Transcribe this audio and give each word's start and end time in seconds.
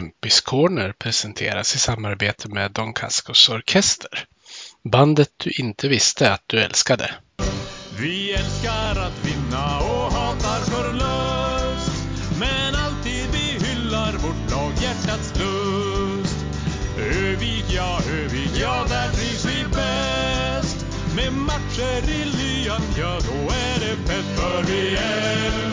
Kempis 0.00 0.40
Corner 0.40 0.92
presenteras 0.92 1.74
i 1.74 1.78
samarbete 1.78 2.48
med 2.48 2.72
Don 2.72 2.92
Cascos 2.92 3.48
Orkester. 3.48 4.24
Bandet 4.84 5.28
du 5.36 5.50
inte 5.50 5.88
visste 5.88 6.32
att 6.32 6.42
du 6.46 6.60
älskade. 6.60 7.14
Vi 7.98 8.32
älskar 8.32 8.90
att 9.06 9.24
vinna 9.24 9.78
och 9.78 10.12
hatar 10.12 10.60
förlust 10.60 12.04
Men 12.38 12.74
alltid 12.74 13.26
vi 13.32 13.66
hyllar 13.66 14.12
vårt 14.12 14.50
lag 14.50 14.72
hjärtats 14.82 15.32
lust 15.38 16.44
Övik, 16.98 17.64
ja, 17.68 18.00
Övik, 18.10 18.50
ja, 18.60 18.86
där 18.88 19.08
trivs 19.12 19.44
vi 19.44 19.64
bäst 19.64 20.86
Med 21.16 21.32
matcher 21.32 22.10
i 22.10 22.24
lyan, 22.24 22.82
ja, 22.98 23.18
då 23.28 23.54
är 23.54 23.80
det 23.80 23.96
fett 24.08 24.38
För 24.38 24.62
vi 24.62 24.96
älskar 24.96 25.69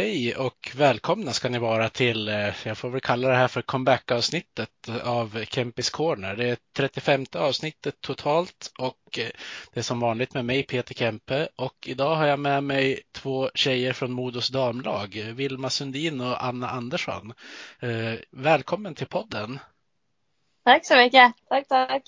Hej 0.00 0.36
och 0.36 0.72
välkomna 0.76 1.32
ska 1.32 1.48
ni 1.48 1.58
vara 1.58 1.88
till, 1.88 2.28
eh, 2.28 2.54
jag 2.64 2.78
får 2.78 2.90
väl 2.90 3.00
kalla 3.00 3.28
det 3.28 3.34
här 3.34 3.48
för 3.48 3.62
comeback-avsnittet 3.62 4.88
av 5.04 5.44
Kempis 5.44 5.90
Corner. 5.90 6.36
Det 6.36 6.48
är 6.48 6.56
35 6.76 7.24
avsnittet 7.36 8.00
totalt 8.00 8.72
och 8.78 9.18
eh, 9.18 9.28
det 9.72 9.80
är 9.80 9.82
som 9.82 10.00
vanligt 10.00 10.34
med 10.34 10.44
mig 10.44 10.62
Peter 10.62 10.94
Kempe 10.94 11.48
och 11.56 11.74
idag 11.86 12.16
har 12.16 12.26
jag 12.26 12.38
med 12.38 12.64
mig 12.64 13.00
två 13.12 13.50
tjejer 13.54 13.92
från 13.92 14.12
Modos 14.12 14.48
damlag, 14.48 15.32
Vilma 15.34 15.70
Sundin 15.70 16.20
och 16.20 16.44
Anna 16.44 16.70
Andersson. 16.70 17.32
Eh, 17.80 18.14
Välkommen 18.30 18.94
till 18.94 19.06
podden! 19.06 19.58
Tack 20.64 20.86
så 20.86 20.96
mycket. 20.96 21.32
Tack, 21.48 21.68
tack. 21.68 22.02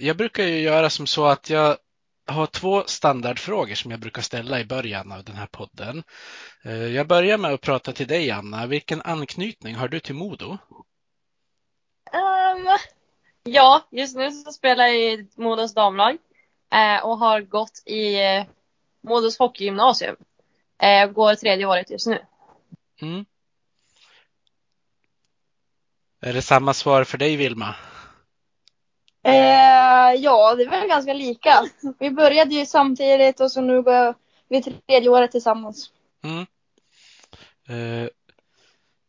Jag 0.00 0.16
brukar 0.16 0.44
ju 0.44 0.60
göra 0.60 0.90
som 0.90 1.06
så 1.06 1.26
att 1.26 1.50
jag 1.50 1.76
har 2.28 2.46
två 2.46 2.84
standardfrågor 2.86 3.74
som 3.74 3.90
jag 3.90 4.00
brukar 4.00 4.22
ställa 4.22 4.60
i 4.60 4.64
början 4.64 5.12
av 5.12 5.24
den 5.24 5.36
här 5.36 5.46
podden. 5.46 6.02
Eh, 6.64 6.86
Jag 6.86 7.08
börjar 7.08 7.38
med 7.38 7.52
att 7.52 7.60
prata 7.60 7.92
till 7.92 8.06
dig 8.06 8.30
Anna. 8.30 8.66
Vilken 8.66 9.02
anknytning 9.02 9.74
har 9.74 9.88
du 9.88 10.00
till 10.00 10.14
Modo? 10.14 10.58
Ehm, 12.12 12.66
ja, 13.42 13.88
just 13.90 14.16
nu 14.16 14.30
så 14.30 14.52
spelar 14.52 14.86
jag 14.86 14.96
i 14.96 15.28
Modos 15.36 15.74
damlag 15.74 16.18
eh, 16.72 17.04
och 17.06 17.18
har 17.18 17.40
gått 17.40 17.82
i 17.86 18.24
eh, 18.24 18.44
Modos 19.00 19.38
hockeygymnasium. 19.38 20.16
Eh, 20.82 21.10
går 21.10 21.34
tredje 21.34 21.66
året 21.66 21.90
just 21.90 22.06
nu. 22.06 22.24
Mm. 23.02 23.24
Är 26.20 26.32
det 26.32 26.42
samma 26.42 26.74
svar 26.74 27.04
för 27.04 27.18
dig 27.18 27.36
Vilma? 27.36 27.74
Eh, 29.28 30.14
ja, 30.14 30.54
det 30.54 30.62
är 30.62 30.70
väl 30.70 30.88
ganska 30.88 31.12
lika. 31.12 31.64
Vi 31.98 32.10
började 32.10 32.54
ju 32.54 32.66
samtidigt 32.66 33.40
och 33.40 33.52
så 33.52 33.60
nu 33.60 33.82
går 33.82 34.14
vi 34.48 34.62
tredje 34.62 35.08
året 35.08 35.30
tillsammans. 35.30 35.90
Mm. 36.24 36.46
Eh, 37.68 38.08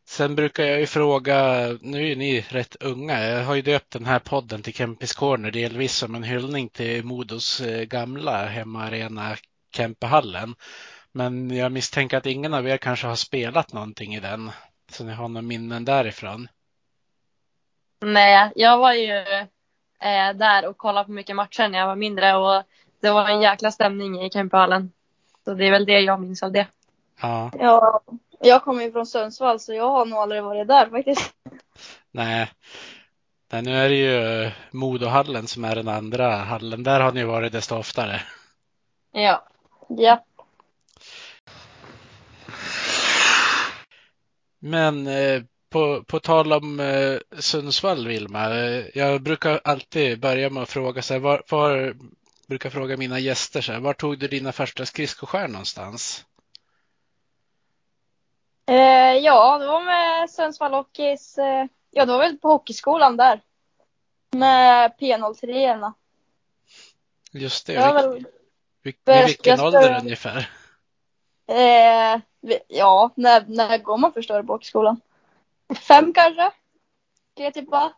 sen 0.08 0.34
brukar 0.34 0.64
jag 0.64 0.80
ju 0.80 0.86
fråga, 0.86 1.66
nu 1.80 2.12
är 2.12 2.16
ni 2.16 2.40
rätt 2.48 2.76
unga, 2.80 3.28
jag 3.28 3.44
har 3.44 3.54
ju 3.54 3.62
döpt 3.62 3.90
den 3.92 4.06
här 4.06 4.18
podden 4.18 4.62
till 4.62 4.74
Kempis 4.74 5.12
Corner 5.12 5.50
delvis 5.50 5.96
som 5.96 6.14
en 6.14 6.22
hyllning 6.22 6.68
till 6.68 7.04
Modos 7.04 7.60
eh, 7.60 7.82
gamla 7.82 8.46
hemmaarena 8.46 9.36
Kempehallen. 9.76 10.54
Men 11.12 11.50
jag 11.50 11.72
misstänker 11.72 12.16
att 12.16 12.26
ingen 12.26 12.54
av 12.54 12.68
er 12.68 12.76
kanske 12.76 13.06
har 13.06 13.16
spelat 13.16 13.72
någonting 13.72 14.14
i 14.14 14.20
den, 14.20 14.50
så 14.92 15.04
ni 15.04 15.12
har 15.12 15.28
några 15.28 15.42
minnen 15.42 15.84
därifrån. 15.84 16.48
Nej, 18.00 18.52
jag 18.54 18.78
var 18.78 18.92
ju 18.92 19.24
eh, 20.00 20.36
där 20.36 20.68
och 20.68 20.76
kollade 20.76 21.04
på 21.06 21.12
mycket 21.12 21.36
matcher 21.36 21.68
när 21.68 21.78
jag 21.78 21.86
var 21.86 21.96
mindre 21.96 22.36
och 22.36 22.62
det 23.00 23.10
var 23.10 23.28
en 23.28 23.40
jäkla 23.40 23.70
stämning 23.70 24.22
i 24.22 24.30
Kempehallen. 24.30 24.92
Så 25.44 25.54
det 25.54 25.66
är 25.66 25.70
väl 25.70 25.86
det 25.86 26.00
jag 26.00 26.20
minns 26.20 26.42
av 26.42 26.52
det. 26.52 26.66
Ja, 27.20 27.50
Ja, 27.58 28.00
jag 28.40 28.62
kommer 28.62 28.82
ju 28.82 28.92
från 28.92 29.06
Sundsvall 29.06 29.60
så 29.60 29.74
jag 29.74 29.88
har 29.90 30.06
nog 30.06 30.18
aldrig 30.18 30.42
varit 30.42 30.68
där 30.68 30.86
faktiskt. 30.86 31.34
nej. 32.10 32.50
Nej, 33.52 33.62
nu 33.62 33.76
är 33.76 33.88
det 33.88 33.94
ju 33.94 34.50
Modohallen 34.70 35.46
som 35.46 35.64
är 35.64 35.74
den 35.74 35.88
andra 35.88 36.36
hallen. 36.36 36.82
Där 36.82 37.00
har 37.00 37.12
ni 37.12 37.24
varit 37.24 37.52
desto 37.52 37.76
oftare. 37.76 38.22
Ja. 39.12 39.44
Ja. 39.88 40.24
Men 44.58 45.06
eh, 45.06 45.42
på, 45.70 46.04
på 46.04 46.20
tal 46.20 46.52
om 46.52 46.80
eh, 46.80 47.18
Sundsvall, 47.38 48.08
Vilma. 48.08 48.54
Eh, 48.54 48.84
jag 48.94 49.22
brukar 49.22 49.60
alltid 49.64 50.20
börja 50.20 50.50
med 50.50 50.62
att 50.62 50.70
fråga 50.70 51.02
så 51.02 51.14
här, 51.14 51.20
var, 51.20 51.42
var 51.50 51.94
brukar 52.46 52.70
fråga 52.70 52.96
mina 52.96 53.18
gäster 53.18 53.60
så 53.60 53.72
här, 53.72 53.80
var 53.80 53.92
tog 53.94 54.18
du 54.18 54.28
dina 54.28 54.52
första 54.52 54.86
skridskoskär 54.86 55.48
någonstans? 55.48 56.24
Eh, 58.66 59.14
ja, 59.18 59.58
det 59.58 59.66
var 59.66 59.84
med 59.84 60.30
Sundsvall 60.30 60.72
Hockeys, 60.74 61.38
eh, 61.38 61.66
ja 61.90 62.04
det 62.04 62.12
var 62.12 62.18
väl 62.18 62.38
på 62.38 62.48
hockeyskolan 62.48 63.16
där. 63.16 63.40
Med 64.30 64.92
P03-orna. 65.00 65.94
Just 67.32 67.66
det, 67.66 67.72
Det 67.72 67.80
var 67.80 68.12
vil, 68.12 68.24
väl, 68.82 68.94
vil, 69.04 69.24
vilken 69.26 69.56
jag 69.58 69.66
ålder 69.66 70.00
ungefär? 70.00 70.50
eh, 71.46 72.20
ja, 72.68 73.10
när, 73.14 73.44
när 73.46 73.78
går 73.78 73.98
man 73.98 74.12
först 74.12 74.28
på 74.28 74.42
hockeyskolan? 74.52 75.00
Fem 75.74 76.12
kanske? 76.12 76.50
Ska 77.32 77.44
jag 77.44 77.54
tippa? 77.54 77.92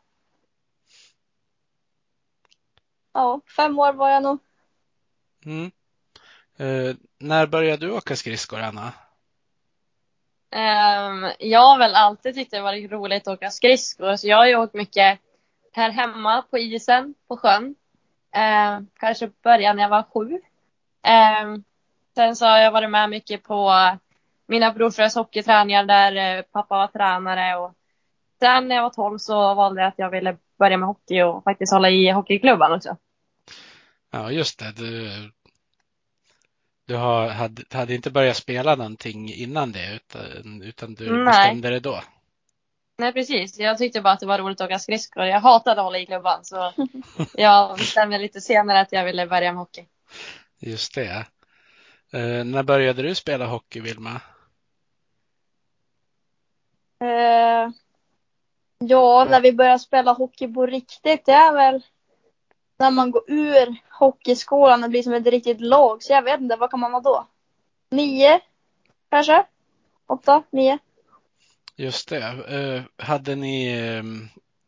Ja, 3.12 3.40
fem 3.56 3.78
år 3.78 3.92
var 3.92 4.10
jag 4.10 4.22
nog. 4.22 4.38
Mm. 5.44 5.70
Eh, 6.56 6.96
när 7.18 7.46
började 7.46 7.86
du 7.86 7.92
åka 7.92 8.16
skridskor, 8.16 8.60
Anna? 8.60 8.92
Ehm, 10.50 11.30
jag 11.38 11.60
har 11.60 11.78
väl 11.78 11.94
alltid 11.94 12.34
tyckt 12.34 12.50
det 12.50 12.60
varit 12.60 12.90
roligt 12.90 13.28
att 13.28 13.34
åka 13.34 13.50
skridskor. 13.50 14.16
Så 14.16 14.28
jag 14.28 14.36
har 14.36 14.46
ju 14.46 14.56
åkt 14.56 14.74
mycket 14.74 15.18
här 15.72 15.90
hemma 15.90 16.42
på 16.42 16.58
isen, 16.58 17.14
på 17.28 17.36
sjön. 17.36 17.74
Ehm, 18.32 18.88
kanske 18.98 19.30
började 19.42 19.74
när 19.74 19.82
jag 19.82 19.90
var 19.90 20.02
sju. 20.02 20.40
Ehm, 21.02 21.64
sen 22.14 22.36
så 22.36 22.46
har 22.46 22.58
jag 22.58 22.72
varit 22.72 22.90
med 22.90 23.10
mycket 23.10 23.42
på 23.42 23.72
mina 24.46 24.72
brorsors 24.72 25.14
hockeyträningar 25.14 25.84
där 25.84 26.36
eh, 26.38 26.42
pappa 26.42 26.76
var 26.76 26.86
tränare. 26.86 27.56
Och 27.56 27.74
sen 28.40 28.68
när 28.68 28.76
jag 28.76 28.82
var 28.82 28.90
tolv 28.90 29.18
så 29.18 29.54
valde 29.54 29.80
jag 29.80 29.88
att 29.88 29.98
jag 29.98 30.10
ville 30.10 30.36
börja 30.58 30.76
med 30.76 30.86
hockey 30.86 31.22
och 31.22 31.44
faktiskt 31.44 31.72
hålla 31.72 31.90
i 31.90 32.10
hockeyklubban 32.10 32.72
också. 32.72 32.96
Ja, 34.10 34.30
just 34.30 34.58
det. 34.58 34.72
Du, 34.76 35.10
du 36.86 36.96
har, 36.96 37.28
hade, 37.28 37.62
hade 37.72 37.94
inte 37.94 38.10
börjat 38.10 38.36
spela 38.36 38.74
någonting 38.74 39.32
innan 39.32 39.72
det, 39.72 39.94
utan, 39.94 40.62
utan 40.62 40.94
du 40.94 41.12
Nej. 41.12 41.24
bestämde 41.24 41.70
det 41.70 41.80
då? 41.80 42.02
Nej 42.98 43.12
precis, 43.12 43.58
jag 43.58 43.78
tyckte 43.78 44.00
bara 44.00 44.12
att 44.12 44.20
det 44.20 44.26
var 44.26 44.38
roligt 44.38 44.60
att 44.60 44.66
åka 44.66 44.78
skridskor. 44.78 45.24
Jag 45.24 45.40
hatade 45.40 45.80
att 45.80 45.84
hålla 45.84 45.98
i 45.98 46.06
klubban 46.06 46.44
så 46.44 46.72
jag 47.34 47.78
bestämde 47.78 48.18
lite 48.18 48.40
senare 48.40 48.80
att 48.80 48.92
jag 48.92 49.04
ville 49.04 49.26
börja 49.26 49.52
med 49.52 49.58
hockey. 49.58 49.86
Just 50.58 50.94
det. 50.94 51.26
Eh, 52.12 52.44
när 52.44 52.62
började 52.62 53.02
du 53.02 53.14
spela 53.14 53.46
hockey, 53.46 53.80
Vilma? 53.80 54.20
Eh, 57.00 57.70
ja, 58.78 59.26
när 59.30 59.40
vi 59.40 59.52
börjar 59.52 59.78
spela 59.78 60.12
hockey 60.12 60.48
på 60.48 60.66
riktigt, 60.66 61.24
det 61.24 61.32
är 61.32 61.52
väl 61.52 61.82
när 62.78 62.90
man 62.90 63.10
går 63.10 63.22
ur 63.26 63.76
hockeyskolan 63.90 64.84
och 64.84 64.90
blir 64.90 65.02
som 65.02 65.12
ett 65.12 65.26
riktigt 65.26 65.60
lag. 65.60 66.02
Så 66.02 66.12
jag 66.12 66.22
vet 66.22 66.40
inte, 66.40 66.56
vad 66.56 66.70
kan 66.70 66.80
man 66.80 66.92
vara 66.92 67.02
då? 67.02 67.28
Nio? 67.90 68.40
Kanske? 69.10 69.44
Åtta? 70.06 70.42
Nio? 70.50 70.78
Just 71.76 72.08
det. 72.08 72.24
Eh, 72.48 73.04
hade 73.06 73.34
ni 73.34 73.72
eh, 73.72 74.02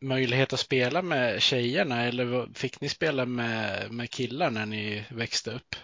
möjlighet 0.07 0.53
att 0.53 0.59
spela 0.59 1.01
med 1.01 1.41
tjejerna 1.41 2.03
eller 2.03 2.53
fick 2.53 2.81
ni 2.81 2.89
spela 2.89 3.25
med, 3.25 3.91
med 3.91 4.09
killar 4.09 4.49
när 4.51 4.65
ni 4.65 5.05
växte 5.09 5.51
upp? 5.51 5.75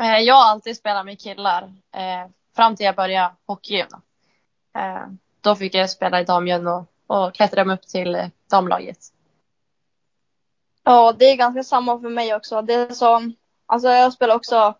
Eh, 0.00 0.18
Jag 0.18 0.34
har 0.34 0.50
alltid 0.50 0.76
spelat 0.76 1.06
med 1.06 1.20
killar. 1.20 1.62
Eh, 1.94 2.30
fram 2.56 2.76
till 2.76 2.86
jag 2.86 2.96
började 2.96 3.34
hockeygym. 3.46 3.88
Eh, 4.78 5.06
då 5.40 5.56
fick 5.56 5.74
jag 5.74 5.90
spela 5.90 6.20
i 6.20 6.24
damgym 6.24 6.66
och 6.66 6.84
och 7.08 7.34
klättra 7.34 7.64
mig 7.64 7.74
upp 7.74 7.86
till 7.86 8.14
eh, 8.14 8.26
damlaget. 8.50 8.98
Ja, 10.84 11.12
det 11.18 11.24
är 11.24 11.36
ganska 11.36 11.62
samma 11.62 12.00
för 12.00 12.08
mig 12.08 12.34
också. 12.34 12.62
Det 12.62 12.94
som, 12.94 13.34
alltså 13.66 13.88
jag 13.88 14.12
spelar 14.12 14.34
också 14.34 14.74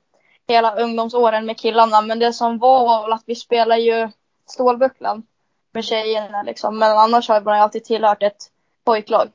hela 0.49 0.75
ungdomsåren 0.77 1.47
med 1.47 1.59
killarna, 1.59 2.01
men 2.01 2.19
det 2.19 2.33
som 2.33 2.59
var 2.59 2.85
var 2.85 3.03
väl 3.03 3.13
att 3.13 3.23
vi 3.27 3.35
spelar 3.35 3.77
ju 3.77 4.11
Stålbucklan 4.47 5.27
med 5.73 5.85
tjejerna 5.85 6.43
liksom. 6.43 6.79
Men 6.79 6.99
annars 6.99 7.29
har 7.29 7.41
man 7.41 7.57
ju 7.57 7.63
alltid 7.63 7.85
tillhört 7.85 8.23
ett 8.23 8.51
pojklag. 8.85 9.29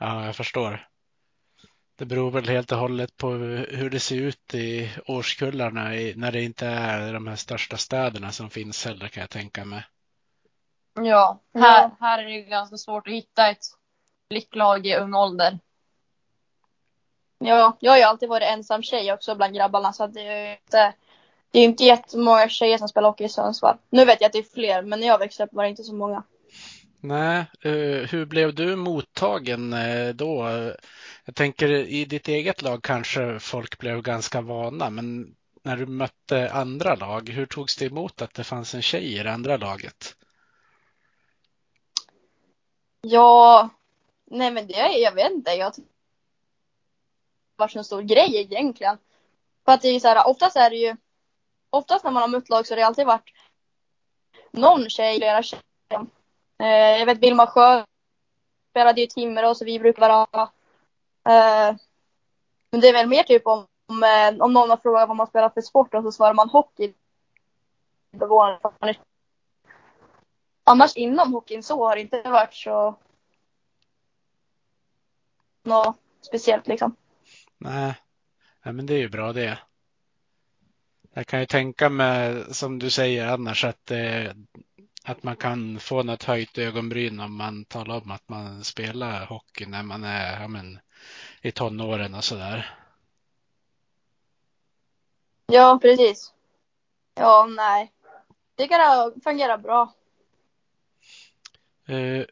Ja, 0.00 0.24
jag 0.24 0.36
förstår. 0.36 0.88
Det 1.98 2.04
beror 2.04 2.30
väl 2.30 2.48
helt 2.48 2.72
och 2.72 2.78
hållet 2.78 3.16
på 3.16 3.30
hur 3.30 3.90
det 3.90 4.00
ser 4.00 4.16
ut 4.16 4.54
i 4.54 4.90
årskullarna 5.06 5.96
i, 5.96 6.14
när 6.16 6.32
det 6.32 6.42
inte 6.42 6.66
är 6.66 7.12
de 7.12 7.26
här 7.26 7.36
största 7.36 7.76
städerna 7.76 8.32
som 8.32 8.50
finns 8.50 8.84
heller 8.84 9.08
kan 9.08 9.20
jag 9.20 9.30
tänka 9.30 9.64
mig. 9.64 9.84
Ja, 10.94 11.40
här, 11.54 11.90
här 12.00 12.18
är 12.18 12.24
det 12.24 12.32
ju 12.32 12.42
ganska 12.42 12.76
svårt 12.76 13.06
att 13.06 13.14
hitta 13.14 13.50
ett 13.50 13.64
flicklag 14.30 14.86
i 14.86 14.96
ung 14.96 15.14
ålder. 15.14 15.58
Ja, 17.38 17.76
jag 17.80 17.92
har 17.92 17.98
ju 17.98 18.04
alltid 18.04 18.28
varit 18.28 18.48
ensam 18.48 18.82
tjej 18.82 19.12
också 19.12 19.34
bland 19.34 19.54
grabbarna 19.54 19.92
så 19.92 20.06
det 20.06 20.20
är 20.20 20.46
ju 20.46 20.52
inte, 20.52 20.94
det 21.50 21.58
är 21.58 21.64
inte 21.64 21.84
jättemånga 21.84 22.48
tjejer 22.48 22.78
som 22.78 22.88
spelar 22.88 23.08
hockey 23.08 23.24
i 23.24 23.28
Sundsvall. 23.28 23.76
Nu 23.90 24.04
vet 24.04 24.20
jag 24.20 24.26
att 24.26 24.32
det 24.32 24.38
är 24.38 24.54
fler, 24.54 24.82
men 24.82 25.00
när 25.00 25.06
jag 25.06 25.18
växte 25.18 25.44
upp 25.44 25.52
var 25.52 25.62
det 25.62 25.70
inte 25.70 25.84
så 25.84 25.94
många. 25.94 26.22
Nej, 27.00 27.38
eh, 27.60 28.08
hur 28.10 28.24
blev 28.24 28.54
du 28.54 28.76
mottagen 28.76 29.72
eh, 29.72 30.08
då? 30.08 30.48
Jag 31.28 31.34
tänker 31.34 31.68
i 31.68 32.04
ditt 32.04 32.28
eget 32.28 32.62
lag 32.62 32.82
kanske 32.82 33.38
folk 33.40 33.78
blev 33.78 34.02
ganska 34.02 34.40
vana, 34.40 34.90
men 34.90 35.36
när 35.62 35.76
du 35.76 35.86
mötte 35.86 36.52
andra 36.52 36.94
lag, 36.94 37.28
hur 37.28 37.46
togs 37.46 37.76
det 37.76 37.84
emot 37.84 38.22
att 38.22 38.34
det 38.34 38.44
fanns 38.44 38.74
en 38.74 38.82
tjej 38.82 39.18
i 39.18 39.22
det 39.22 39.32
andra 39.32 39.56
laget? 39.56 40.16
Ja, 43.00 43.68
nej 44.24 44.50
men 44.50 44.66
det, 44.66 44.98
jag 44.98 45.12
vet 45.12 45.32
inte. 45.32 45.50
Jag 45.50 45.72
var 47.56 47.68
så 47.68 47.78
en 47.78 47.84
stor 47.84 48.02
grej 48.02 48.36
egentligen. 48.36 48.98
För 49.64 49.72
att 49.72 49.82
det 49.82 49.88
är 49.88 50.00
så 50.00 50.08
här, 50.08 50.28
oftast 50.28 50.56
är 50.56 50.70
det 50.70 50.76
ju, 50.76 50.96
oftast 51.70 52.04
när 52.04 52.10
man 52.10 52.22
har 52.22 52.28
mött 52.28 52.48
lag 52.48 52.66
så 52.66 52.74
har 52.74 52.76
det 52.76 52.86
alltid 52.86 53.06
varit 53.06 53.30
någon 54.50 54.90
tjej, 54.90 55.16
flera 55.16 55.42
tjejer. 55.42 56.06
Eh, 56.58 56.98
jag 56.98 57.06
vet 57.06 57.18
Vilma 57.18 57.46
Sjö 57.46 57.84
spelade 58.70 59.00
ju 59.00 59.06
Timrå 59.06 59.54
så 59.54 59.64
vi 59.64 59.78
brukar 59.78 60.08
vara 60.08 60.50
Eh, 61.26 61.76
men 62.70 62.80
det 62.80 62.88
är 62.88 62.92
väl 62.92 63.08
mer 63.08 63.22
typ 63.22 63.46
om, 63.46 63.66
om, 63.86 64.02
eh, 64.02 64.42
om 64.44 64.52
någon 64.52 64.70
har 64.70 64.76
frågat 64.76 65.08
vad 65.08 65.16
man 65.16 65.26
spelar 65.26 65.50
för 65.50 65.60
sport 65.60 65.94
och 65.94 66.02
så 66.02 66.12
svarar 66.12 66.34
man 66.34 66.48
hockey. 66.48 66.94
Annars 70.64 70.96
inom 70.96 71.32
hockeyn 71.32 71.62
så 71.62 71.86
har 71.86 71.96
det 71.96 72.02
inte 72.02 72.22
varit 72.22 72.54
så 72.54 72.98
något 75.62 75.96
speciellt 76.20 76.66
liksom. 76.66 76.96
Nej, 77.58 77.94
Nej 78.62 78.74
men 78.74 78.86
det 78.86 78.94
är 78.94 78.98
ju 78.98 79.08
bra 79.08 79.32
det. 79.32 79.58
Jag 81.14 81.26
kan 81.26 81.40
ju 81.40 81.46
tänka 81.46 81.88
mig, 81.88 82.54
som 82.54 82.78
du 82.78 82.90
säger 82.90 83.26
annars, 83.26 83.64
att, 83.64 83.90
eh, 83.90 84.30
att 85.04 85.22
man 85.22 85.36
kan 85.36 85.80
få 85.80 86.02
något 86.02 86.22
höjt 86.22 86.58
ögonbryn 86.58 87.20
om 87.20 87.36
man 87.36 87.64
talar 87.64 88.00
om 88.02 88.10
att 88.10 88.28
man 88.28 88.64
spelar 88.64 89.26
hockey 89.26 89.66
när 89.66 89.82
man 89.82 90.04
är 90.04 90.40
ja, 90.40 90.48
men, 90.48 90.78
i 91.46 91.52
tonåren 91.52 92.14
och 92.14 92.24
sådär. 92.24 92.74
Ja, 95.46 95.78
precis. 95.82 96.32
Ja, 97.14 97.46
nej. 97.56 97.92
Det 98.54 98.68
kan 98.68 99.20
fungera 99.24 99.58
bra. 99.58 99.92
Eh, 101.86 102.24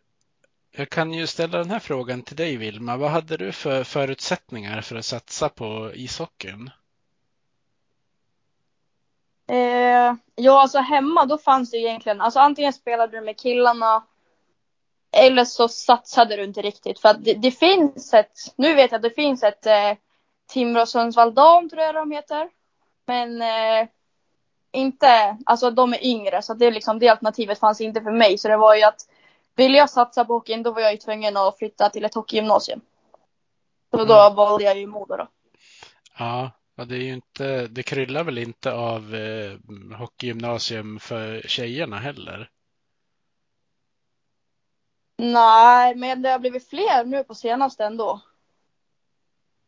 jag 0.70 0.90
kan 0.90 1.12
ju 1.12 1.26
ställa 1.26 1.58
den 1.58 1.70
här 1.70 1.78
frågan 1.78 2.22
till 2.22 2.36
dig 2.36 2.56
Vilma. 2.56 2.96
Vad 2.96 3.10
hade 3.10 3.36
du 3.36 3.52
för 3.52 3.84
förutsättningar 3.84 4.80
för 4.80 4.96
att 4.96 5.04
satsa 5.04 5.48
på 5.48 5.90
ishockeyn? 5.94 6.70
Eh, 9.46 10.14
ja, 10.34 10.62
alltså 10.62 10.78
hemma 10.78 11.26
då 11.26 11.38
fanns 11.38 11.70
det 11.70 11.76
egentligen, 11.76 12.20
alltså 12.20 12.40
antingen 12.40 12.72
spelade 12.72 13.18
du 13.18 13.24
med 13.24 13.38
killarna 13.38 14.06
eller 15.14 15.44
så 15.44 15.68
satsade 15.68 16.36
du 16.36 16.44
inte 16.44 16.62
riktigt. 16.62 17.00
För 17.00 17.08
att 17.08 17.24
det, 17.24 17.34
det 17.34 17.50
finns 17.50 18.14
ett, 18.14 18.32
nu 18.56 18.74
vet 18.74 18.90
jag 18.90 18.98
att 18.98 19.02
det 19.02 19.10
finns 19.10 19.42
ett 19.42 19.66
eh, 19.66 19.92
Timrå 20.48 20.86
Sundsvall 20.86 21.34
Dam 21.34 21.70
tror 21.70 21.82
jag 21.82 21.94
de 21.94 22.10
heter. 22.10 22.50
Men 23.06 23.42
eh, 23.42 23.88
inte, 24.72 25.38
alltså 25.46 25.70
de 25.70 25.92
är 25.92 26.04
yngre 26.04 26.42
så 26.42 26.54
det, 26.54 26.66
är 26.66 26.72
liksom, 26.72 26.98
det 26.98 27.08
alternativet 27.08 27.58
fanns 27.58 27.80
inte 27.80 28.02
för 28.02 28.10
mig. 28.10 28.38
Så 28.38 28.48
det 28.48 28.56
var 28.56 28.74
ju 28.74 28.82
att 28.82 29.00
ville 29.56 29.78
jag 29.78 29.90
satsa 29.90 30.24
på 30.24 30.32
hockeyn 30.32 30.62
då 30.62 30.72
var 30.72 30.80
jag 30.80 30.92
ju 30.92 30.98
tvungen 30.98 31.36
att 31.36 31.58
flytta 31.58 31.90
till 31.90 32.04
ett 32.04 32.14
hockeygymnasium. 32.14 32.80
Så 33.90 34.04
då 34.04 34.20
mm. 34.20 34.34
valde 34.34 34.64
jag 34.64 34.78
ju 34.78 34.86
Modo 34.86 35.16
då. 35.16 35.28
Ja, 36.18 36.50
Ja, 36.76 36.84
det 36.84 36.94
är 36.94 37.00
ju 37.00 37.12
inte, 37.12 37.66
det 37.66 37.82
kryllar 37.82 38.24
väl 38.24 38.38
inte 38.38 38.72
av 38.72 39.14
eh, 39.14 39.52
hockeygymnasium 39.98 40.98
för 40.98 41.40
tjejerna 41.40 41.98
heller? 41.98 42.50
Nej, 45.16 45.94
men 45.94 46.22
det 46.22 46.30
har 46.30 46.38
blivit 46.38 46.68
fler 46.68 47.04
nu 47.04 47.24
på 47.24 47.34
senaste 47.34 47.84
ändå. 47.84 48.20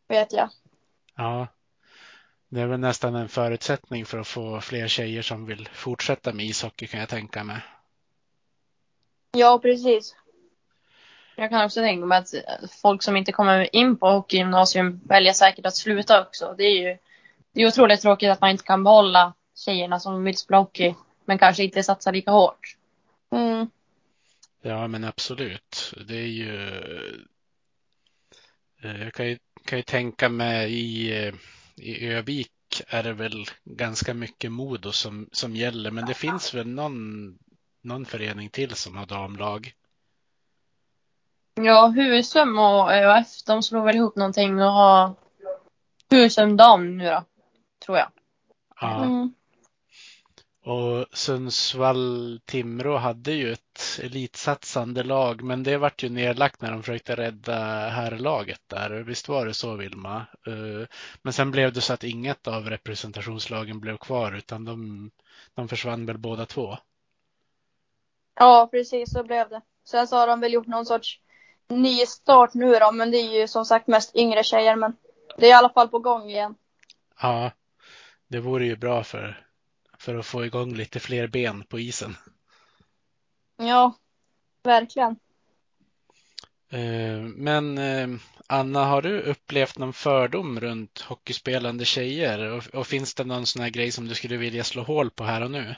Vet 0.07 0.33
jag. 0.33 0.49
Ja. 1.15 1.47
Det 2.49 2.61
är 2.61 2.67
väl 2.67 2.79
nästan 2.79 3.15
en 3.15 3.29
förutsättning 3.29 4.05
för 4.05 4.19
att 4.19 4.27
få 4.27 4.61
fler 4.61 4.87
tjejer 4.87 5.21
som 5.21 5.45
vill 5.45 5.69
fortsätta 5.73 6.33
med 6.33 6.45
ishockey 6.45 6.87
kan 6.87 6.99
jag 6.99 7.09
tänka 7.09 7.43
mig. 7.43 7.61
Ja, 9.31 9.59
precis. 9.59 10.15
Jag 11.35 11.49
kan 11.49 11.65
också 11.65 11.79
tänka 11.79 12.05
mig 12.05 12.17
att 12.17 12.33
folk 12.81 13.03
som 13.03 13.17
inte 13.17 13.31
kommer 13.31 13.75
in 13.75 13.97
på 13.97 14.09
hockeygymnasium 14.09 15.01
väljer 15.03 15.33
säkert 15.33 15.65
att 15.65 15.75
sluta 15.75 16.21
också. 16.21 16.55
Det 16.57 16.63
är 16.63 16.89
ju 16.89 16.97
det 17.51 17.61
är 17.61 17.67
otroligt 17.67 18.01
tråkigt 18.01 18.29
att 18.29 18.41
man 18.41 18.49
inte 18.49 18.63
kan 18.63 18.83
behålla 18.83 19.33
tjejerna 19.55 19.99
som 19.99 20.23
vill 20.23 20.37
spela 20.37 20.57
hockey 20.57 20.95
men 21.25 21.37
kanske 21.37 21.63
inte 21.63 21.83
satsa 21.83 22.11
lika 22.11 22.31
hårt. 22.31 22.77
Mm. 23.31 23.69
Ja, 24.67 24.87
men 24.87 25.03
absolut. 25.03 25.93
Det 26.07 26.15
är 26.15 26.27
ju. 26.27 26.67
Eh, 28.83 29.03
jag 29.03 29.13
kan 29.13 29.27
ju, 29.27 29.37
kan 29.65 29.79
ju 29.79 29.83
tänka 29.83 30.29
mig 30.29 30.73
i, 30.73 31.27
eh, 31.27 31.33
i 31.75 32.07
Övik 32.07 32.51
är 32.87 33.03
det 33.03 33.13
väl 33.13 33.45
ganska 33.63 34.13
mycket 34.13 34.51
Modo 34.51 34.91
som, 34.91 35.29
som 35.31 35.55
gäller, 35.55 35.91
men 35.91 36.05
det 36.05 36.13
finns 36.13 36.53
väl 36.53 36.67
någon, 36.67 37.37
någon 37.81 38.05
förening 38.05 38.49
till 38.49 38.75
som 38.75 38.97
har 38.97 39.05
damlag. 39.05 39.73
Ja, 41.53 41.87
Husum 41.87 42.59
och 42.59 42.93
ÖF, 42.93 43.43
de 43.45 43.63
slår 43.63 43.85
väl 43.85 43.95
ihop 43.95 44.15
någonting 44.15 44.61
och 44.61 44.71
har 44.71 45.13
Husum 46.09 46.57
dam 46.57 46.97
nu 46.97 47.05
då, 47.05 47.23
tror 47.85 47.97
jag. 47.97 48.11
Ja. 48.81 49.03
Mm. 49.03 49.33
Och 50.67 51.05
Sundsvall-Timrå 51.13 52.97
hade 52.97 53.31
ju 53.31 53.51
ett 53.51 53.99
elitsatsande 54.03 55.03
lag, 55.03 55.43
men 55.43 55.63
det 55.63 55.77
vart 55.77 56.03
ju 56.03 56.09
nedlagt 56.09 56.61
när 56.61 56.71
de 56.71 56.83
försökte 56.83 57.15
rädda 57.15 57.55
herrlaget 57.89 58.61
där. 58.67 58.89
Visst 58.89 59.27
var 59.27 59.45
det 59.45 59.53
så 59.53 59.75
Vilma? 59.75 60.15
Eh, 60.47 60.87
men 61.21 61.33
sen 61.33 61.51
blev 61.51 61.73
det 61.73 61.81
så 61.81 61.93
att 61.93 62.03
inget 62.03 62.47
av 62.47 62.69
representationslagen 62.69 63.79
blev 63.79 63.97
kvar 63.97 64.31
utan 64.31 64.65
de, 64.65 65.11
de 65.53 65.67
försvann 65.67 66.05
väl 66.05 66.17
båda 66.17 66.45
två. 66.45 66.77
Ja, 68.35 68.67
precis 68.71 69.13
så 69.13 69.23
blev 69.23 69.49
det. 69.49 69.61
Sen 69.85 70.07
så 70.07 70.15
har 70.15 70.27
de 70.27 70.39
väl 70.39 70.53
gjort 70.53 70.67
någon 70.67 70.85
sorts 70.85 71.19
ny 71.67 72.05
start 72.05 72.53
nu 72.53 72.71
då, 72.73 72.91
men 72.91 73.11
det 73.11 73.17
är 73.17 73.39
ju 73.39 73.47
som 73.47 73.65
sagt 73.65 73.87
mest 73.87 74.15
yngre 74.15 74.43
tjejer, 74.43 74.75
men 74.75 74.95
det 75.37 75.45
är 75.45 75.49
i 75.49 75.53
alla 75.53 75.69
fall 75.69 75.87
på 75.89 75.99
gång 75.99 76.29
igen. 76.29 76.55
Ja, 77.21 77.51
det 78.27 78.39
vore 78.39 78.65
ju 78.65 78.75
bra 78.75 79.03
för, 79.03 79.46
för 79.97 80.15
att 80.15 80.25
få 80.25 80.45
igång 80.45 80.73
lite 80.73 80.99
fler 80.99 81.27
ben 81.27 81.63
på 81.63 81.79
isen. 81.79 82.15
Ja, 83.57 83.93
verkligen. 84.63 85.19
Eh, 86.69 87.19
men 87.21 87.77
eh, 87.77 88.07
Anna, 88.47 88.85
har 88.85 89.01
du 89.01 89.21
upplevt 89.21 89.77
någon 89.77 89.93
fördom 89.93 90.59
runt 90.59 91.01
hockeyspelande 91.01 91.85
tjejer? 91.85 92.51
Och, 92.51 92.63
och 92.73 92.87
finns 92.87 93.15
det 93.15 93.23
någon 93.23 93.45
sån 93.45 93.61
här 93.61 93.69
grej 93.69 93.91
som 93.91 94.07
du 94.07 94.15
skulle 94.15 94.37
vilja 94.37 94.63
slå 94.63 94.83
hål 94.83 95.09
på 95.09 95.23
här 95.23 95.43
och 95.43 95.51
nu? 95.51 95.75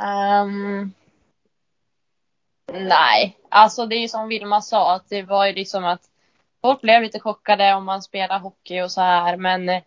Um, 0.00 0.94
nej, 2.72 3.38
alltså 3.48 3.86
det 3.86 3.96
är 3.96 4.00
ju 4.00 4.08
som 4.08 4.28
Vilma 4.28 4.60
sa 4.60 4.94
att 4.94 5.08
det 5.08 5.22
var 5.22 5.46
ju 5.46 5.52
liksom 5.52 5.84
att 5.84 6.10
folk 6.60 6.80
blev 6.80 7.02
lite 7.02 7.20
chockade 7.20 7.74
om 7.74 7.84
man 7.84 8.02
spelar 8.02 8.38
hockey 8.38 8.80
och 8.80 8.92
så 8.92 9.00
här 9.00 9.36
men 9.36 9.68
eh, 9.68 9.82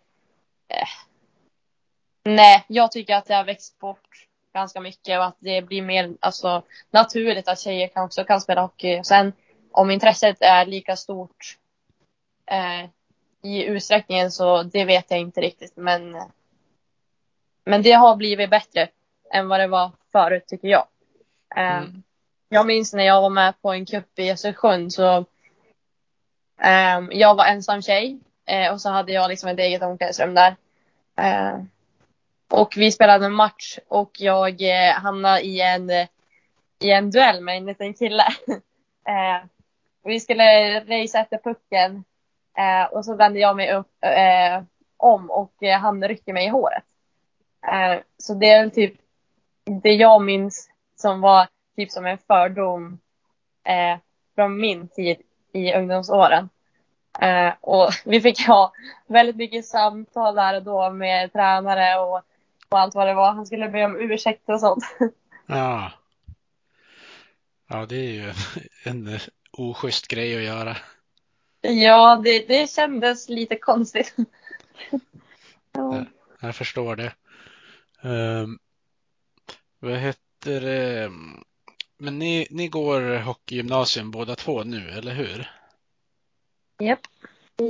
nej, 2.23 2.65
jag 2.67 2.91
tycker 2.91 3.15
att 3.15 3.25
det 3.25 3.35
har 3.35 3.43
växt 3.43 3.79
bort 3.79 4.27
ganska 4.53 4.79
mycket 4.81 5.19
och 5.19 5.25
att 5.25 5.37
det 5.39 5.61
blir 5.61 5.81
mer 5.81 6.13
alltså, 6.19 6.63
naturligt 6.91 7.47
att 7.47 7.59
tjejer 7.59 7.87
kan 7.87 8.05
också 8.05 8.23
kan 8.23 8.41
spela 8.41 8.61
hockey. 8.61 9.03
Sen 9.03 9.33
om 9.71 9.91
intresset 9.91 10.37
är 10.41 10.65
lika 10.65 10.95
stort 10.95 11.57
eh, 12.51 12.89
i 13.43 13.63
utsträckningen 13.63 14.31
så 14.31 14.63
det 14.63 14.85
vet 14.85 15.11
jag 15.11 15.19
inte 15.19 15.41
riktigt 15.41 15.77
men 15.77 16.17
men 17.65 17.81
det 17.81 17.91
har 17.91 18.15
blivit 18.15 18.49
bättre 18.49 18.89
än 19.31 19.47
vad 19.47 19.59
det 19.59 19.67
var 19.67 19.91
förut 20.11 20.47
tycker 20.47 20.67
jag. 20.67 20.87
Eh, 21.55 21.77
Mm. 21.77 22.03
Jag 22.49 22.65
minns 22.67 22.93
när 22.93 23.03
jag 23.03 23.21
var 23.21 23.29
med 23.29 23.61
på 23.61 23.73
en 23.73 23.85
cup 23.85 24.19
i 24.19 24.31
Östersund 24.31 24.93
så 24.93 25.17
eh, 26.61 26.99
jag 27.11 27.35
var 27.35 27.45
ensam 27.45 27.81
tjej 27.81 28.19
eh, 28.45 28.73
och 28.73 28.81
så 28.81 28.89
hade 28.89 29.11
jag 29.11 29.29
liksom 29.29 29.49
ett 29.49 29.59
eget 29.59 29.81
omklädningsrum 29.83 30.33
där. 30.33 30.55
Eh, 31.17 31.63
och 32.53 32.73
vi 32.77 32.91
spelade 32.91 33.25
en 33.25 33.33
match 33.33 33.79
och 33.87 34.11
jag 34.19 34.61
eh, 34.61 34.93
hamnade 34.93 35.41
i 35.41 35.61
en, 35.61 35.89
i 36.79 36.91
en 36.91 37.11
duell 37.11 37.41
med 37.43 37.57
en 37.57 37.65
liten 37.65 37.93
kille. 37.93 38.23
eh, 39.07 39.47
vi 40.03 40.19
skulle 40.19 40.79
racea 40.79 41.21
efter 41.21 41.37
pucken 41.37 42.03
eh, 42.57 42.83
och 42.91 43.05
så 43.05 43.15
vände 43.15 43.39
jag 43.39 43.55
mig 43.55 43.73
upp 43.73 43.91
eh, 44.01 44.63
om 44.97 45.31
och 45.31 45.63
eh, 45.63 45.79
han 45.79 46.07
rycker 46.07 46.33
mig 46.33 46.45
i 46.45 46.49
håret. 46.49 46.83
Eh, 47.67 47.99
så 48.17 48.33
det 48.33 48.49
är 48.49 48.59
väl 48.59 48.71
typ 48.71 48.93
det 49.83 49.93
jag 49.93 50.21
minns 50.21 50.69
som 50.95 51.21
var 51.21 51.47
typ 51.75 51.91
som 51.91 52.05
en 52.05 52.17
fördom 52.17 52.99
eh, 53.63 53.97
från 54.35 54.57
min 54.61 54.87
tid 54.87 55.17
i 55.51 55.73
ungdomsåren. 55.73 56.49
Eh, 57.19 57.53
och 57.61 57.89
vi 58.05 58.21
fick 58.21 58.47
ha 58.47 58.73
väldigt 59.07 59.35
mycket 59.35 59.65
samtal 59.65 60.35
där 60.35 60.55
och 60.55 60.63
då 60.63 60.89
med 60.89 61.33
tränare 61.33 61.99
och, 61.99 62.21
och 62.73 62.79
allt 62.79 62.95
vad 62.95 63.07
det 63.07 63.13
var. 63.13 63.33
Han 63.33 63.45
skulle 63.45 63.69
be 63.69 63.85
om 63.85 63.95
ursäkt 64.01 64.49
och 64.49 64.59
sånt. 64.59 64.83
Ja. 65.45 65.91
Ja, 67.67 67.85
det 67.85 67.95
är 67.95 68.11
ju 68.11 68.33
en 68.83 69.19
oschysst 69.51 70.07
grej 70.07 70.37
att 70.37 70.43
göra. 70.43 70.77
ja, 71.61 72.21
det, 72.23 72.47
det 72.47 72.69
kändes 72.69 73.29
lite 73.29 73.55
konstigt. 73.55 74.15
ja. 75.71 76.05
Jag 76.39 76.55
förstår 76.55 76.95
det. 76.95 77.13
Um, 78.01 78.59
vad 79.79 79.97
heter 79.97 80.61
det? 80.61 81.11
Men 81.97 82.19
ni, 82.19 82.47
ni 82.49 82.67
går 82.67 83.19
hockeygymnasium 83.19 84.11
båda 84.11 84.35
två 84.35 84.63
nu, 84.63 84.89
eller 84.89 85.13
hur? 85.13 85.51
Japp. 86.79 86.99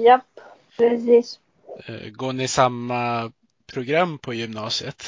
Japp, 0.05 0.39
precis. 0.77 1.39
Eh, 1.86 2.10
Går 2.10 2.33
ni 2.33 2.48
samma 2.48 3.31
program 3.73 4.17
på 4.17 4.33
gymnasiet? 4.33 5.03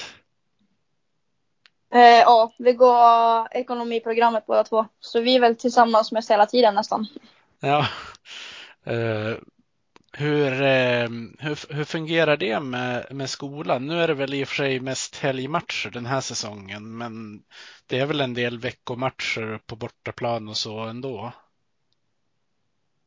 Eh, 1.94 2.02
ja, 2.02 2.54
vi 2.58 2.74
går 2.74 3.48
ekonomiprogrammet 3.52 4.46
båda 4.46 4.64
två. 4.64 4.86
Så 5.00 5.22
vi 5.22 5.36
är 5.36 5.40
väl 5.40 5.56
tillsammans 5.56 6.12
mest 6.12 6.32
hela 6.32 6.46
tiden 6.46 6.76
nästan. 6.76 7.08
Ja. 7.60 7.88
Eh, 8.84 9.38
hur, 10.18 10.62
eh, 10.62 11.10
hur, 11.40 11.74
hur 11.74 11.84
fungerar 11.84 12.38
det 12.38 12.60
med, 12.60 13.08
med 13.12 13.30
skolan? 13.30 13.88
Nu 13.88 14.02
är 14.02 14.08
det 14.08 14.14
väl 14.14 14.34
i 14.34 14.44
och 14.44 14.48
för 14.48 14.56
sig 14.56 14.80
mest 14.80 15.18
helgmatcher 15.18 15.90
den 15.90 16.06
här 16.06 16.22
säsongen, 16.22 16.98
men 16.98 17.44
det 17.86 18.00
är 18.00 18.06
väl 18.06 18.22
en 18.22 18.34
del 18.34 18.60
veckomatcher 18.60 19.60
på 19.66 19.76
bortaplan 19.76 20.48
och 20.48 20.58
så 20.58 20.80
ändå. 20.80 21.32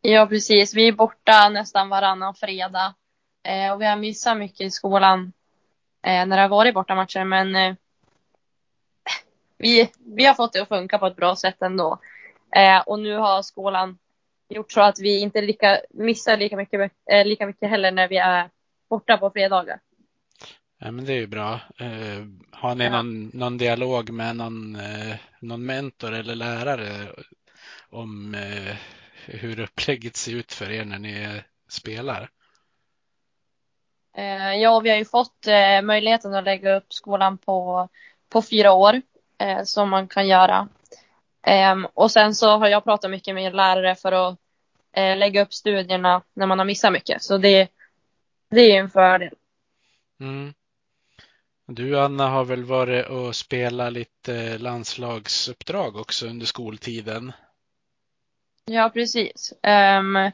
ja, 0.01 0.27
precis. 0.27 0.75
Vi 0.75 0.89
är 0.89 0.93
borta 0.93 1.49
nästan 1.49 1.89
varannan 1.89 2.35
fredag. 2.35 2.95
Eh, 3.45 3.73
och 3.73 3.81
vi 3.81 3.87
har 3.87 3.97
missat 3.97 4.37
mycket 4.37 4.61
i 4.61 4.71
skolan 4.71 5.33
när 6.13 6.37
det 6.37 6.43
har 6.43 6.49
varit 6.49 6.75
bortamatcher. 6.75 7.25
Men 7.25 7.57
eh, 7.57 7.75
vi, 9.59 9.91
vi 9.99 10.25
har 10.25 10.35
fått 10.35 10.53
det 10.53 10.63
att 10.63 10.69
funka 10.69 10.99
på 10.99 11.07
ett 11.07 11.17
bra 11.17 11.37
sätt 11.37 11.63
ändå. 11.63 11.99
Eh, 12.57 12.81
och 12.81 12.99
nu 12.99 13.17
har 13.17 13.43
skolan 13.43 13.99
gjort 14.49 14.73
så 14.73 14.81
att 14.81 14.99
vi 14.99 15.21
inte 15.21 15.41
lika, 15.41 15.81
missar 15.91 16.37
lika 16.37 16.57
mycket, 16.57 16.93
eh, 17.13 17.27
lika 17.27 17.47
mycket 17.47 17.71
heller 17.71 17.93
när 17.93 18.09
vi 18.09 18.17
är 18.17 18.51
borta 18.91 19.17
på 19.17 19.31
fredagar. 19.31 19.81
Ja, 20.79 20.91
men 20.91 21.05
det 21.05 21.13
är 21.13 21.21
ju 21.21 21.27
bra. 21.27 21.53
Eh, 21.79 22.25
har 22.51 22.75
ni 22.75 22.85
Ja. 22.85 22.91
någon, 22.91 23.27
någon 23.35 23.59
dialog 23.59 24.11
med 24.11 24.37
någon, 24.37 24.77
eh, 24.77 25.17
någon 25.41 25.67
mentor 25.67 26.13
eller 26.13 26.35
lärare 26.35 27.13
om 27.91 28.35
eh, 28.35 28.77
hur 29.27 29.61
upplägget 29.61 30.17
ser 30.17 30.33
ut 30.33 30.53
för 30.53 30.71
er 30.71 30.85
när 30.85 30.99
ni 30.99 31.43
spelar? 31.69 32.31
Eh, 34.19 34.55
ja, 34.55 34.81
vi 34.81 34.91
har 34.91 34.97
ju 34.97 35.05
fått 35.05 35.47
eh, 35.47 35.83
möjligheten 35.83 36.35
att 36.35 36.45
lägga 36.45 36.77
upp 36.77 36.93
skolan 36.93 37.39
på, 37.39 37.89
på 38.29 38.43
fyra 38.43 38.73
år 38.73 39.03
eh, 39.39 39.63
som 39.63 39.89
man 39.89 40.09
kan 40.09 40.29
göra. 40.29 40.69
Ehm, 41.43 41.87
och 41.95 42.11
sen 42.11 42.35
så 42.35 42.57
har 42.57 42.69
jag 42.69 42.85
pratat 42.85 43.11
mycket 43.11 43.35
med 43.35 43.55
lärare 43.55 43.95
för 43.95 44.13
att 44.13 44.39
lägga 44.95 45.43
upp 45.43 45.55
studierna 45.55 46.23
när 46.35 46.47
man 46.47 46.59
har 46.59 46.67
missat 46.67 46.93
mycket. 46.93 47.23
Så 47.23 47.39
det, 47.39 47.69
det 48.51 48.61
är 48.61 48.81
en 48.81 48.91
fördel. 48.91 49.35
Mm. 50.21 50.55
Du 51.67 52.01
Anna 52.01 52.29
har 52.29 52.45
väl 52.45 52.65
varit 52.65 53.07
och 53.07 53.37
spelat 53.37 53.93
lite 53.93 54.59
landslagsuppdrag 54.59 55.97
också 55.97 56.27
under 56.27 56.47
skoltiden? 56.47 57.33
Ja, 58.65 58.91
precis. 58.95 59.53
Ehm, 59.63 60.31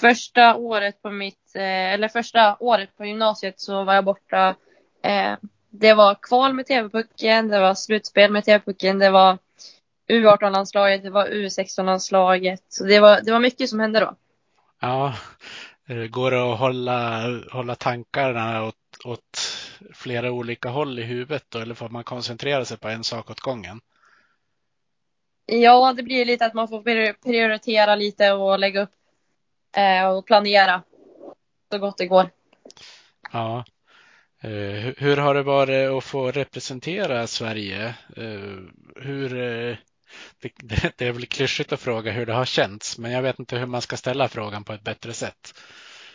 första 0.00 0.56
året 0.56 1.02
på 1.02 1.10
mitt, 1.10 1.39
eller 1.58 2.08
första 2.08 2.56
året 2.60 2.96
på 2.96 3.04
gymnasiet 3.04 3.60
så 3.60 3.84
var 3.84 3.94
jag 3.94 4.04
borta. 4.04 4.54
Eh, 5.02 5.34
det 5.70 5.94
var 5.94 6.14
kval 6.22 6.52
med 6.52 6.66
TV-pucken, 6.66 7.48
det 7.48 7.60
var 7.60 7.74
slutspel 7.74 8.32
med 8.32 8.44
TV-pucken, 8.44 8.98
det 8.98 9.10
var 9.10 9.38
U18-landslaget, 10.08 11.02
det 11.02 11.10
var 11.10 11.26
U16-landslaget. 11.26 12.62
Så 12.68 12.84
det 12.84 13.00
var, 13.00 13.20
det 13.20 13.32
var 13.32 13.40
mycket 13.40 13.70
som 13.70 13.80
hände 13.80 14.00
då. 14.00 14.14
Ja, 14.80 15.14
eh, 15.88 15.96
går 15.96 16.30
det 16.30 16.52
att 16.52 16.58
hålla, 16.58 17.22
hålla 17.52 17.74
tankarna 17.74 18.64
åt, 18.64 18.74
åt 19.04 19.38
flera 19.94 20.32
olika 20.32 20.68
håll 20.68 20.98
i 20.98 21.02
huvudet 21.02 21.44
då, 21.48 21.58
eller 21.58 21.74
får 21.74 21.88
man 21.88 22.04
koncentrera 22.04 22.64
sig 22.64 22.78
på 22.78 22.88
en 22.88 23.04
sak 23.04 23.30
åt 23.30 23.40
gången? 23.40 23.80
Ja, 25.46 25.92
det 25.92 26.02
blir 26.02 26.24
lite 26.24 26.46
att 26.46 26.54
man 26.54 26.68
får 26.68 26.82
pri- 26.82 27.14
prioritera 27.22 27.94
lite 27.94 28.32
och 28.32 28.58
lägga 28.58 28.82
upp 28.82 28.94
eh, 29.76 30.08
och 30.08 30.26
planera 30.26 30.82
så 31.70 31.78
gott 31.78 31.98
det 31.98 32.06
går. 32.06 32.30
Ja. 33.32 33.64
Eh, 34.42 34.92
hur, 34.96 35.16
har 35.16 35.34
det 35.34 35.42
varit 35.42 35.90
att 35.90 36.04
få 36.04 36.30
representera 36.30 37.26
Sverige? 37.26 37.94
Eh, 38.16 38.58
hur, 38.96 39.36
eh, 39.36 39.76
det, 40.96 41.00
är 41.02 41.12
väl 41.12 41.26
klyschigt 41.26 41.72
att 41.72 41.80
fråga 41.80 42.12
hur 42.12 42.26
det 42.26 42.32
har 42.32 42.44
känts, 42.44 42.98
men 42.98 43.12
jag 43.12 43.22
vet 43.22 43.38
inte 43.38 43.56
hur 43.56 43.66
man 43.66 43.82
ska 43.82 43.96
ställa 43.96 44.28
frågan 44.28 44.64
på 44.64 44.72
ett 44.72 44.82
bättre 44.82 45.12
sätt. 45.12 45.54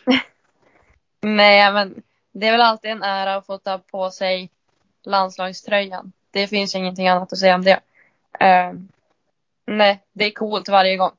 Nej, 1.21 1.74
men 1.74 2.03
det 2.31 2.47
är 2.47 2.51
väl 2.51 2.62
alltid 2.62 2.91
en 2.91 3.03
ära 3.03 3.35
att 3.35 3.45
få 3.45 3.57
ta 3.57 3.77
på 3.77 4.12
sig 4.12 4.50
landslagströjan. 5.03 6.12
Det 6.31 6.47
finns 6.47 6.75
ingenting 6.75 7.07
annat 7.07 7.33
att 7.33 7.39
säga 7.39 7.55
om 7.55 7.63
det. 7.63 7.79
Eh, 8.39 8.74
nej, 9.65 10.03
det 10.13 10.25
är 10.25 10.31
coolt 10.31 10.69
varje 10.69 10.97
gång. 10.97 11.12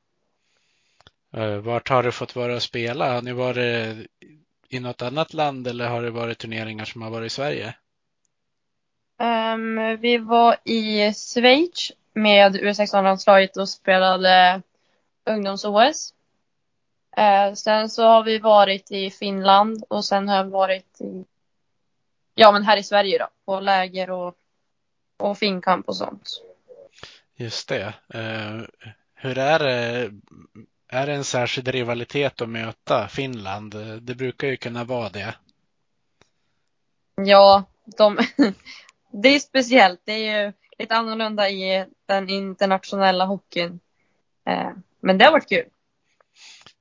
Eh, 1.36 1.56
Vart 1.56 1.88
har 1.88 2.02
du 2.02 2.12
fått 2.12 2.36
vara 2.36 2.54
och 2.54 2.62
spela? 2.62 3.12
Har 3.14 3.22
ni 3.22 3.32
varit 3.32 4.06
i 4.68 4.80
något 4.80 5.02
annat 5.02 5.34
land 5.34 5.66
eller 5.66 5.88
har 5.88 6.02
det 6.02 6.10
varit 6.10 6.38
turneringar 6.38 6.84
som 6.84 7.02
har 7.02 7.10
varit 7.10 7.26
i 7.26 7.34
Sverige? 7.34 7.74
Ehm, 9.18 9.96
vi 10.00 10.18
var 10.18 10.56
i 10.64 11.12
Schweiz 11.12 11.92
med 12.12 12.56
U16-landslaget 12.56 13.56
och 13.56 13.68
spelade 13.68 14.62
ungdoms-OS. 15.24 16.14
Eh, 17.16 17.52
sen 17.54 17.90
så 17.90 18.02
har 18.02 18.22
vi 18.24 18.38
varit 18.38 18.90
i 18.90 19.10
Finland 19.10 19.84
och 19.88 20.04
sen 20.04 20.28
har 20.28 20.36
jag 20.36 20.44
varit 20.44 21.00
i, 21.00 21.24
ja 22.34 22.52
men 22.52 22.62
här 22.62 22.76
i 22.76 22.82
Sverige 22.82 23.18
då, 23.18 23.28
på 23.44 23.60
läger 23.60 24.10
och, 24.10 24.34
och 25.16 25.38
finkamp 25.38 25.88
och 25.88 25.96
sånt. 25.96 26.42
Just 27.34 27.68
det. 27.68 27.94
Eh, 28.14 28.60
Hur 29.14 29.38
är 29.38 29.58
det? 29.58 30.10
Är 30.96 31.06
det 31.06 31.14
en 31.14 31.24
särskild 31.24 31.68
rivalitet 31.68 32.40
att 32.40 32.48
möta 32.48 33.08
Finland? 33.08 33.74
Det 34.02 34.14
brukar 34.14 34.48
ju 34.48 34.56
kunna 34.56 34.84
vara 34.84 35.08
det. 35.08 35.34
Ja, 37.14 37.64
de, 37.96 38.18
det 39.22 39.28
är 39.28 39.38
speciellt. 39.38 40.00
Det 40.04 40.12
är 40.12 40.44
ju 40.44 40.52
lite 40.78 40.96
annorlunda 40.96 41.50
i 41.50 41.86
den 42.06 42.30
internationella 42.30 43.24
hockeyn. 43.24 43.80
Eh, 44.46 44.70
men 45.00 45.18
det 45.18 45.24
har 45.24 45.32
varit 45.32 45.48
kul. 45.48 45.66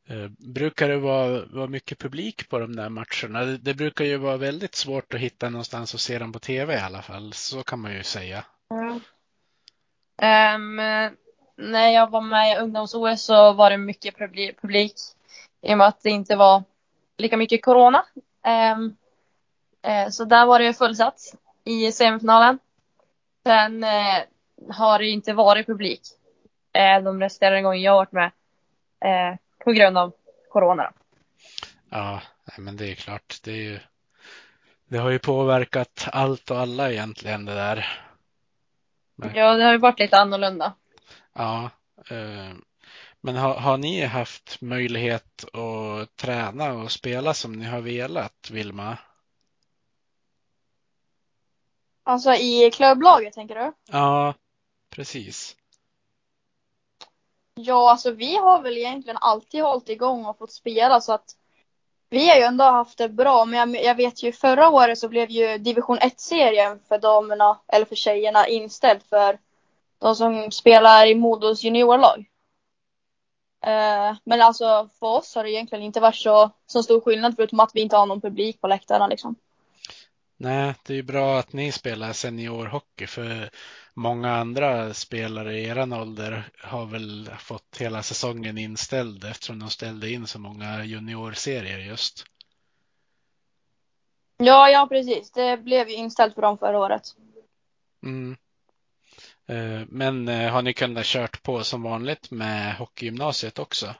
Eh, 0.07 0.27
Brukar 0.53 0.89
det 0.89 0.98
vara, 0.98 1.45
vara 1.45 1.67
mycket 1.67 2.00
publik 2.00 2.50
på 2.50 2.60
de 2.60 2.75
där 2.75 2.89
matcherna? 2.89 3.45
Det, 3.45 3.57
det 3.57 3.74
brukar 3.74 4.05
ju 4.05 4.17
vara 4.17 4.38
väldigt 4.38 4.75
svårt 4.75 5.13
att 5.13 5.19
hitta 5.19 5.50
någonstans 5.50 5.93
och 5.93 6.00
se 6.00 6.19
dem 6.19 6.31
på 6.31 6.39
tv 6.39 6.74
i 6.74 6.79
alla 6.79 7.01
fall. 7.01 7.34
Så 7.34 7.63
kan 7.63 7.79
man 7.79 7.93
ju 7.93 8.03
säga. 8.03 8.45
Ehm, 10.22 10.79
när 11.57 11.89
jag 11.89 12.09
var 12.09 12.21
med 12.21 12.51
i 12.51 12.59
ungdoms-OS 12.59 13.21
så 13.21 13.53
var 13.53 13.69
det 13.69 13.77
mycket 13.77 14.17
publi- 14.17 14.55
publik. 14.62 14.93
I 15.62 15.74
och 15.74 15.77
med 15.77 15.88
att 15.88 16.01
det 16.03 16.09
inte 16.09 16.35
var 16.35 16.63
lika 17.17 17.38
mycket 17.38 17.65
corona. 17.65 18.05
Ehm, 18.43 18.95
eh, 19.81 20.09
så 20.09 20.25
där 20.25 20.45
var 20.45 20.59
det 20.59 20.74
fullsatt 20.74 21.19
i 21.63 21.91
semifinalen. 21.91 22.59
Sen 23.43 23.83
eh, 23.83 24.24
har 24.69 25.00
det 25.00 25.07
inte 25.07 25.33
varit 25.33 25.67
publik 25.67 26.01
eh, 26.74 27.03
de 27.03 27.19
resterande 27.21 27.62
gånger 27.62 27.79
jag 27.79 27.91
har 27.91 27.97
varit 27.97 28.12
med. 28.12 28.31
På 29.63 29.71
grund 29.71 29.97
av 29.97 30.13
corona. 30.50 30.93
Ja, 31.89 32.21
men 32.57 32.77
det 32.77 32.91
är 32.91 32.95
klart. 32.95 33.39
Det, 33.43 33.51
är 33.51 33.55
ju, 33.55 33.79
det 34.88 34.97
har 34.97 35.09
ju 35.09 35.19
påverkat 35.19 36.07
allt 36.12 36.51
och 36.51 36.59
alla 36.59 36.91
egentligen 36.91 37.45
det 37.45 37.53
där. 37.55 38.01
Ja, 39.33 39.53
det 39.53 39.63
har 39.63 39.71
ju 39.71 39.77
varit 39.77 40.00
lite 40.00 40.17
annorlunda. 40.17 40.74
Ja. 41.35 41.69
Eh, 42.09 42.53
men 43.21 43.35
har, 43.35 43.53
har 43.53 43.77
ni 43.77 44.05
haft 44.05 44.61
möjlighet 44.61 45.45
att 45.55 46.15
träna 46.15 46.73
och 46.73 46.91
spela 46.91 47.33
som 47.33 47.53
ni 47.53 47.65
har 47.65 47.81
velat, 47.81 48.49
Vilma? 48.51 48.97
Alltså 52.03 52.33
i 52.33 52.71
klubblaget 52.73 53.33
tänker 53.33 53.55
du? 53.55 53.73
Ja, 53.91 54.33
precis. 54.89 55.55
Ja, 57.55 57.91
alltså 57.91 58.11
vi 58.11 58.35
har 58.35 58.61
väl 58.61 58.77
egentligen 58.77 59.17
alltid 59.21 59.61
hållit 59.61 59.89
igång 59.89 60.25
och 60.25 60.37
fått 60.37 60.51
spela 60.51 61.01
så 61.01 61.13
att 61.13 61.35
vi 62.09 62.29
har 62.29 62.35
ju 62.35 62.41
ändå 62.41 62.63
haft 62.63 62.97
det 62.97 63.09
bra. 63.09 63.45
Men 63.45 63.73
jag, 63.73 63.83
jag 63.83 63.95
vet 63.95 64.23
ju 64.23 64.31
förra 64.31 64.69
året 64.69 64.97
så 64.97 65.09
blev 65.09 65.29
ju 65.29 65.57
division 65.57 65.97
1-serien 65.97 66.79
för 66.87 66.99
damerna, 66.99 67.59
eller 67.67 67.85
för 67.85 67.95
tjejerna, 67.95 68.47
inställd 68.47 69.03
för 69.03 69.39
de 69.99 70.15
som 70.15 70.51
spelar 70.51 71.07
i 71.07 71.15
Modos 71.15 71.63
juniorlag. 71.63 72.25
Eh, 73.65 74.17
men 74.23 74.41
alltså 74.41 74.89
för 74.99 75.07
oss 75.07 75.35
har 75.35 75.43
det 75.43 75.51
egentligen 75.51 75.83
inte 75.83 75.99
varit 75.99 76.15
så, 76.15 76.51
så 76.65 76.83
stor 76.83 77.01
skillnad 77.01 77.35
förutom 77.35 77.59
att 77.59 77.71
vi 77.73 77.81
inte 77.81 77.95
har 77.95 78.05
någon 78.05 78.21
publik 78.21 78.61
på 78.61 78.67
läktarna 78.67 79.07
liksom. 79.07 79.35
Nej, 80.37 80.73
det 80.85 80.93
är 80.93 80.97
ju 80.97 81.03
bra 81.03 81.39
att 81.39 81.53
ni 81.53 81.71
spelar 81.71 82.13
seniorhockey 82.13 83.07
för 83.07 83.49
många 83.93 84.35
andra 84.35 84.93
spelare 84.93 85.59
i 85.59 85.65
eran 85.65 85.93
ålder 85.93 86.51
har 86.63 86.85
väl 86.85 87.29
fått 87.39 87.77
hela 87.79 88.03
säsongen 88.03 88.57
inställd 88.57 89.23
eftersom 89.23 89.59
de 89.59 89.69
ställde 89.69 90.09
in 90.09 90.27
så 90.27 90.39
många 90.39 90.83
juniorserier 90.83 91.79
just. 91.79 92.25
Ja, 94.37 94.69
ja 94.69 94.87
precis. 94.89 95.31
Det 95.31 95.57
blev 95.57 95.89
ju 95.89 95.95
inställt 95.95 96.35
för 96.35 96.41
dem 96.41 96.57
förra 96.57 96.79
året. 96.79 97.03
Mm. 98.03 98.37
Eh, 99.47 99.81
Men 99.87 100.27
eh, 100.27 100.51
har 100.51 100.61
ni 100.61 100.73
kunnat 100.73 101.05
kört 101.05 101.43
på 101.43 101.63
som 101.63 101.83
vanligt 101.83 102.31
med 102.31 102.75
hockeygymnasiet 102.75 103.59
också? 103.59 103.95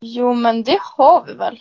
Jo, 0.00 0.34
men 0.34 0.62
det 0.62 0.78
har 0.80 1.26
vi 1.26 1.34
väl? 1.34 1.60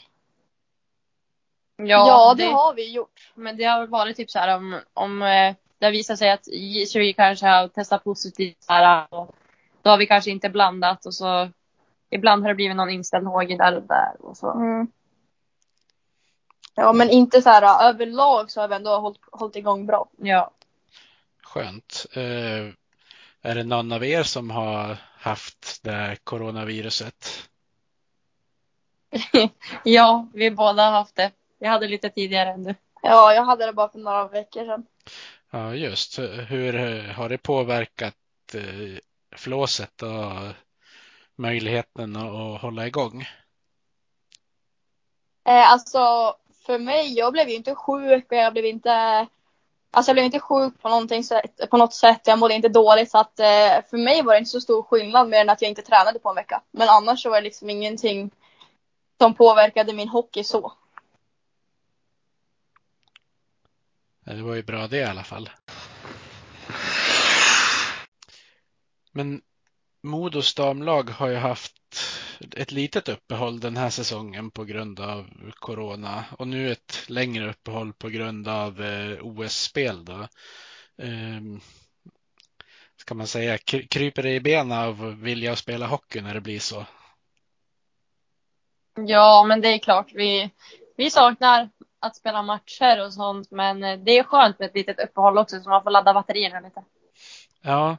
Ja, 1.75 1.85
Ja, 1.85 2.33
det, 2.37 2.45
har 2.45 2.73
vi 2.73 2.91
gjort. 2.91 3.31
Men 3.35 3.57
det 3.57 3.63
har 3.63 3.87
varit 3.87 4.17
typ 4.17 4.29
så 4.31 4.39
här 4.39 4.57
om, 4.57 4.79
om 4.93 5.21
eh, 5.21 5.55
det 5.79 5.85
har 5.85 5.91
visat 5.91 6.17
sig 6.19 6.31
att 6.31 6.47
J20 6.47 7.13
kanske 7.13 7.47
har 7.47 7.67
testat 7.67 8.03
positivt 8.03 8.65
här, 8.67 9.07
och 9.09 9.35
då 9.81 9.89
har 9.89 9.97
vi 9.97 10.07
kanske 10.07 10.31
inte 10.31 10.49
blandat 10.49 11.05
och 11.05 11.13
så 11.13 11.49
ibland 12.09 12.41
har 12.43 12.49
det 12.49 12.55
blivit 12.55 12.77
någon 12.77 12.89
inställd 12.89 13.27
HG 13.27 13.57
där 13.57 13.75
och 13.75 13.83
där 13.83 14.15
och 14.19 14.37
så. 14.37 14.51
Mm. 14.51 14.87
Ja, 16.81 16.93
men 16.93 17.09
inte 17.09 17.41
så 17.41 17.49
här 17.49 17.89
överlag 17.89 18.51
så 18.51 18.61
har 18.61 18.67
vi 18.67 18.75
ändå 18.75 18.97
hållit, 18.97 19.19
hållit 19.31 19.55
igång 19.55 19.85
bra. 19.85 20.09
Ja. 20.17 20.51
Skönt. 21.43 22.05
Eh, 22.13 22.67
Är 23.41 23.55
det 23.55 23.63
någon 23.63 23.91
av 23.91 24.05
er 24.05 24.23
som 24.23 24.49
har 24.49 24.97
haft 25.17 25.83
det 25.83 25.91
här 25.91 26.15
coronaviruset? 26.15 27.49
ja, 29.83 30.27
vi 30.33 30.51
båda 30.51 30.83
har 30.83 30.91
haft 30.91 31.15
det. 31.15 31.31
Jag 31.59 31.69
hade 31.69 31.87
lite 31.87 32.09
tidigare 32.09 32.49
än 32.49 32.63
du. 32.63 32.75
Ja, 33.01 33.33
jag 33.33 33.45
hade 33.45 33.65
det 33.65 33.73
bara 33.73 33.89
för 33.89 33.99
några 33.99 34.27
veckor 34.27 34.65
sedan. 34.65 34.85
Ja, 35.49 35.75
just. 35.75 36.19
Hur 36.47 36.75
eh, 36.75 37.13
har 37.13 37.29
det 37.29 37.37
påverkat 37.37 38.15
eh, 38.53 38.99
flåset 39.35 40.01
och 40.01 40.55
möjligheten 41.35 42.15
att 42.15 42.61
hålla 42.61 42.87
igång? 42.87 43.25
Eh, 45.45 45.71
alltså, 45.71 46.35
för 46.65 46.79
mig, 46.79 47.13
jag 47.13 47.33
blev 47.33 47.49
ju 47.49 47.55
inte 47.55 47.75
sjuk 47.75 48.25
och 48.31 48.37
jag 48.37 48.53
blev 48.53 48.65
inte 48.65 49.27
Alltså 49.93 50.09
jag 50.09 50.15
blev 50.15 50.25
inte 50.25 50.39
sjuk 50.39 50.81
på, 50.81 50.89
någonting 50.89 51.23
sätt, 51.23 51.69
på 51.69 51.77
något 51.77 51.93
sätt. 51.93 52.21
Jag 52.25 52.39
mådde 52.39 52.53
inte 52.53 52.69
dåligt. 52.69 53.11
Så 53.11 53.17
att, 53.17 53.39
eh, 53.39 53.85
för 53.89 53.97
mig 53.97 54.21
var 54.21 54.33
det 54.33 54.39
inte 54.39 54.51
så 54.51 54.61
stor 54.61 54.83
skillnad 54.83 55.29
mer 55.29 55.41
än 55.41 55.49
att 55.49 55.61
jag 55.61 55.69
inte 55.69 55.81
tränade 55.81 56.19
på 56.19 56.29
en 56.29 56.35
vecka. 56.35 56.61
Men 56.71 56.89
annars 56.89 57.23
så 57.23 57.29
var 57.29 57.37
det 57.37 57.43
liksom 57.43 57.69
ingenting 57.69 58.31
som 59.17 59.33
påverkade 59.33 59.93
min 59.93 60.09
hockey 60.09 60.43
så. 60.43 60.73
Det 64.25 64.41
var 64.41 64.55
ju 64.55 64.63
bra 64.63 64.87
det 64.87 64.97
i 64.97 65.03
alla 65.03 65.23
fall. 65.23 65.49
Men 69.11 69.41
Modos 70.03 70.55
damlag 70.55 71.09
har 71.09 71.27
ju 71.27 71.35
haft 71.35 71.73
ett 72.55 72.71
litet 72.71 73.09
uppehåll 73.09 73.59
den 73.59 73.77
här 73.77 73.89
säsongen 73.89 74.51
på 74.51 74.63
grund 74.63 74.99
av 74.99 75.51
corona 75.59 76.25
och 76.37 76.47
nu 76.47 76.71
ett 76.71 77.05
längre 77.07 77.49
uppehåll 77.49 77.93
på 77.93 78.09
grund 78.09 78.47
av 78.47 78.81
eh, 78.81 79.17
OS-spel. 79.21 80.05
Då. 80.05 80.27
Eh, 80.97 81.41
ska 82.97 83.15
man 83.15 83.27
säga, 83.27 83.57
kryper 83.89 84.23
det 84.23 84.31
i 84.31 84.39
benen 84.39 84.77
av 84.77 85.21
vilja 85.21 85.51
att 85.51 85.59
spela 85.59 85.87
hockey 85.87 86.21
när 86.21 86.33
det 86.33 86.41
blir 86.41 86.59
så? 86.59 86.85
Ja, 88.95 89.45
men 89.47 89.61
det 89.61 89.67
är 89.67 89.79
klart. 89.79 90.11
Vi, 90.13 90.49
vi 90.97 91.09
saknar 91.09 91.69
att 91.99 92.15
spela 92.15 92.41
matcher 92.41 93.05
och 93.05 93.13
sånt, 93.13 93.51
men 93.51 93.83
eh, 93.83 93.99
det 93.99 94.17
är 94.17 94.23
skönt 94.23 94.59
med 94.59 94.65
ett 94.65 94.75
litet 94.75 94.99
uppehåll 94.99 95.37
också 95.37 95.61
så 95.61 95.69
man 95.69 95.83
får 95.83 95.91
ladda 95.91 96.13
batterierna 96.13 96.59
lite. 96.59 96.83
Ja. 97.61 97.97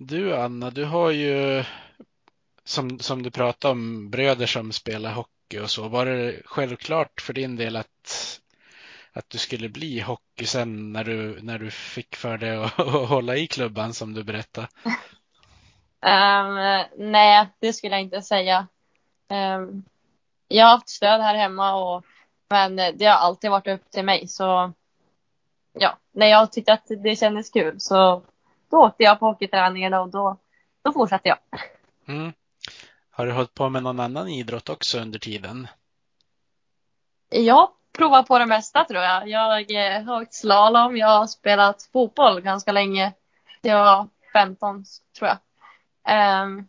Du 0.00 0.36
Anna, 0.36 0.70
du 0.70 0.84
har 0.84 1.10
ju 1.10 1.64
som, 2.64 2.98
som 2.98 3.22
du 3.22 3.30
pratade 3.30 3.72
om 3.72 4.10
bröder 4.10 4.46
som 4.46 4.72
spelar 4.72 5.12
hockey 5.12 5.58
och 5.58 5.70
så. 5.70 5.88
Var 5.88 6.06
det 6.06 6.42
självklart 6.44 7.20
för 7.20 7.32
din 7.32 7.56
del 7.56 7.76
att, 7.76 8.40
att 9.12 9.30
du 9.30 9.38
skulle 9.38 9.68
bli 9.68 10.00
hockey 10.00 10.46
sen 10.46 10.92
när 10.92 11.04
du, 11.04 11.42
när 11.42 11.58
du 11.58 11.70
fick 11.70 12.16
för 12.16 12.38
dig 12.38 12.56
att, 12.56 12.80
att 12.80 13.08
hålla 13.08 13.36
i 13.36 13.46
klubban 13.46 13.94
som 13.94 14.14
du 14.14 14.24
berättade? 14.24 14.68
Um, 16.00 16.84
nej, 17.12 17.48
det 17.58 17.72
skulle 17.72 17.94
jag 17.94 18.02
inte 18.02 18.22
säga. 18.22 18.66
Um, 19.28 19.84
jag 20.48 20.64
har 20.64 20.72
haft 20.72 20.88
stöd 20.88 21.20
här 21.20 21.34
hemma 21.34 21.74
och 21.74 22.04
men 22.48 22.76
det 22.76 23.04
har 23.04 23.16
alltid 23.16 23.50
varit 23.50 23.66
upp 23.66 23.90
till 23.90 24.04
mig 24.04 24.28
så 24.28 24.72
ja, 25.72 25.98
när 26.12 26.26
jag 26.26 26.52
tyckte 26.52 26.72
att 26.72 26.86
det 27.02 27.16
kändes 27.16 27.50
kul 27.50 27.80
så 27.80 28.22
då 28.76 28.86
åkte 28.86 29.02
jag 29.02 29.18
på 29.18 29.26
hockeyträningarna 29.26 30.00
och 30.00 30.10
då, 30.10 30.36
då 30.82 30.92
fortsatte 30.92 31.28
jag. 31.28 31.38
Mm. 32.08 32.32
Har 33.10 33.26
du 33.26 33.32
hållit 33.32 33.54
på 33.54 33.68
med 33.68 33.82
någon 33.82 34.00
annan 34.00 34.28
idrott 34.28 34.68
också 34.68 34.98
under 34.98 35.18
tiden? 35.18 35.68
Jag 37.30 37.68
provar 37.92 38.22
på 38.22 38.38
det 38.38 38.46
mesta 38.46 38.84
tror 38.84 39.02
jag. 39.02 39.28
Jag 39.28 39.40
har 40.04 40.22
åkt 40.22 40.34
slalom, 40.34 40.96
jag 40.96 41.08
har 41.08 41.26
spelat 41.26 41.82
fotboll 41.92 42.40
ganska 42.40 42.72
länge. 42.72 43.12
Jag 43.60 43.84
var 43.84 44.08
15 44.32 44.84
tror 45.18 45.30
jag. 45.30 46.42
Um, 46.44 46.68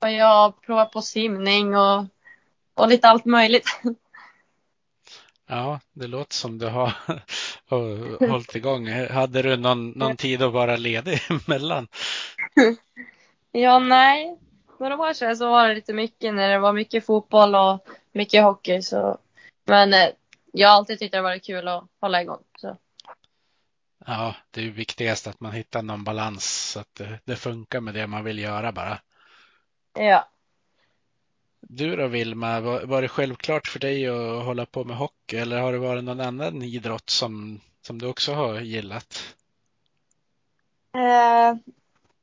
och 0.00 0.10
jag 0.10 0.26
har 0.26 0.50
provat 0.50 0.92
på 0.92 1.02
simning 1.02 1.76
och, 1.76 2.04
och 2.74 2.88
lite 2.88 3.08
allt 3.08 3.24
möjligt. 3.24 3.66
Ja, 5.48 5.80
det 5.92 6.06
låter 6.06 6.34
som 6.34 6.58
du 6.58 6.66
har 6.66 6.92
hållit 8.30 8.54
igång. 8.54 8.88
Hade 8.88 9.42
du 9.42 9.56
någon, 9.56 9.90
någon 9.90 10.16
tid 10.16 10.42
att 10.42 10.52
vara 10.52 10.76
ledig 10.76 11.20
emellan? 11.46 11.88
Ja, 13.52 13.78
nej. 13.78 14.38
Några 14.78 14.96
år 14.96 15.12
sedan 15.12 15.36
så 15.36 15.48
var 15.48 15.68
det 15.68 15.74
lite 15.74 15.92
mycket 15.92 16.34
när 16.34 16.48
det 16.48 16.58
var 16.58 16.72
mycket 16.72 17.06
fotboll 17.06 17.54
och 17.54 17.86
mycket 18.12 18.42
hockey. 18.42 18.82
Så. 18.82 19.18
Men 19.64 19.94
eh, 19.94 20.08
jag 20.52 20.68
har 20.68 20.76
alltid 20.76 20.98
tyckt 20.98 21.12
det 21.12 21.22
varit 21.22 21.44
kul 21.44 21.68
att 21.68 21.84
hålla 22.00 22.22
igång. 22.22 22.42
Så. 22.58 22.76
Ja, 24.06 24.34
det 24.50 24.66
är 24.66 24.70
viktigast 24.70 25.26
att 25.26 25.40
man 25.40 25.52
hittar 25.52 25.82
någon 25.82 26.04
balans 26.04 26.70
så 26.72 26.80
att 26.80 26.94
det, 26.94 27.20
det 27.24 27.36
funkar 27.36 27.80
med 27.80 27.94
det 27.94 28.06
man 28.06 28.24
vill 28.24 28.38
göra 28.38 28.72
bara. 28.72 28.98
Ja. 29.94 30.28
Du 31.68 31.96
då 31.96 32.06
Vilma, 32.06 32.60
var, 32.60 32.82
var 32.82 33.02
det 33.02 33.08
självklart 33.08 33.66
för 33.66 33.78
dig 33.78 34.08
att 34.08 34.44
hålla 34.44 34.66
på 34.66 34.84
med 34.84 34.96
hockey 34.96 35.36
eller 35.36 35.60
har 35.60 35.72
det 35.72 35.78
varit 35.78 36.04
någon 36.04 36.20
annan 36.20 36.62
idrott 36.62 37.10
som, 37.10 37.60
som 37.82 37.98
du 37.98 38.06
också 38.06 38.32
har 38.32 38.60
gillat? 38.60 39.34
Eh, 40.96 41.56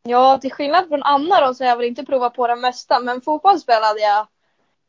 ja, 0.04 0.38
till 0.38 0.52
skillnad 0.52 0.88
från 0.88 1.04
Anna 1.04 1.48
då 1.48 1.54
så 1.54 1.64
har 1.64 1.70
jag 1.70 1.78
väl 1.78 1.88
inte 1.88 2.06
provat 2.06 2.36
på 2.36 2.48
det 2.48 2.56
mesta. 2.56 3.00
Men 3.00 3.22
fotboll 3.22 3.60
spelade 3.60 4.00
jag 4.00 4.28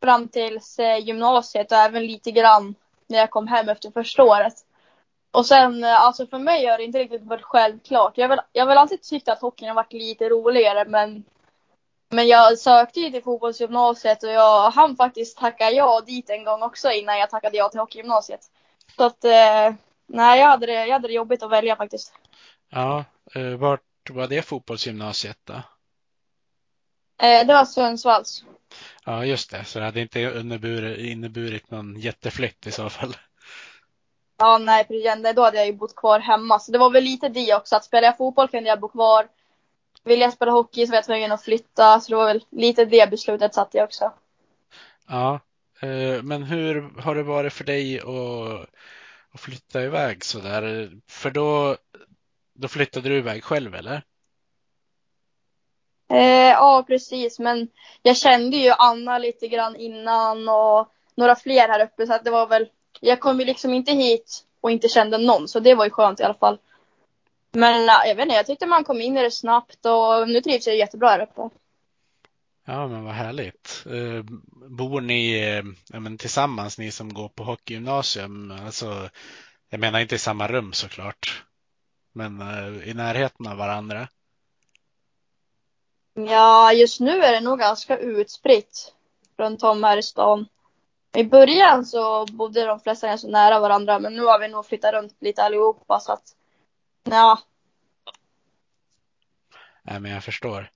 fram 0.03 0.29
tills 0.29 0.79
eh, 0.79 0.99
gymnasiet 0.99 1.73
och 1.73 1.79
även 1.79 2.07
lite 2.07 2.31
grann 2.31 2.75
när 3.07 3.19
jag 3.19 3.31
kom 3.31 3.47
hem 3.47 3.69
efter 3.69 3.91
första 3.91 4.23
året. 4.23 4.55
Och 5.31 5.47
sen, 5.47 5.85
eh, 5.85 6.03
alltså 6.05 6.27
för 6.27 6.39
mig 6.39 6.67
har 6.67 6.79
det 6.79 6.85
inte 6.85 6.99
riktigt 6.99 7.25
varit 7.25 7.43
självklart. 7.45 8.19
Jag 8.19 8.25
har 8.25 8.37
väl, 8.37 8.45
jag 8.53 8.63
har 8.63 8.69
väl 8.69 8.79
alltid 8.79 9.03
tyckt 9.03 9.29
att 9.29 9.41
hockeyn 9.41 9.69
har 9.69 9.75
varit 9.75 9.93
lite 9.93 10.29
roligare 10.29 10.85
men 10.85 11.25
men 12.11 12.29
jag 12.29 12.59
sökte 12.59 13.01
ju 13.01 13.11
till 13.11 13.23
fotbollsgymnasiet 13.23 14.23
och 14.23 14.31
jag 14.31 14.71
hann 14.71 14.97
faktiskt 14.97 15.39
tacka 15.39 15.71
ja 15.71 16.01
dit 16.07 16.31
en 16.31 16.45
gång 16.45 16.63
också 16.63 16.91
innan 16.91 17.19
jag 17.19 17.31
tackade 17.31 17.57
ja 17.57 17.69
till 17.69 17.81
hockeygymnasiet. 17.81 18.41
Så 18.97 19.05
att, 19.05 19.25
eh, 19.25 19.75
nej 20.07 20.41
jag 20.41 20.47
hade, 20.47 20.67
det, 20.67 20.73
jag 20.73 20.93
hade 20.93 21.09
det 21.09 21.15
jobbigt 21.15 21.43
att 21.43 21.51
välja 21.51 21.77
faktiskt. 21.77 22.13
Ja, 22.71 23.05
eh, 23.35 23.43
vart 23.43 24.11
var 24.11 24.27
det 24.27 24.43
fotbollsgymnasiet 24.43 25.39
då? 25.45 25.55
Eh, 27.23 27.47
det 27.47 27.55
var 27.55 27.65
Sundsvalls. 27.65 28.45
Ja, 29.05 29.25
just 29.25 29.51
det, 29.51 29.65
så 29.65 29.79
det 29.79 29.85
hade 29.85 30.01
inte 30.01 30.21
inneburit, 30.21 30.99
inneburit 30.99 31.71
någon 31.71 32.01
jätteflytt 32.01 32.67
i 32.67 32.71
så 32.71 32.91
fall. 32.91 33.17
Ja, 34.39 34.59
nej. 34.59 34.87
Då 35.35 35.43
hade 35.43 35.57
jag 35.57 35.67
ju 35.67 35.73
bott 35.73 35.97
kvar 35.97 36.21
hemma. 36.21 36.59
Så 36.59 36.73
det 36.73 36.79
var 36.79 36.91
väl 36.91 37.05
lite 37.05 37.29
det 37.29 37.55
också. 37.55 37.77
Att 37.77 37.85
spelar 37.85 38.09
jag 38.09 38.17
fotboll 38.17 38.49
kunde 38.49 38.69
jag 38.69 38.81
bo 38.81 38.89
kvar. 38.89 39.29
Vill 40.05 40.21
jag 40.21 40.33
spela 40.33 40.53
hockey 40.53 40.87
så 40.87 40.91
var 40.91 40.97
jag 40.97 41.05
tvungen 41.05 41.33
att 41.33 41.43
flytta. 41.43 42.01
Så 42.01 42.11
det 42.11 42.17
var 42.17 42.27
väl 42.27 42.45
lite 42.51 42.85
det 42.85 43.11
beslutet 43.11 43.55
satt 43.55 43.75
jag 43.75 43.85
också. 43.85 44.13
Ja, 45.09 45.41
eh, 45.81 46.23
men 46.23 46.43
hur 46.43 47.01
har 47.01 47.15
det 47.15 47.23
varit 47.23 47.53
för 47.53 47.65
dig 47.65 48.01
att, 48.01 48.69
att 49.33 49.41
flytta 49.41 49.83
iväg 49.83 50.25
så 50.25 50.39
där? 50.39 50.91
För 51.09 51.31
då, 51.31 51.77
då 52.55 52.69
flyttade 52.69 53.09
du 53.09 53.19
iväg 53.19 53.45
själv 53.45 53.75
eller? 53.75 54.03
Eh, 56.11 56.51
ja, 56.51 56.85
precis. 56.87 57.39
Men 57.39 57.69
jag 58.03 58.17
kände 58.17 58.57
ju 58.57 58.71
Anna 58.71 59.19
lite 59.19 59.49
grann 59.49 59.77
innan 59.77 60.49
och 60.49 60.93
några 61.15 61.37
fler 61.37 61.69
här 61.69 61.85
uppe. 61.85 62.07
Så 62.07 62.19
det 62.25 62.31
var 62.31 62.47
väl, 62.47 62.69
jag 63.01 63.21
kom 63.21 63.41
ju 63.41 63.47
liksom 63.47 63.75
inte 63.75 63.93
hit 63.93 64.45
och 64.61 64.71
inte 64.71 64.89
kände 64.89 65.19
någon. 65.19 65.49
Så 65.49 65.61
det 65.61 65.75
var 65.75 65.85
ju 65.85 65.91
skönt 65.91 66.21
i 66.21 66.23
alla 66.23 66.35
fall. 66.35 66.59
Men 67.53 67.87
jag 67.87 68.15
vet 68.15 68.23
inte, 68.23 68.35
jag 68.35 68.47
tyckte 68.47 68.67
man 68.67 68.85
kom 68.85 69.01
in 69.01 69.19
i 69.19 69.23
det 69.23 69.31
snabbt 69.31 69.87
och 69.87 70.29
nu 70.29 70.41
trivs 70.41 70.67
jag 70.67 70.77
jättebra 70.77 71.09
här 71.09 71.23
uppe. 71.23 71.51
Ja, 72.67 72.87
men 72.89 73.05
vad 73.05 73.15
härligt. 73.15 73.85
Eh, 73.87 74.25
bor 74.69 75.01
ni 75.01 75.41
ja, 75.93 76.01
men 76.01 76.19
tillsammans, 76.19 76.79
ni 76.79 76.91
som 76.91 77.15
går 77.15 77.29
på 77.29 77.45
hockeygymnasium? 77.45 78.51
Alltså, 78.67 79.11
jag 79.69 79.81
menar 79.81 80.01
inte 80.01 80.15
i 80.15 80.19
samma 80.19 80.49
rum 80.49 80.73
såklart, 80.73 81.45
men 82.13 82.41
eh, 82.41 82.89
i 82.89 82.95
närheten 82.95 83.47
av 83.47 83.57
varandra? 83.57 84.09
Ja, 86.15 86.73
just 86.73 87.01
nu 87.01 87.23
är 87.23 87.33
det 87.33 87.41
nog 87.41 87.59
ganska 87.59 87.99
utspritt 87.99 88.95
runt 89.37 89.63
om 89.63 89.85
här 89.85 89.97
i 89.97 90.03
stan. 90.03 90.47
I 91.15 91.25
början 91.25 91.85
så 91.85 92.27
bodde 92.27 92.65
de 92.65 92.81
flesta 92.81 93.07
ganska 93.07 93.29
nära 93.29 93.61
varandra, 93.61 93.99
men 93.99 94.15
nu 94.15 94.23
har 94.23 94.39
vi 94.39 94.49
nog 94.49 94.67
flyttat 94.67 94.93
runt 94.93 95.17
lite 95.21 95.43
allihopa 95.43 96.01
så 96.01 96.13
att, 96.13 96.23
ja. 97.03 97.39
Nej, 99.83 100.01
men 100.01 100.11
jag 100.11 100.25
förstår. 100.25 100.71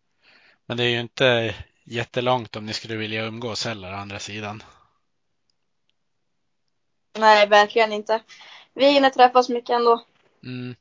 Men 0.67 0.77
det 0.77 0.85
är 0.85 0.89
ju 0.89 1.01
inte 1.01 1.55
jättelångt 1.85 2.57
om 2.57 2.67
ni 2.67 2.73
skulle 2.73 2.97
vilja 2.97 3.25
umgås 3.25 3.65
heller, 3.65 3.93
andra 3.93 4.19
sidan. 4.19 4.63
Nej, 7.19 7.49
verkligen 7.49 7.93
inte. 7.93 8.23
Vi 8.75 8.91
hinner 8.91 9.11
träffas 9.11 9.49
mycket 9.49 9.71
ändå. 9.71 10.05
Mm. 10.45 10.75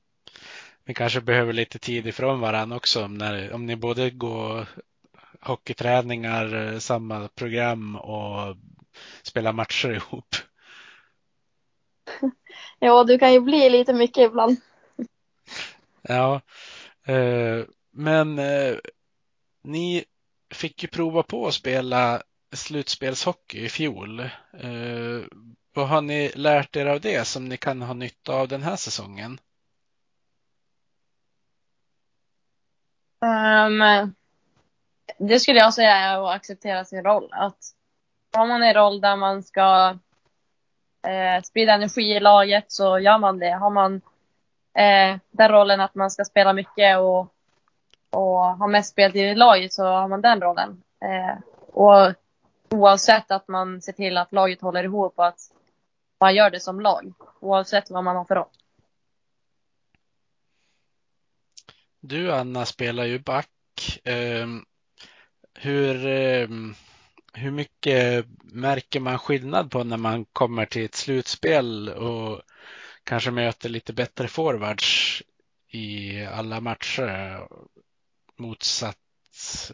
Vi 0.85 0.93
kanske 0.93 1.21
behöver 1.21 1.53
lite 1.53 1.79
tid 1.79 2.07
ifrån 2.07 2.39
varandra 2.39 2.77
också 2.77 3.07
när, 3.07 3.53
om 3.53 3.65
ni 3.65 3.75
både 3.75 4.09
går 4.09 4.67
hockeyträningar, 5.41 6.79
samma 6.79 7.27
program 7.27 7.95
och 7.95 8.55
spelar 9.23 9.53
matcher 9.53 9.89
ihop. 9.95 10.35
Ja, 12.79 13.03
du 13.03 13.19
kan 13.19 13.33
ju 13.33 13.39
bli 13.39 13.69
lite 13.69 13.93
mycket 13.93 14.17
ibland. 14.29 14.57
Ja, 16.07 16.41
eh, 17.05 17.65
men 17.91 18.39
eh, 18.39 18.75
ni 19.63 20.05
fick 20.53 20.83
ju 20.83 20.89
prova 20.89 21.23
på 21.23 21.47
att 21.47 21.53
spela 21.53 22.21
slutspelshockey 22.51 23.65
i 23.65 23.69
fjol. 23.69 24.19
Eh, 24.19 25.21
vad 25.73 25.87
har 25.87 26.01
ni 26.01 26.31
lärt 26.35 26.75
er 26.75 26.85
av 26.85 27.01
det 27.01 27.27
som 27.27 27.49
ni 27.49 27.57
kan 27.57 27.81
ha 27.81 27.93
nytta 27.93 28.33
av 28.33 28.47
den 28.47 28.63
här 28.63 28.75
säsongen? 28.75 29.39
Um, 33.21 34.13
det 35.17 35.39
skulle 35.39 35.59
jag 35.59 35.73
säga 35.73 35.95
är 35.95 36.17
att 36.17 36.35
acceptera 36.35 36.85
sin 36.85 37.03
roll. 37.03 37.29
Att 37.31 37.57
har 38.33 38.47
man 38.47 38.63
en 38.63 38.73
roll 38.73 39.01
där 39.01 39.15
man 39.15 39.43
ska 39.43 39.97
eh, 41.07 41.41
sprida 41.43 41.73
energi 41.73 42.01
i 42.01 42.19
laget 42.19 42.71
så 42.71 42.99
gör 42.99 43.17
man 43.17 43.39
det. 43.39 43.51
Har 43.51 43.69
man 43.69 44.01
eh, 44.73 45.17
den 45.31 45.51
rollen 45.51 45.81
att 45.81 45.95
man 45.95 46.11
ska 46.11 46.25
spela 46.25 46.53
mycket 46.53 46.99
och 46.99 47.33
och 48.13 48.57
ha 48.57 48.67
mest 48.67 48.91
speltid 48.91 49.25
i 49.25 49.35
laget 49.35 49.73
så 49.73 49.83
har 49.83 50.07
man 50.07 50.21
den 50.21 50.41
rollen. 50.41 50.83
Eh, 51.01 51.37
och 51.73 52.13
oavsett 52.69 53.31
att 53.31 53.47
man 53.47 53.81
ser 53.81 53.93
till 53.93 54.17
att 54.17 54.33
laget 54.33 54.61
håller 54.61 54.83
ihop 54.83 55.13
och 55.15 55.27
att 55.27 55.39
man 56.19 56.35
gör 56.35 56.49
det 56.49 56.59
som 56.59 56.81
lag. 56.81 57.13
Oavsett 57.39 57.89
vad 57.89 58.03
man 58.03 58.15
har 58.15 58.25
för 58.25 58.35
roll. 58.35 58.47
Du 61.99 62.31
Anna 62.31 62.65
spelar 62.65 63.03
ju 63.03 63.19
back. 63.19 63.49
Eh, 64.03 64.47
hur, 65.53 66.05
eh, 66.05 66.47
hur 67.33 67.51
mycket 67.51 68.25
märker 68.43 68.99
man 68.99 69.19
skillnad 69.19 69.71
på 69.71 69.83
när 69.83 69.97
man 69.97 70.25
kommer 70.25 70.65
till 70.65 70.85
ett 70.85 70.95
slutspel 70.95 71.89
och 71.89 72.41
kanske 73.03 73.31
möter 73.31 73.69
lite 73.69 73.93
bättre 73.93 74.27
forwards 74.27 75.23
i 75.67 76.25
alla 76.25 76.59
matcher 76.59 77.47
motsatt 78.35 78.97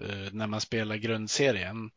eh, 0.01 0.33
när 0.33 0.47
man 0.47 0.61
spelar 0.61 0.95
grundserien? 0.95 1.91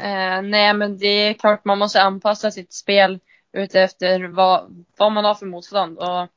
Eh, 0.00 0.42
nej, 0.42 0.74
men 0.74 0.98
det 0.98 1.06
är 1.06 1.34
klart 1.34 1.64
man 1.64 1.78
måste 1.78 2.02
anpassa 2.02 2.50
sitt 2.50 2.72
spel 2.72 3.20
utefter 3.52 4.20
vad, 4.24 4.84
vad 4.96 5.12
man 5.12 5.24
har 5.24 5.34
för 5.34 5.46
motstånd. 5.46 5.98
Och 5.98 6.28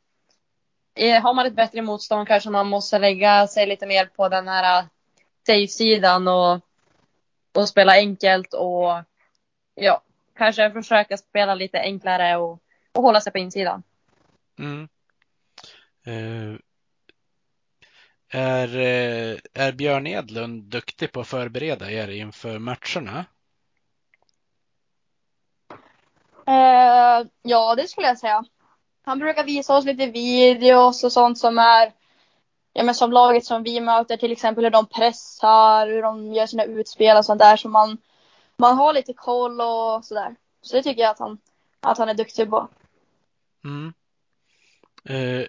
eh, 0.96 1.22
har 1.22 1.34
man 1.34 1.46
ett 1.46 1.56
bättre 1.56 1.82
motstånd 1.82 2.28
kanske 2.28 2.50
man 2.50 2.68
måste 2.68 3.00
lägga 3.00 3.48
sig 3.48 3.68
lite 3.68 3.88
mer 3.88 4.06
på 4.06 4.30
den 4.30 4.48
här 4.48 4.80
eh, 4.80 4.86
safe-sidan 5.48 6.28
och, 6.28 6.60
och 7.56 7.70
spela 7.70 7.94
enkelt 7.94 8.54
och 8.54 9.04
ja, 9.76 10.02
kanske 10.38 10.72
försöka 10.72 11.18
spela 11.18 11.56
lite 11.56 11.80
enklare 11.80 12.38
och, 12.38 12.60
och 12.94 13.04
hålla 13.04 13.22
sig 13.22 13.32
på 13.32 13.38
insidan. 13.38 13.84
Mm. 14.60 14.88
Eh, 16.06 16.60
är, 18.34 18.78
eh, 18.78 19.38
är 19.54 19.72
Björn 19.72 20.08
Edlund 20.08 20.64
duktig 20.64 21.12
på 21.12 21.22
att 21.22 21.28
förbereda 21.28 21.92
er 21.92 22.08
inför 22.08 22.60
matcherna? 22.60 23.26
Eh, 26.48 27.28
ja, 27.42 27.76
det 27.76 27.88
skulle 27.88 28.08
jag 28.08 28.18
säga. 28.18 28.44
Han 29.04 29.20
brukar 29.20 29.44
visa 29.44 29.78
oss 29.78 29.86
lite 29.86 30.06
videos 30.06 31.04
och 31.04 31.12
sånt 31.12 31.38
som 31.38 31.58
är 31.58 31.94
ja, 32.74 32.84
men 32.84 32.96
som 32.96 33.12
laget 33.12 33.46
som 33.46 33.64
vi 33.64 33.80
möter, 33.80 34.18
till 34.18 34.32
exempel 34.32 34.64
hur 34.64 34.72
de 34.72 34.86
pressar, 34.86 35.88
hur 35.88 36.02
de 36.02 36.34
gör 36.34 36.46
sina 36.46 36.64
utspel 36.64 37.18
och 37.18 37.26
sånt 37.26 37.40
där. 37.40 37.58
Så 37.58 37.70
man, 37.70 37.98
man 38.58 38.78
har 38.78 38.94
lite 38.94 39.14
koll 39.14 39.62
och 39.62 40.06
sådär. 40.06 40.36
Så 40.62 40.76
det 40.76 40.84
tycker 40.84 41.02
jag 41.02 41.12
att 41.12 41.20
han, 41.20 41.38
att 41.82 41.98
han 41.98 42.10
är 42.10 42.14
duktig 42.14 42.50
på. 42.50 42.68
Mm. 43.64 43.94
Eh, 45.06 45.48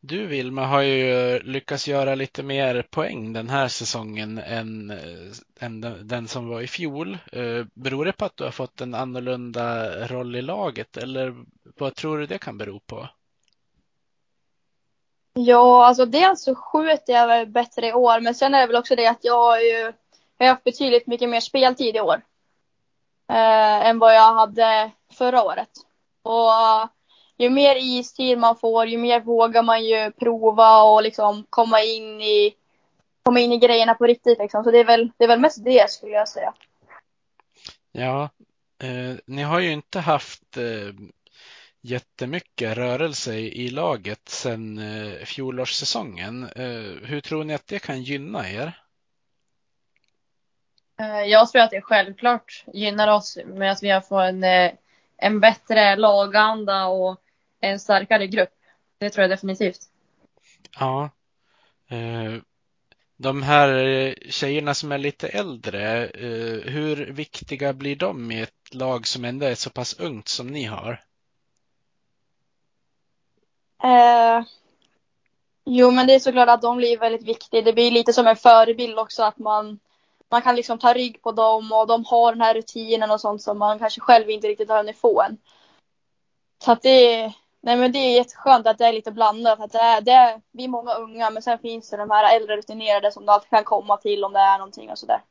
du 0.00 0.26
Vilma 0.26 0.66
har 0.66 0.82
ju 0.82 1.12
eh, 1.12 1.42
lyckats 1.42 1.88
göra 1.88 2.14
lite 2.14 2.42
mer 2.42 2.82
poäng 2.90 3.32
den 3.32 3.48
här 3.48 3.68
säsongen 3.68 4.38
än, 4.38 4.90
eh, 4.90 5.66
än 5.66 5.80
den 6.08 6.28
som 6.28 6.48
var 6.48 6.60
i 6.60 6.66
fjol. 6.66 7.18
Eh, 7.32 7.64
beror 7.74 8.04
det 8.04 8.12
på 8.12 8.24
att 8.24 8.36
du 8.36 8.44
har 8.44 8.50
fått 8.50 8.80
en 8.80 8.94
annorlunda 8.94 9.94
roll 10.06 10.36
i 10.36 10.42
laget 10.42 10.96
eller 10.96 11.44
vad 11.76 11.94
tror 11.94 12.18
du 12.18 12.26
det 12.26 12.38
kan 12.38 12.58
bero 12.58 12.80
på? 12.80 13.08
Ja, 15.34 15.86
alltså 15.86 16.06
dels 16.06 16.42
så 16.42 16.54
skjuter 16.54 17.12
jag 17.12 17.26
väl 17.26 17.46
bättre 17.46 17.88
i 17.88 17.92
år, 17.92 18.20
men 18.20 18.34
sen 18.34 18.54
är 18.54 18.60
det 18.60 18.66
väl 18.66 18.76
också 18.76 18.96
det 18.96 19.06
att 19.06 19.24
jag 19.24 19.46
har 19.46 19.58
ju 19.58 19.92
jag 20.38 20.46
har 20.46 20.54
haft 20.54 20.64
betydligt 20.64 21.06
mycket 21.06 21.28
mer 21.28 21.40
speltid 21.40 21.96
i 21.96 22.00
år. 22.00 22.22
Eh, 23.28 23.86
än 23.86 23.98
vad 23.98 24.14
jag 24.14 24.34
hade 24.34 24.90
förra 25.12 25.42
året. 25.42 25.70
Och 26.22 26.50
ju 27.42 27.50
mer 27.50 27.76
istid 27.76 28.38
man 28.38 28.56
får, 28.56 28.86
ju 28.86 28.98
mer 28.98 29.20
vågar 29.20 29.62
man 29.62 29.84
ju 29.84 30.12
prova 30.12 30.82
och 30.82 31.02
liksom 31.02 31.46
komma 31.50 31.82
in 31.82 32.20
i, 32.20 32.54
komma 33.22 33.40
in 33.40 33.52
i 33.52 33.58
grejerna 33.58 33.94
på 33.94 34.06
riktigt 34.06 34.38
liksom. 34.38 34.64
Så 34.64 34.70
det 34.70 34.78
är 34.78 34.84
väl, 34.84 35.12
det 35.16 35.24
är 35.24 35.28
väl 35.28 35.40
mest 35.40 35.64
det 35.64 35.90
skulle 35.90 36.12
jag 36.12 36.28
säga. 36.28 36.54
Ja, 37.92 38.30
eh, 38.82 39.16
ni 39.26 39.42
har 39.42 39.60
ju 39.60 39.72
inte 39.72 40.00
haft 40.00 40.56
eh, 40.56 40.94
jättemycket 41.80 42.76
rörelse 42.76 43.34
i, 43.34 43.70
laget 43.70 44.28
sedan 44.28 44.78
eh, 44.78 45.24
fjolårssäsongen. 45.24 46.42
Eh, 46.44 47.08
hur 47.08 47.20
tror 47.20 47.44
ni 47.44 47.54
att 47.54 47.66
det 47.66 47.78
kan 47.78 48.02
gynna 48.02 48.50
er? 48.50 48.82
Eh, 51.00 51.22
jag 51.22 51.48
tror 51.48 51.62
att 51.62 51.70
det 51.70 51.82
självklart 51.82 52.64
gynnar 52.72 53.08
oss 53.08 53.38
med 53.46 53.72
att 53.72 53.82
vi 53.82 53.90
har 53.90 54.00
fått 54.00 54.22
en, 54.22 54.44
eh, 54.44 54.72
en 55.16 55.40
bättre 55.40 55.96
laganda 55.96 56.86
och 56.86 57.21
en 57.62 57.80
starkare 57.80 58.26
grupp. 58.26 58.54
Det 58.98 59.10
tror 59.10 59.22
jag 59.22 59.30
definitivt. 59.30 59.80
Ja. 60.78 61.10
Eh, 61.88 62.32
de 63.16 63.42
här 63.42 64.14
tjejerna 64.30 64.74
som 64.74 64.92
är 64.92 64.98
lite 64.98 65.28
äldre, 65.28 66.06
eh, 66.06 66.72
hur 66.72 67.12
viktiga 67.12 67.72
blir 67.72 67.96
de 67.96 68.32
i 68.32 68.40
ett 68.40 68.74
lag 68.74 69.06
som 69.06 69.24
ändå 69.24 69.46
är 69.46 69.54
så 69.54 69.70
pass 69.70 70.00
ungt 70.00 70.28
som 70.28 70.46
ni 70.46 70.64
har? 70.64 71.04
Eh, 73.84 74.44
jo, 75.64 75.90
men 75.90 76.06
det 76.06 76.14
är 76.14 76.18
såklart 76.18 76.48
att 76.48 76.62
de 76.62 76.76
blir 76.76 76.98
väldigt 76.98 77.28
viktiga. 77.28 77.62
Det 77.62 77.72
blir 77.72 77.90
lite 77.90 78.12
som 78.12 78.26
en 78.26 78.36
förebild 78.36 78.98
också 78.98 79.22
att 79.22 79.38
man, 79.38 79.78
man 80.30 80.42
kan 80.42 80.56
liksom 80.56 80.78
ta 80.78 80.92
rygg 80.92 81.22
på 81.22 81.32
dem 81.32 81.72
och 81.72 81.86
de 81.86 82.04
har 82.04 82.32
den 82.32 82.40
här 82.40 82.54
rutinen 82.54 83.10
och 83.10 83.20
sånt 83.20 83.42
som 83.42 83.58
man 83.58 83.78
kanske 83.78 84.00
själv 84.00 84.30
inte 84.30 84.48
riktigt 84.48 84.68
har 84.68 84.76
hunnit 84.76 84.98
få 84.98 85.22
än. 85.22 85.36
Så 86.64 86.72
att 86.72 86.82
det 86.82 87.32
nej 87.62 87.76
men 87.76 87.92
det 87.92 87.98
är 87.98 88.16
jätteskönt 88.16 88.66
att 88.66 88.78
det 88.78 88.86
är 88.86 88.92
lite 88.92 89.12
blandat. 89.12 89.60
Att 89.60 89.72
det 89.72 89.78
är, 89.78 90.00
det 90.00 90.10
är, 90.10 90.40
vi 90.52 90.64
är 90.64 90.68
många 90.68 90.94
unga 90.94 91.30
men 91.30 91.42
sen 91.42 91.58
finns 91.58 91.90
det 91.90 91.96
de 91.96 92.10
här 92.10 92.36
äldre 92.36 92.56
rutinerade 92.56 93.12
som 93.12 93.26
du 93.26 93.32
alltid 93.32 93.50
kan 93.50 93.64
komma 93.64 93.96
till 93.96 94.24
om 94.24 94.32
det 94.32 94.38
är 94.38 94.58
någonting 94.58 94.90
och 94.90 94.98
sådär. 94.98 95.22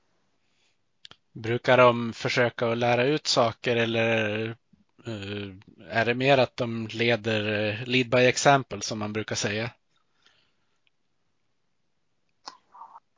Brukar 1.31 1.77
de 1.77 2.13
försöka 2.13 2.71
att 2.71 2.77
lära 2.77 3.03
ut 3.03 3.27
saker 3.27 3.75
eller 3.75 4.45
eh, 5.07 5.55
är 5.89 6.05
det 6.05 6.13
mer 6.13 6.37
att 6.37 6.57
de 6.57 6.87
leder 6.91 7.69
eh, 7.69 7.87
lead 7.87 8.09
by 8.09 8.25
example 8.25 8.81
som 8.81 8.99
man 8.99 9.13
brukar 9.13 9.35
säga? 9.35 9.69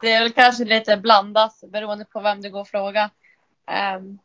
Det 0.01 0.11
är 0.11 0.23
väl 0.23 0.33
kanske 0.33 0.65
lite 0.65 0.97
blandat 0.97 1.63
beroende 1.67 2.05
på 2.05 2.19
vem 2.19 2.41
du 2.41 2.49
går 2.49 2.61
och 2.61 2.67
fråga. 2.67 3.09
Um, 3.97 4.19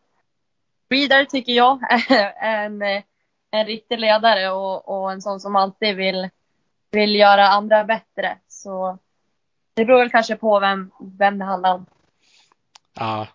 Reader 0.91 1.25
tycker 1.25 1.53
jag 1.53 1.79
är 2.11 2.65
en, 2.65 3.03
en 3.51 3.67
riktig 3.67 3.99
ledare 3.99 4.51
och, 4.51 4.89
och 4.89 5.13
en 5.13 5.23
sån 5.23 5.41
som 5.41 5.57
alltid 5.57 5.97
vill, 5.97 6.29
vill 6.91 7.17
göra 7.17 7.49
andra 7.49 7.85
bättre. 7.85 8.39
Så 8.49 8.99
det 9.75 9.85
beror 9.85 9.99
väl 9.99 10.11
kanske 10.11 10.37
på 10.37 10.61
vem, 10.61 10.91
vem 11.19 11.39
det 11.39 11.45
handlar 11.45 11.75
om. 11.75 11.87
Ja, 12.95 13.27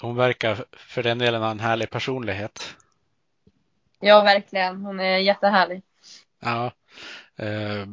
hon 0.00 0.16
verkar 0.16 0.64
för 0.72 1.02
den 1.02 1.18
delen 1.18 1.42
ha 1.42 1.50
en 1.50 1.60
härlig 1.60 1.90
personlighet. 1.90 2.76
Ja, 4.00 4.22
verkligen. 4.22 4.84
Hon 4.84 5.00
är 5.00 5.18
jättehärlig. 5.18 5.82
Ja. 6.40 6.72
Eh, 7.36 7.86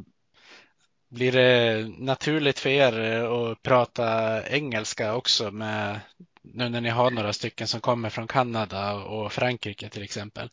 blir 1.10 1.32
det 1.32 1.88
naturligt 1.98 2.60
för 2.60 2.70
er 2.70 3.24
att 3.24 3.62
prata 3.62 4.48
engelska 4.48 5.16
också 5.16 5.52
med 5.52 6.00
nu 6.42 6.70
när 6.70 6.82
ni 6.82 6.90
har 6.90 7.12
några 7.12 7.34
stycken 7.34 7.68
som 7.68 7.82
kommer 7.82 8.10
från 8.10 8.28
Kanada 8.28 8.94
och 8.94 9.32
Frankrike 9.34 9.90
till 9.90 10.04
exempel? 10.04 10.50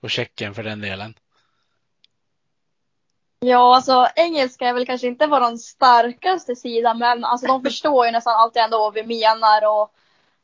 Och 0.00 0.10
Tjeckien 0.10 0.54
för 0.54 0.62
den 0.62 0.80
delen. 0.80 1.14
Ja, 3.40 3.76
alltså 3.76 4.08
engelska 4.16 4.68
är 4.68 4.72
väl 4.72 4.86
kanske 4.86 5.06
inte 5.06 5.26
vår 5.26 5.56
starkaste 5.56 6.56
sida 6.56 6.94
men 6.94 7.24
alltså 7.24 7.46
de 7.46 7.62
förstår 7.62 8.06
ju 8.06 8.12
nästan 8.12 8.34
alltid 8.34 8.62
ändå 8.62 8.78
vad 8.78 8.94
vi 8.94 9.02
menar 9.02 9.66
och 9.66 9.92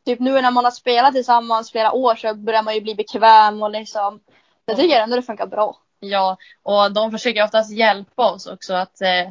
typ 0.05 0.21
nu 0.21 0.41
när 0.41 0.51
man 0.51 0.65
har 0.65 0.71
spelat 0.71 1.15
tillsammans 1.15 1.71
flera 1.71 1.93
år 1.93 2.17
så 2.17 2.35
börjar 2.35 2.63
man 2.63 2.75
ju 2.75 2.81
bli 2.81 2.95
bekväm 2.95 3.63
och 3.63 3.71
liksom 3.71 4.21
jag 4.67 4.77
tycker 4.77 5.01
ändå 5.01 5.17
det 5.17 5.23
funkar 5.23 5.47
bra. 5.47 5.77
Ja, 6.01 6.37
och 6.63 6.93
de 6.93 7.11
försöker 7.11 7.45
oftast 7.45 7.73
hjälpa 7.73 8.33
oss 8.33 8.47
också 8.47 8.75
att 8.75 9.01
eh, 9.01 9.31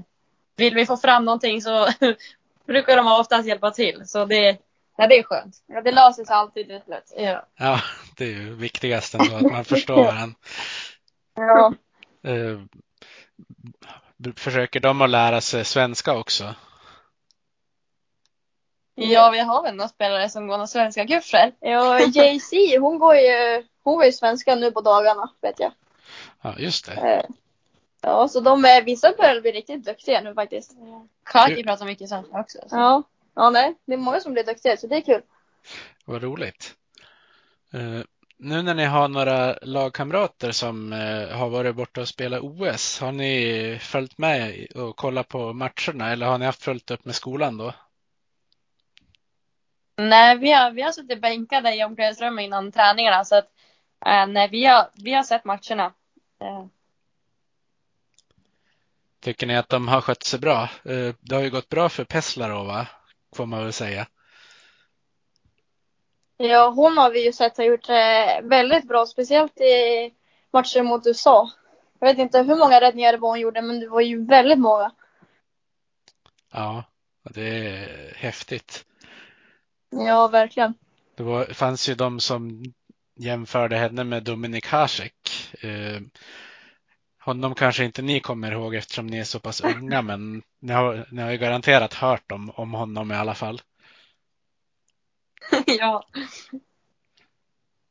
vill 0.55 0.75
vi 0.75 0.85
få 0.85 0.97
fram 0.97 1.25
någonting 1.25 1.61
så 1.61 1.87
brukar 2.65 2.97
de 2.97 3.07
oftast 3.07 3.47
hjälpa 3.47 3.71
till. 3.71 4.03
Så 4.05 4.25
det, 4.25 4.57
ja, 4.97 5.07
det 5.07 5.17
är 5.19 5.23
skönt. 5.23 5.55
Ja, 5.67 5.81
det 5.81 5.91
löser 5.91 6.25
sig 6.25 6.35
alltid 6.35 6.67
till 6.67 6.81
slut. 6.81 7.13
Ja. 7.17 7.45
Ja, 7.55 7.79
det 8.17 8.25
är 8.25 8.29
ju 8.29 8.55
viktigast 8.55 9.13
ändå 9.13 9.35
att 9.35 9.51
man 9.51 9.65
förstår 9.65 10.03
varandra. 10.03 10.35
Ja. 11.35 11.73
Eh, 12.23 12.59
försöker 14.35 14.79
de 14.79 15.01
att 15.01 15.09
lära 15.09 15.41
sig 15.41 15.65
svenska 15.65 16.17
också? 16.17 16.55
ja, 18.95 19.29
vi 19.29 19.39
har 19.39 19.63
väl 19.63 19.75
några 19.75 19.89
spelare 19.89 20.29
som 20.29 20.47
går 20.47 20.57
några 20.57 20.67
svenska 20.67 21.07
kurser. 21.07 21.51
Ja, 21.59 21.99
JC 21.99 22.51
hon 22.79 22.99
går 22.99 23.15
ju, 23.15 23.63
hon 23.83 23.95
går 23.95 24.05
ju 24.05 24.11
svenska 24.11 24.55
nu 24.55 24.71
på 24.71 24.81
dagarna 24.81 25.29
vet 25.41 25.59
jag. 25.59 25.71
Ja, 26.41 26.55
just 26.57 26.85
det. 26.85 26.93
Eh, 26.93 27.25
Ja, 28.05 28.27
så 28.27 28.39
de 28.39 28.65
är, 28.65 28.81
vissa 28.81 29.13
börjar 29.17 29.41
bli 29.41 29.51
riktigt 29.51 29.85
duktiga 29.85 30.21
nu 30.21 30.33
faktiskt. 30.33 30.71
Kaki 31.23 31.63
pratar 31.63 31.85
mycket 31.85 32.09
svenska 32.09 32.39
också. 32.39 32.57
Så. 32.67 32.75
Ja. 32.75 33.03
Ja, 33.35 33.49
nej. 33.49 33.75
Det 33.85 33.93
är 33.93 33.97
många 33.97 34.19
som 34.19 34.33
blir 34.33 34.43
duktiga 34.43 34.77
så 34.77 34.87
det 34.87 34.95
är 34.95 35.01
kul. 35.01 35.21
Vad 36.05 36.23
roligt. 36.23 36.75
Eh, 37.73 38.01
nu 38.37 38.61
när 38.61 38.73
ni 38.73 38.85
har 38.85 39.07
några 39.07 39.57
lagkamrater 39.61 40.51
som 40.51 40.93
eh, 40.93 41.37
har 41.37 41.49
varit 41.49 41.75
borta 41.75 42.01
och 42.01 42.07
spelat 42.07 42.41
OS, 42.41 42.99
har 42.99 43.11
ni 43.11 43.77
följt 43.81 44.17
med 44.17 44.67
och 44.75 44.95
kollat 44.95 45.27
på 45.27 45.53
matcherna 45.53 46.11
eller 46.11 46.25
har 46.25 46.37
ni 46.37 46.45
haft 46.45 46.63
fullt 46.63 46.91
upp 46.91 47.05
med 47.05 47.15
skolan 47.15 47.57
då? 47.57 47.73
Nej, 49.97 50.37
vi 50.37 50.51
har, 50.51 50.71
vi 50.71 50.81
har 50.81 50.91
suttit 50.91 51.21
bänkade 51.21 51.75
i 51.75 51.83
omklädningsrummet 51.83 52.43
innan 52.43 52.71
träningarna 52.71 53.25
så 53.25 53.35
att 53.35 53.49
eh, 54.05 54.27
nej, 54.27 54.49
vi 54.49 54.65
har, 54.65 54.89
vi 54.93 55.13
har 55.13 55.23
sett 55.23 55.45
matcherna. 55.45 55.93
Tycker 59.21 59.47
ni 59.47 59.57
att 59.57 59.69
de 59.69 59.87
har 59.87 60.01
skött 60.01 60.23
sig 60.23 60.39
bra? 60.39 60.69
Det 61.19 61.31
har 61.35 61.41
ju 61.41 61.49
gått 61.49 61.69
bra 61.69 61.89
för 61.89 62.03
Peslarova, 62.03 62.87
får 63.35 63.45
man 63.45 63.63
väl 63.63 63.73
säga. 63.73 64.07
Ja, 66.37 66.69
hon 66.69 66.97
har 66.97 67.11
vi 67.11 67.25
ju 67.25 67.33
sett 67.33 67.57
har 67.57 67.63
gjort 67.63 67.87
det 67.87 68.41
väldigt 68.43 68.87
bra, 68.87 69.05
speciellt 69.05 69.61
i 69.61 70.11
matchen 70.53 70.85
mot 70.85 71.07
USA. 71.07 71.49
Jag 71.99 72.07
vet 72.07 72.17
inte 72.17 72.41
hur 72.41 72.55
många 72.55 72.81
räddningar 72.81 73.11
det 73.11 73.17
var 73.17 73.29
hon 73.29 73.39
gjorde, 73.39 73.61
men 73.61 73.79
det 73.79 73.87
var 73.87 74.01
ju 74.01 74.25
väldigt 74.25 74.59
många. 74.59 74.91
Ja, 76.51 76.83
det 77.23 77.67
är 77.67 78.13
häftigt. 78.15 78.85
Ja, 79.89 80.27
verkligen. 80.27 80.73
Det 81.15 81.23
var, 81.23 81.45
fanns 81.45 81.89
ju 81.89 81.95
de 81.95 82.19
som 82.19 82.63
jämförde 83.15 83.75
henne 83.75 84.03
med 84.03 84.23
Dominik 84.23 84.67
Hasek. 84.67 85.15
Eh, 85.61 86.01
honom 87.19 87.55
kanske 87.55 87.83
inte 87.85 88.01
ni 88.01 88.19
kommer 88.19 88.51
ihåg 88.51 88.75
eftersom 88.75 89.07
ni 89.07 89.17
är 89.17 89.23
så 89.23 89.39
pass 89.39 89.61
unga, 89.61 90.01
men 90.01 90.43
ni 90.59 90.73
har, 90.73 91.07
ni 91.11 91.21
har 91.21 91.31
ju 91.31 91.37
garanterat 91.37 91.93
hört 91.93 92.31
om, 92.31 92.49
om 92.49 92.73
honom 92.73 93.11
i 93.11 93.15
alla 93.15 93.35
fall. 93.35 93.61
ja. 95.79 96.03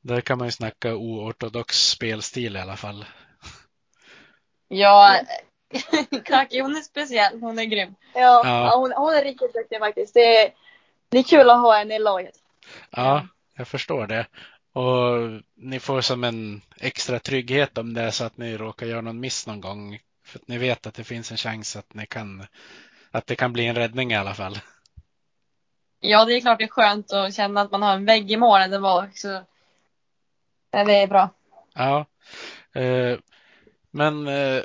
Där 0.00 0.20
kan 0.20 0.38
man 0.38 0.48
ju 0.48 0.52
snacka 0.52 0.94
oortodox 0.94 1.88
spelstil 1.88 2.56
i 2.56 2.60
alla 2.60 2.76
fall. 2.76 3.04
Ja, 4.68 5.20
Kaki 6.24 6.60
hon 6.60 6.76
är 6.76 6.80
speciell. 6.80 7.40
Hon 7.40 7.58
är 7.58 7.64
grym. 7.64 7.94
Ja, 8.14 8.20
Ja. 8.20 8.42
ja. 8.44 8.76
hon, 8.76 8.92
hon 8.92 9.14
är 9.14 9.24
riktigt 9.24 9.54
duktig 9.54 9.78
faktiskt. 9.78 10.14
Det 10.14 10.36
är, 10.36 10.52
det 11.08 11.18
är 11.18 11.22
kul 11.22 11.50
att 11.50 11.60
ha 11.60 11.78
henne 11.78 11.96
i 11.96 11.98
laget. 11.98 12.34
Ja, 12.90 13.26
jag 13.56 13.68
förstår 13.68 14.06
det. 14.06 14.26
Och 14.72 15.42
ni 15.56 15.80
får 15.80 16.00
som 16.00 16.24
en 16.24 16.62
extra 16.76 17.18
trygghet 17.18 17.78
om 17.78 17.94
det 17.94 18.02
är 18.02 18.10
så 18.10 18.24
att 18.24 18.36
ni 18.36 18.56
råkar 18.56 18.86
göra 18.86 19.00
någon 19.00 19.20
miss 19.20 19.46
någon 19.46 19.60
gång. 19.60 19.98
För 20.24 20.38
att 20.38 20.48
ni 20.48 20.58
vet 20.58 20.86
att 20.86 20.94
det 20.94 21.04
finns 21.04 21.30
en 21.30 21.36
chans 21.36 21.76
att 21.76 21.94
ni 21.94 22.06
kan, 22.06 22.46
att 23.10 23.26
det 23.26 23.36
kan 23.36 23.52
bli 23.52 23.66
en 23.66 23.74
räddning 23.74 24.12
i 24.12 24.16
alla 24.16 24.34
fall. 24.34 24.58
Ja, 26.04 26.24
det 26.24 26.34
är 26.34 26.40
klart 26.40 26.58
det 26.58 26.64
är 26.64 26.68
skönt 26.68 27.12
att 27.12 27.34
känna 27.34 27.60
att 27.60 27.70
man 27.70 27.82
har 27.82 27.94
en 27.94 28.04
vägg 28.04 28.30
i 28.32 28.36
målen. 28.36 28.70
Det 28.70 28.78
var 28.78 29.04
också. 29.06 29.44
Det 30.70 30.78
är 30.78 31.06
bra. 31.06 31.30
Ja, 31.74 32.06
eh, 32.74 33.18
men 33.90 34.28
eh, 34.28 34.62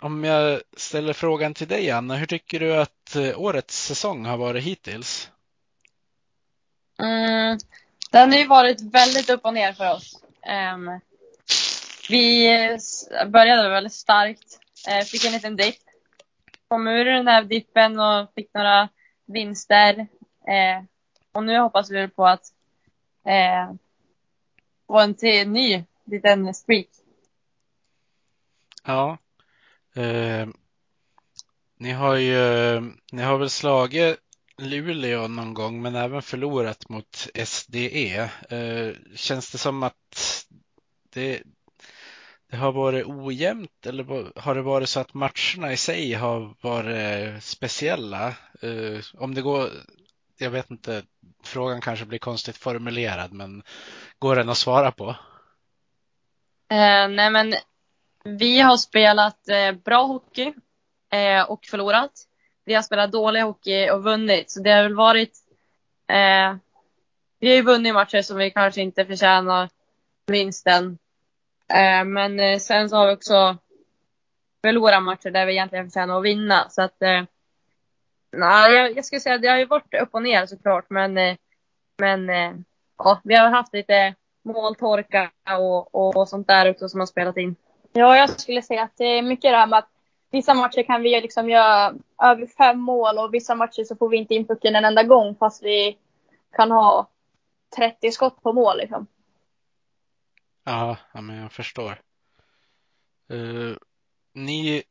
om 0.00 0.24
jag 0.24 0.60
ställer 0.76 1.12
frågan 1.12 1.54
till 1.54 1.68
dig 1.68 1.90
Anna, 1.90 2.16
hur 2.16 2.26
tycker 2.26 2.60
du 2.60 2.76
att 2.76 3.16
eh, 3.16 3.40
årets 3.40 3.86
säsong 3.86 4.24
har 4.24 4.36
varit 4.36 4.64
hittills? 4.64 5.30
Mm, 6.98 7.58
den 8.10 8.32
har 8.32 8.38
ju 8.38 8.46
varit 8.46 8.80
väldigt 8.80 9.30
upp 9.30 9.44
och 9.44 9.54
ner 9.54 9.72
för 9.72 9.92
oss. 9.94 10.22
Ehm, 10.42 10.90
vi 12.08 12.46
s- 12.74 13.08
började 13.26 13.68
väldigt 13.68 13.92
starkt. 13.92 14.58
Eh, 14.88 15.04
fick 15.04 15.24
en 15.24 15.32
liten 15.32 15.56
dipp. 15.56 15.76
Kom 16.68 16.86
ur 16.88 17.04
den 17.04 17.28
här 17.28 17.42
dippen 17.42 18.00
och 18.00 18.32
fick 18.34 18.54
några 18.54 18.88
vinster. 19.26 20.06
Eh, 20.46 20.84
och 21.32 21.44
nu 21.44 21.58
hoppas 21.58 21.90
vi 21.90 22.08
på 22.08 22.26
att 22.26 22.52
eh, 23.24 23.74
få 24.86 25.00
en 25.00 25.14
till 25.14 25.48
ny 25.48 25.84
liten 26.04 26.54
streak. 26.54 26.88
Ja, 28.84 29.18
eh, 29.94 30.48
ni 31.78 31.90
har 31.92 32.16
ju, 32.16 32.36
eh, 32.36 32.82
ni 33.12 33.22
har 33.22 33.38
väl 33.38 33.50
slagit 33.50 34.18
Luleå 34.58 35.28
någon 35.28 35.54
gång, 35.54 35.82
men 35.82 35.94
även 35.94 36.22
förlorat 36.22 36.88
mot 36.88 37.28
SDE. 37.44 38.30
Eh, 38.48 38.94
känns 39.14 39.52
det 39.52 39.58
som 39.58 39.82
att 39.82 40.46
det, 41.12 41.42
det 42.50 42.56
har 42.56 42.72
varit 42.72 43.06
ojämnt 43.06 43.86
eller 43.86 44.32
har 44.40 44.54
det 44.54 44.62
varit 44.62 44.88
så 44.88 45.00
att 45.00 45.14
matcherna 45.14 45.72
i 45.72 45.76
sig 45.76 46.12
har 46.12 46.54
varit 46.60 47.44
speciella? 47.44 48.28
Eh, 48.62 49.00
om 49.14 49.34
det 49.34 49.42
går, 49.42 49.70
jag 50.38 50.50
vet 50.50 50.70
inte, 50.70 51.02
frågan 51.42 51.80
kanske 51.80 52.04
blir 52.04 52.18
konstigt 52.18 52.56
formulerad, 52.56 53.32
men 53.32 53.62
går 54.18 54.36
den 54.36 54.48
att 54.48 54.56
svara 54.56 54.92
på? 54.92 55.08
Eh, 56.70 57.08
nej 57.08 57.30
men 57.30 57.54
vi 58.24 58.60
har 58.60 58.76
spelat 58.76 59.48
eh, 59.48 59.72
bra 59.72 60.02
hockey 60.02 60.54
eh, 61.12 61.42
och 61.42 61.64
förlorat. 61.64 62.12
Vi 62.64 62.74
har 62.74 62.82
spelat 62.82 63.12
dålig 63.12 63.40
hockey 63.40 63.90
och 63.90 64.02
vunnit. 64.02 64.50
Så 64.50 64.60
det 64.60 64.70
har 64.70 64.82
väl 64.82 64.94
varit 64.94 65.32
eh, 66.08 66.56
Vi 67.38 67.48
har 67.48 67.56
ju 67.56 67.62
vunnit 67.62 67.94
matcher 67.94 68.22
som 68.22 68.36
vi 68.36 68.50
kanske 68.50 68.82
inte 68.82 69.04
förtjänar 69.04 69.68
vinsten. 70.26 70.98
Eh, 71.68 72.04
men 72.04 72.40
eh, 72.40 72.58
sen 72.58 72.90
så 72.90 72.96
har 72.96 73.06
vi 73.06 73.14
också 73.14 73.56
förlorat 74.64 75.02
matcher 75.02 75.30
där 75.30 75.46
vi 75.46 75.52
egentligen 75.52 75.86
förtjänar 75.86 76.18
att 76.18 76.24
vinna. 76.24 76.68
Så 76.68 76.82
att 76.82 77.02
eh, 77.02 77.22
nej, 78.36 78.72
jag, 78.72 78.96
jag 78.96 79.04
skulle 79.04 79.20
säga 79.20 79.34
att 79.34 79.42
det 79.42 79.48
har 79.48 79.58
ju 79.58 79.66
varit 79.66 79.94
upp 80.02 80.08
och 80.12 80.22
ner 80.22 80.46
såklart. 80.46 80.90
Men, 80.90 81.18
eh, 81.18 81.36
men 81.98 82.30
eh, 82.30 82.52
ja, 82.98 83.20
vi 83.24 83.34
har 83.34 83.50
haft 83.50 83.72
lite 83.72 84.14
måltorka 84.44 85.30
och, 85.58 85.94
och, 85.94 86.16
och 86.16 86.28
sånt 86.28 86.46
där 86.46 86.70
också 86.70 86.88
som 86.88 87.00
har 87.00 87.06
spelat 87.06 87.36
in. 87.36 87.56
Ja, 87.92 88.16
jag 88.16 88.40
skulle 88.40 88.62
säga 88.62 88.82
att 88.82 88.96
det 88.96 89.04
är 89.04 89.22
mycket 89.22 89.50
det 89.52 89.56
här 89.56 89.66
med 89.66 89.78
att 89.78 89.88
vissa 90.30 90.54
matcher 90.54 90.82
kan 90.82 91.02
vi 91.02 91.20
liksom 91.20 91.50
göra 91.50 91.94
över 92.22 92.46
fem 92.46 92.80
mål 92.80 93.18
och 93.18 93.34
vissa 93.34 93.54
matcher 93.54 93.84
så 93.84 93.96
får 93.96 94.08
vi 94.08 94.16
inte 94.16 94.34
in 94.34 94.46
pucken 94.46 94.76
en 94.76 94.84
enda 94.84 95.02
gång 95.02 95.34
fast 95.34 95.62
vi 95.62 95.98
kan 96.56 96.70
ha 96.70 97.10
30 97.76 98.12
skott 98.12 98.42
på 98.42 98.52
mål 98.52 98.78
liksom. 98.78 99.06
Ja, 100.64 100.96
ja 101.12 101.20
men 101.20 101.36
jag 101.36 101.52
förstår. 101.52 102.00
Uh, 103.32 103.76
ni 104.32 104.82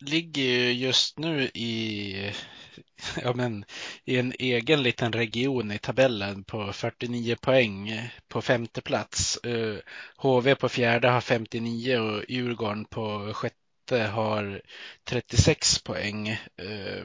ligger 0.00 0.42
ju 0.42 0.72
just 0.72 1.18
nu 1.18 1.42
i, 1.42 2.32
ja 3.22 3.32
men, 3.32 3.64
i 4.04 4.16
en 4.16 4.32
egen 4.38 4.82
liten 4.82 5.12
region 5.12 5.72
i 5.72 5.78
tabellen 5.78 6.44
på 6.44 6.72
49 6.72 7.36
poäng 7.40 8.08
på 8.28 8.42
femte 8.42 8.80
plats. 8.80 9.36
Eh, 9.36 9.76
HV 10.16 10.54
på 10.54 10.68
fjärde 10.68 11.08
har 11.08 11.20
59 11.20 11.98
och 11.98 12.24
Djurgården 12.28 12.84
på 12.84 13.32
sjätte 13.34 13.98
har 13.98 14.62
36 15.04 15.82
poäng. 15.82 16.28
Eh, 16.28 17.04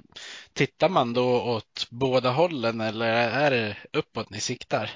tittar 0.53 0.89
man 0.89 1.13
då 1.13 1.41
åt 1.41 1.87
båda 1.89 2.29
hållen 2.29 2.81
eller 2.81 3.07
är 3.29 3.51
det 3.51 3.77
uppåt 3.93 4.29
ni 4.29 4.39
siktar? 4.39 4.91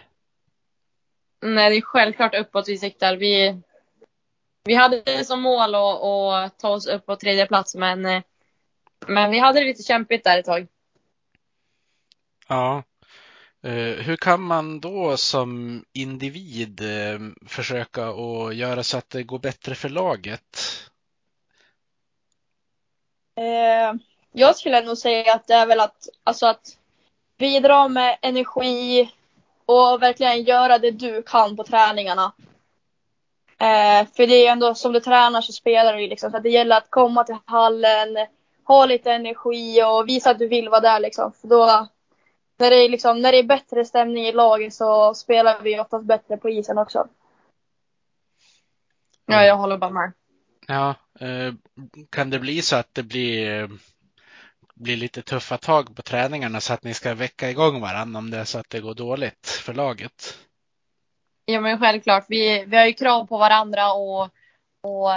Nej, 1.41 1.69
det 1.69 1.77
är 1.77 1.81
självklart 1.81 2.36
uppåt 2.36 2.69
vi 2.69 2.77
siktar. 2.77 3.15
Vi, 3.15 3.62
vi 4.67 4.75
hade 4.75 5.01
det 5.01 5.25
som 5.25 5.41
mål 5.41 5.75
att, 5.75 6.03
att 6.03 6.60
ta 6.60 6.69
oss 6.69 6.88
upp 6.88 7.06
på 7.06 7.15
tredje 7.15 7.45
plats 7.45 7.75
men, 7.75 8.06
eh, 8.06 8.21
men 9.08 9.32
vi 9.32 9.39
hade 9.39 9.60
det 9.60 9.65
lite 9.65 9.84
kämpigt 9.84 10.23
där 10.23 10.39
ett 10.39 10.45
tag. 10.45 10.67
Ja. 12.47 12.84
Eh, 13.63 14.03
hur 14.03 14.15
kan 14.15 14.41
man 14.41 14.80
då 14.80 15.17
som 15.17 15.84
individ 15.93 16.82
eh, 16.82 17.19
försöka 17.47 18.08
att 18.08 18.56
göra 18.56 18.84
så 18.84 18.97
att 18.97 19.10
det 19.10 19.23
går 19.23 19.39
bättre 19.39 19.75
för 19.75 19.89
laget? 19.89 20.43
Jag 24.32 24.56
skulle 24.56 24.82
nog 24.82 24.97
säga 24.97 25.34
att 25.34 25.47
det 25.47 25.53
är 25.53 25.65
väl 25.65 25.80
att, 25.80 26.08
alltså 26.23 26.47
att 26.47 26.77
bidra 27.38 27.88
med 27.88 28.17
energi 28.21 29.12
och 29.65 30.01
verkligen 30.01 30.43
göra 30.43 30.77
det 30.77 30.91
du 30.91 31.23
kan 31.23 31.56
på 31.56 31.63
träningarna. 31.63 32.32
Eh, 33.59 34.07
för 34.15 34.27
det 34.27 34.33
är 34.33 34.41
ju 34.41 34.47
ändå 34.47 34.75
som 34.75 34.93
du 34.93 34.99
tränar 34.99 35.41
så 35.41 35.53
spelar 35.53 35.97
du 35.97 36.07
liksom. 36.07 36.31
Så 36.31 36.39
det 36.39 36.49
gäller 36.49 36.77
att 36.77 36.89
komma 36.89 37.23
till 37.23 37.37
hallen, 37.45 38.17
ha 38.63 38.85
lite 38.85 39.11
energi 39.11 39.83
och 39.83 40.09
visa 40.09 40.29
att 40.29 40.39
du 40.39 40.47
vill 40.47 40.69
vara 40.69 40.81
där 40.81 40.99
liksom. 40.99 41.33
För 41.41 41.47
då, 41.47 41.87
när 42.57 42.69
det, 42.69 42.75
är 42.75 42.89
liksom, 42.89 43.21
när 43.21 43.31
det 43.31 43.37
är 43.37 43.43
bättre 43.43 43.85
stämning 43.85 44.25
i 44.25 44.31
laget 44.31 44.73
så 44.73 45.13
spelar 45.13 45.61
vi 45.61 45.79
oftast 45.79 46.05
bättre 46.05 46.37
på 46.37 46.49
isen 46.49 46.77
också. 46.77 47.07
Ja, 49.25 49.43
jag 49.43 49.55
håller 49.55 49.77
bara 49.77 49.91
med. 49.91 50.13
Ja, 50.67 50.95
eh, 51.19 51.53
kan 52.09 52.29
det 52.29 52.39
bli 52.39 52.61
så 52.61 52.75
att 52.75 52.93
det 52.93 53.03
blir, 53.03 53.69
blir 54.75 54.97
lite 54.97 55.21
tuffa 55.21 55.57
tag 55.57 55.95
på 55.95 56.01
träningarna 56.01 56.61
så 56.61 56.73
att 56.73 56.83
ni 56.83 56.93
ska 56.93 57.13
väcka 57.13 57.49
igång 57.49 57.81
varandra 57.81 58.19
om 58.19 58.31
det 58.31 58.37
är 58.37 58.43
så 58.43 58.59
att 58.59 58.69
det 58.69 58.79
går 58.79 58.93
dåligt 58.93 59.47
för 59.47 59.73
laget? 59.73 60.46
Ja 61.49 61.62
men 61.62 61.79
självklart. 61.79 62.25
Vi, 62.29 62.65
vi 62.65 62.77
har 62.77 62.86
ju 62.86 62.93
krav 62.93 63.25
på 63.25 63.38
varandra 63.38 63.93
och, 63.93 64.23
och 64.81 65.10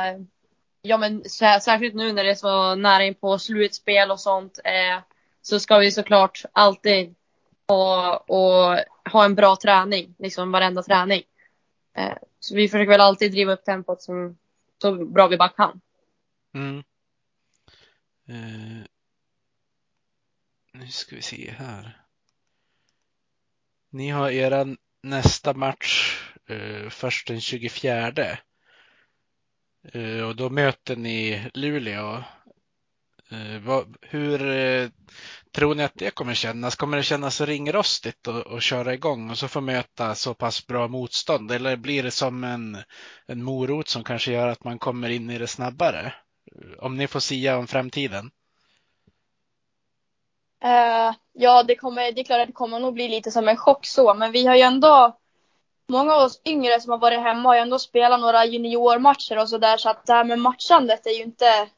ja 0.82 0.98
men 0.98 1.24
särskilt 1.60 1.94
nu 1.94 2.12
när 2.12 2.24
det 2.24 2.30
är 2.30 2.34
så 2.34 2.74
nära 2.74 3.04
in 3.04 3.14
på 3.14 3.38
slutspel 3.38 4.10
och 4.10 4.20
sånt 4.20 4.60
eh, 4.64 5.02
så 5.42 5.60
ska 5.60 5.78
vi 5.78 5.90
såklart 5.90 6.44
alltid 6.52 7.14
ha, 7.68 8.16
och 8.16 8.78
ha 9.12 9.24
en 9.24 9.34
bra 9.34 9.56
träning, 9.56 10.14
liksom 10.18 10.52
varenda 10.52 10.82
träning. 10.82 11.22
Eh, 11.96 12.16
så 12.40 12.54
vi 12.54 12.68
försöker 12.68 12.90
väl 12.90 13.00
alltid 13.00 13.32
driva 13.32 13.52
upp 13.52 13.64
tempot 13.64 14.02
som, 14.02 14.38
så 14.82 14.92
bra 15.04 15.26
vi 15.26 15.36
bara 15.36 15.48
kan. 15.48 15.80
Mm. 16.54 16.78
Eh, 18.28 18.86
nu 20.72 20.86
ska 20.86 21.16
vi 21.16 21.22
se 21.22 21.50
här. 21.58 22.00
Ni 23.90 24.08
har 24.08 24.30
eran 24.30 24.76
nästa 25.02 25.54
match 25.54 26.18
eh, 26.48 26.88
först 26.88 27.26
den 27.28 27.40
24. 27.40 28.38
Eh, 29.92 30.20
och 30.22 30.36
då 30.36 30.50
möter 30.50 30.96
ni 30.96 31.48
Luleå. 31.54 32.24
Eh, 33.30 33.60
vad, 33.64 33.96
hur 34.00 34.50
eh, 34.50 34.88
tror 35.52 35.74
ni 35.74 35.82
att 35.82 35.94
det 35.94 36.10
kommer 36.10 36.34
kännas? 36.34 36.76
Kommer 36.76 36.96
det 36.96 37.02
kännas 37.02 37.40
ringrostigt 37.40 38.28
att 38.28 38.62
köra 38.62 38.94
igång 38.94 39.30
och 39.30 39.38
så 39.38 39.48
få 39.48 39.60
möta 39.60 40.14
så 40.14 40.34
pass 40.34 40.66
bra 40.66 40.88
motstånd? 40.88 41.52
Eller 41.52 41.76
blir 41.76 42.02
det 42.02 42.10
som 42.10 42.44
en, 42.44 42.78
en 43.26 43.42
morot 43.42 43.88
som 43.88 44.04
kanske 44.04 44.32
gör 44.32 44.48
att 44.48 44.64
man 44.64 44.78
kommer 44.78 45.08
in 45.08 45.30
i 45.30 45.38
det 45.38 45.46
snabbare? 45.46 46.14
Eh, 46.56 46.78
om 46.78 46.96
ni 46.96 47.06
får 47.06 47.20
sia 47.20 47.56
om 47.56 47.66
framtiden. 47.66 48.30
Uh, 50.64 51.14
ja, 51.32 51.62
det, 51.62 51.76
kommer, 51.76 52.12
det 52.12 52.20
är 52.20 52.24
klart 52.24 52.40
att 52.40 52.46
det 52.46 52.52
kommer 52.52 52.80
nog 52.80 52.94
bli 52.94 53.08
lite 53.08 53.30
som 53.30 53.48
en 53.48 53.56
chock 53.56 53.86
så, 53.86 54.14
men 54.14 54.32
vi 54.32 54.46
har 54.46 54.56
ju 54.56 54.62
ändå 54.62 55.16
Många 55.90 56.14
av 56.14 56.22
oss 56.22 56.40
yngre 56.44 56.80
som 56.80 56.90
har 56.90 56.98
varit 56.98 57.20
hemma 57.20 57.48
har 57.48 57.54
ju 57.54 57.60
ändå 57.60 57.78
spelat 57.78 58.20
några 58.20 58.44
juniormatcher 58.44 59.38
och 59.38 59.48
sådär 59.48 59.76
så 59.76 59.90
att 59.90 60.06
det 60.06 60.12
här 60.12 60.24
med 60.24 60.38
matchandet 60.38 61.06
är 61.06 61.10
ju 61.10 61.22
inte 61.22 61.68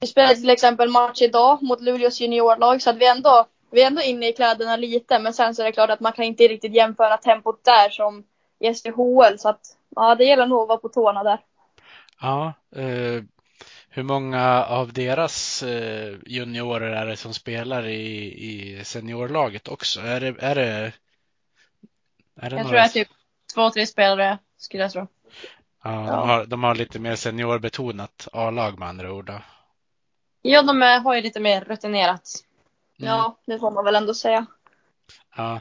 Vi 0.00 0.06
spelade 0.06 0.34
till 0.34 0.50
exempel 0.50 0.88
match 0.88 1.22
idag 1.22 1.62
mot 1.62 1.80
Luleås 1.80 2.20
juniorlag 2.20 2.82
så 2.82 2.90
att 2.90 2.96
vi 2.96 3.08
ändå 3.08 3.46
Vi 3.70 3.82
är 3.82 3.86
ändå 3.86 4.02
inne 4.02 4.28
i 4.28 4.32
kläderna 4.32 4.76
lite 4.76 5.18
men 5.18 5.34
sen 5.34 5.54
så 5.54 5.62
är 5.62 5.66
det 5.66 5.72
klart 5.72 5.90
att 5.90 6.00
man 6.00 6.12
kan 6.12 6.24
inte 6.24 6.48
riktigt 6.48 6.74
jämföra 6.74 7.16
tempot 7.16 7.64
där 7.64 7.90
som 7.90 8.24
i 8.58 8.74
SDHL 8.74 9.38
så 9.38 9.48
att 9.48 9.76
ja 9.96 10.14
det 10.14 10.24
gäller 10.24 10.46
nog 10.46 10.62
att 10.62 10.68
vara 10.68 10.78
på 10.78 10.88
tårna 10.88 11.22
där. 11.22 11.38
Ja, 12.20 12.52
eh, 12.76 13.22
hur 13.92 14.02
många 14.02 14.64
av 14.64 14.92
deras 14.92 15.62
eh, 15.62 16.16
juniorer 16.26 16.92
är 16.92 17.06
det 17.06 17.16
som 17.16 17.34
spelar 17.34 17.86
i, 17.86 18.32
i 18.50 18.84
seniorlaget 18.84 19.68
också? 19.68 20.00
Är 20.00 20.20
det, 20.20 20.34
är 20.38 20.54
det, 20.54 20.92
är 22.36 22.50
det 22.50 22.56
jag 22.56 22.64
några... 22.64 22.68
tror 22.68 22.76
är 22.76 22.88
typ 22.88 23.08
två, 23.54 23.70
tre 23.70 23.86
spelare 23.86 24.38
skulle 24.56 24.82
jag 24.82 24.92
tro. 24.92 25.06
Ja, 25.82 25.90
de, 25.90 26.06
ja. 26.06 26.26
Har, 26.26 26.46
de 26.46 26.64
har 26.64 26.74
lite 26.74 26.98
mer 26.98 27.16
seniorbetonat 27.16 28.28
A-lag 28.32 28.78
med 28.78 28.88
andra 28.88 29.12
ord. 29.12 29.26
Då. 29.26 29.42
Ja, 30.42 30.62
de 30.62 30.82
är, 30.82 31.00
har 31.00 31.14
ju 31.14 31.22
lite 31.22 31.40
mer 31.40 31.60
rutinerat. 31.60 32.30
Mm. 32.98 33.10
Ja, 33.10 33.38
det 33.46 33.58
får 33.58 33.70
man 33.70 33.84
väl 33.84 33.94
ändå 33.94 34.14
säga. 34.14 34.46
Ja, 35.36 35.60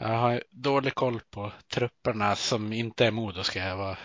jag 0.00 0.08
har 0.08 0.42
dålig 0.50 0.94
koll 0.94 1.20
på 1.30 1.52
trupperna 1.68 2.36
som 2.36 2.72
inte 2.72 3.06
är 3.06 3.10
Modo 3.10 3.42
ska 3.42 3.58
jag 3.58 3.76
vara 3.76 3.98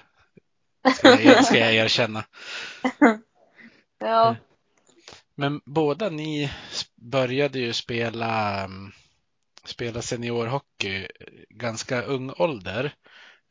ska 0.96 1.22
jag, 1.22 1.46
ska 1.46 1.58
jag 1.58 1.74
erkänna. 1.74 2.24
Ja. 4.00 4.36
Men 5.36 5.62
båda 5.66 6.10
ni 6.10 6.52
började 6.96 7.60
ju 7.60 7.74
spela, 7.74 8.64
mm, 8.64 8.92
spela 9.64 10.02
seniorhockey 10.02 11.08
ganska 11.50 12.02
ung 12.02 12.34
ålder. 12.38 12.94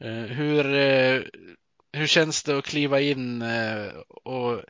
Eh, 0.01 0.11
hur, 0.13 0.75
eh, 0.75 1.23
hur 1.93 2.07
känns 2.07 2.43
det 2.43 2.59
att 2.59 2.65
kliva 2.65 3.01
in 3.01 3.43
eh, 3.43 3.87
och 4.25 4.63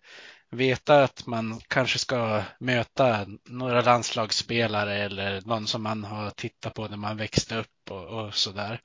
veta 0.51 1.03
att 1.03 1.27
man 1.27 1.61
kanske 1.69 1.99
ska 1.99 2.43
möta 2.59 3.27
några 3.45 3.81
landslagsspelare 3.81 4.95
eller 4.95 5.41
någon 5.41 5.67
som 5.67 5.83
man 5.83 6.05
har 6.05 6.31
tittat 6.31 6.75
på 6.75 6.89
när 6.89 6.97
man 6.97 7.17
växte 7.17 7.59
upp 7.59 7.91
och, 7.91 8.05
och 8.05 8.35
sådär? 8.35 8.81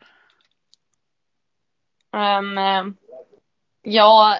Um, 2.14 2.98
ja, 3.82 4.38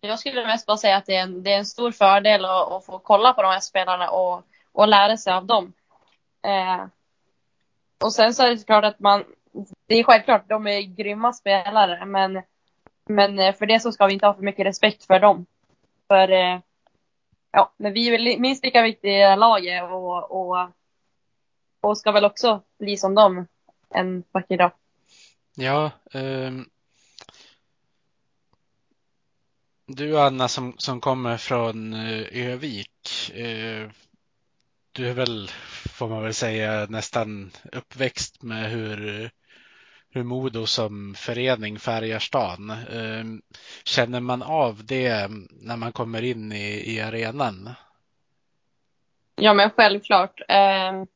jag 0.00 0.18
skulle 0.18 0.46
mest 0.46 0.66
bara 0.66 0.76
säga 0.76 0.96
att 0.96 1.06
det 1.06 1.16
är 1.16 1.22
en, 1.22 1.42
det 1.42 1.52
är 1.52 1.58
en 1.58 1.66
stor 1.66 1.92
fördel 1.92 2.44
att, 2.44 2.72
att 2.72 2.86
få 2.86 2.98
kolla 2.98 3.32
på 3.32 3.42
de 3.42 3.48
här 3.48 3.60
spelarna 3.60 4.10
och, 4.10 4.42
och 4.72 4.88
lära 4.88 5.16
sig 5.16 5.32
av 5.32 5.46
dem. 5.46 5.72
Eh, 6.42 6.86
och 8.04 8.12
sen 8.12 8.34
så 8.34 8.42
är 8.42 8.50
det 8.50 8.66
klart 8.66 8.84
att 8.84 9.00
man, 9.00 9.24
det 9.86 9.94
är 9.94 10.04
självklart, 10.04 10.48
de 10.48 10.66
är 10.66 10.80
grymma 10.80 11.32
spelare, 11.32 12.06
men, 12.06 12.42
men 13.08 13.38
eh, 13.38 13.54
för 13.54 13.66
det 13.66 13.80
så 13.80 13.92
ska 13.92 14.06
vi 14.06 14.12
inte 14.12 14.26
ha 14.26 14.34
för 14.34 14.42
mycket 14.42 14.66
respekt 14.66 15.04
för 15.04 15.20
dem. 15.20 15.46
För 16.08 16.30
eh, 16.30 16.60
ja, 17.52 17.72
men 17.76 17.92
vi 17.92 18.08
är 18.08 18.12
väl 18.12 18.40
minst 18.40 18.64
lika 18.64 18.82
viktiga 18.82 19.32
i 19.32 19.36
laget 19.36 19.82
och, 19.82 20.30
och, 20.30 20.70
och 21.80 21.98
ska 21.98 22.12
väl 22.12 22.24
också 22.24 22.62
bli 22.78 22.96
som 22.96 23.14
dem 23.14 23.46
en 23.90 24.24
vacker 24.32 24.56
dag. 24.56 24.70
Ja, 25.54 25.90
um 26.12 26.70
du 29.86 30.20
Anna 30.20 30.48
som, 30.48 30.74
som 30.78 31.00
kommer 31.00 31.36
från 31.36 31.94
eh, 31.94 32.48
Övik. 32.48 33.30
Eh, 33.34 33.90
du 34.92 35.08
är 35.08 35.14
väl, 35.14 35.50
får 35.98 36.08
man 36.08 36.22
väl 36.22 36.34
säga, 36.34 36.86
nästan 36.88 37.50
uppväxt 37.72 38.42
med 38.42 38.70
hur, 38.70 39.30
hur 40.10 40.22
Modo 40.22 40.66
som 40.66 41.14
förening 41.14 41.78
färgar 41.78 42.18
stan. 42.18 42.70
Eh, 42.70 43.24
känner 43.84 44.20
man 44.20 44.42
av 44.42 44.84
det 44.84 45.08
mm, 45.08 45.48
när 45.50 45.76
man 45.76 45.92
kommer 45.92 46.22
in 46.22 46.52
i, 46.52 46.94
i 46.94 47.00
arenan? 47.00 47.70
Ja, 49.36 49.54
men 49.54 49.70
självklart. 49.70 50.40
Ehm, 50.48 51.06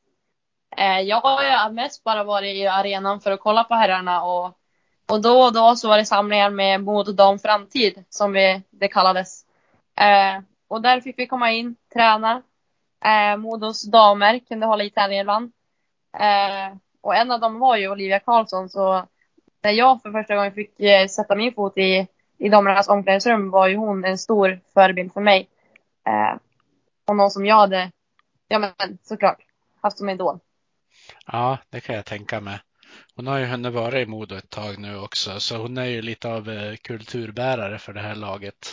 eh, 0.77 0.99
jag 0.99 1.21
har 1.21 1.71
mest 1.71 2.03
bara 2.03 2.23
varit 2.23 2.55
i 2.55 2.67
arenan 2.67 3.21
för 3.21 3.31
att 3.31 3.39
kolla 3.39 3.63
på 3.63 3.73
herrarna 3.73 4.23
och, 4.23 4.57
och 5.11 5.21
då 5.21 5.41
och 5.41 5.53
då 5.53 5.75
så 5.75 5.87
var 5.87 5.97
det 5.97 6.05
samlingar 6.05 6.49
med 6.49 6.83
Modo 6.83 7.11
Dam 7.11 7.39
Framtid 7.39 8.03
som 8.09 8.31
vi, 8.31 8.61
det 8.69 8.87
kallades. 8.87 9.45
Eh, 9.99 10.43
och 10.67 10.81
där 10.81 11.01
fick 11.01 11.19
vi 11.19 11.27
komma 11.27 11.51
in, 11.51 11.75
träna. 11.93 12.41
Eh, 13.05 13.37
Modos 13.37 13.83
damer 13.83 14.39
kunde 14.39 14.65
hålla 14.65 14.83
i 14.83 14.89
träningen 14.89 15.21
ibland. 15.21 15.51
Eh, 16.19 16.77
och 17.01 17.15
en 17.15 17.31
av 17.31 17.39
dem 17.39 17.59
var 17.59 17.77
ju 17.77 17.89
Olivia 17.89 18.19
Karlsson 18.19 18.69
så 18.69 19.05
när 19.63 19.71
jag 19.71 20.01
för 20.01 20.11
första 20.11 20.35
gången 20.35 20.53
fick 20.53 20.79
eh, 20.79 21.07
sätta 21.07 21.35
min 21.35 21.53
fot 21.53 21.77
i, 21.77 22.07
i 22.37 22.49
damernas 22.49 22.87
omklädningsrum 22.87 23.49
var 23.49 23.67
ju 23.67 23.75
hon 23.75 24.05
en 24.05 24.17
stor 24.17 24.59
förebild 24.73 25.13
för 25.13 25.21
mig. 25.21 25.49
Eh, 26.07 26.39
och 27.07 27.15
någon 27.15 27.31
som 27.31 27.45
jag 27.45 27.55
hade, 27.55 27.91
ja 28.47 28.59
men 28.59 28.97
såklart, 29.03 29.39
haft 29.81 29.97
som 29.97 30.09
idol. 30.09 30.39
Ja, 31.25 31.57
det 31.69 31.79
kan 31.81 31.95
jag 31.95 32.05
tänka 32.05 32.41
mig. 32.41 32.59
Hon 33.15 33.27
har 33.27 33.37
ju 33.37 33.45
hunnit 33.45 33.73
vara 33.73 33.99
i 34.01 34.05
Modo 34.05 34.35
ett 34.35 34.49
tag 34.49 34.77
nu 34.79 34.97
också, 34.99 35.39
så 35.39 35.57
hon 35.57 35.77
är 35.77 35.85
ju 35.85 36.01
lite 36.01 36.29
av 36.29 36.49
eh, 36.49 36.75
kulturbärare 36.75 37.79
för 37.79 37.93
det 37.93 38.01
här 38.01 38.15
laget. 38.15 38.69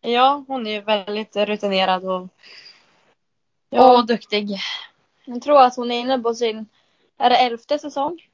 Ja, 0.00 0.44
hon 0.48 0.66
är 0.66 0.70
ju 0.70 0.80
väldigt 0.80 1.36
rutinerad 1.36 2.04
och, 2.04 2.28
Ja. 3.70 3.98
och 3.98 4.06
duktig. 4.06 4.58
Jag 5.24 5.42
tror 5.42 5.62
att 5.62 5.76
hon 5.76 5.90
är 5.90 6.00
inne 6.00 6.18
på 6.18 6.34
sin, 6.34 6.66
är 7.18 7.30
det 7.30 7.36
elfte 7.36 7.78
säsong? 7.78 8.26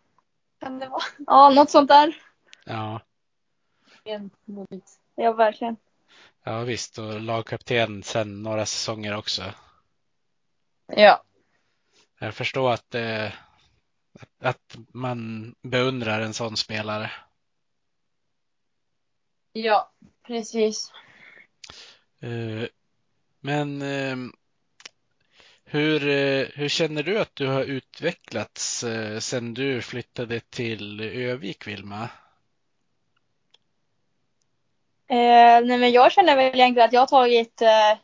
Kan 0.60 0.78
det 0.78 0.88
vara? 0.88 1.02
Ja, 1.26 1.50
något 1.50 1.70
sånt 1.70 1.88
där. 1.88 2.16
Ja, 2.64 3.00
Ja, 5.14 5.32
verkligen. 5.32 5.76
ja 6.44 6.60
visst, 6.60 6.98
och 6.98 7.20
lagkapten 7.20 8.02
sedan 8.02 8.42
några 8.42 8.66
säsonger 8.66 9.16
också. 9.16 9.42
Ja. 10.86 11.22
Jag 12.18 12.34
förstår 12.34 12.72
att, 12.72 12.94
eh, 12.94 13.28
att, 14.40 14.76
man 14.92 15.54
beundrar 15.62 16.20
en 16.20 16.34
sån 16.34 16.56
spelare. 16.56 17.10
Ja, 19.52 19.92
precis. 20.26 20.92
Eh, 22.20 22.68
Men 23.40 23.82
eh, 23.82 24.16
hur, 25.64 26.08
eh, 26.08 26.46
hur 26.54 26.68
känner 26.68 27.02
du 27.02 27.20
att 27.20 27.36
du 27.36 27.46
har 27.46 27.62
utvecklats 27.64 28.84
sedan 29.20 29.54
du 29.54 29.82
flyttade 29.82 30.40
till 30.40 31.00
Övik, 31.00 31.66
Vilma? 31.66 32.08
Eh, 35.08 35.64
nej 35.64 35.78
men 35.78 35.92
jag 35.92 36.12
känner 36.12 36.36
väl 36.36 36.54
egentligen 36.54 36.86
att 36.86 36.92
jag 36.92 37.00
har 37.00 37.06
tagit 37.06 37.62
eh, 37.62 37.98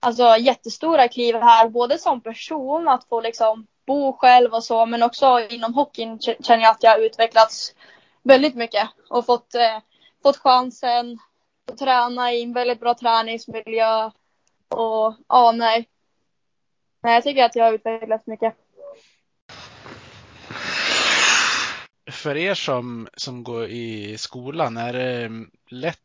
alltså 0.00 0.36
jättestora 0.36 1.08
kliv 1.08 1.34
här, 1.34 1.68
både 1.68 1.98
som 1.98 2.20
person, 2.20 2.88
att 2.88 3.04
få 3.04 3.20
liksom 3.20 3.66
bo 3.86 4.12
själv 4.12 4.52
och 4.52 4.64
så, 4.64 4.86
men 4.86 5.02
också 5.02 5.40
inom 5.50 5.74
hockeyn 5.74 6.18
känner 6.20 6.62
jag 6.62 6.70
att 6.70 6.82
jag 6.82 6.90
har 6.90 6.98
utvecklats 6.98 7.74
väldigt 8.22 8.54
mycket 8.54 8.88
och 9.10 9.26
fått, 9.26 9.54
eh, 9.54 9.78
fått 10.22 10.36
chansen 10.36 11.18
att 11.72 11.78
träna 11.78 12.32
i 12.32 12.42
en 12.42 12.52
väldigt 12.52 12.80
bra 12.80 12.94
träningsmiljö 12.94 14.10
och 14.68 15.16
ja, 15.28 15.52
nej. 15.54 15.88
Nej, 17.02 17.14
jag 17.14 17.22
tycker 17.24 17.44
att 17.44 17.56
jag 17.56 17.64
har 17.64 17.72
utvecklats 17.72 18.26
mycket. 18.26 18.54
För 22.10 22.36
er 22.36 22.54
som, 22.54 23.08
som 23.14 23.44
går 23.44 23.66
i 23.66 24.18
skolan, 24.18 24.76
är 24.76 24.92
det 24.92 25.30
lätt 25.66 25.98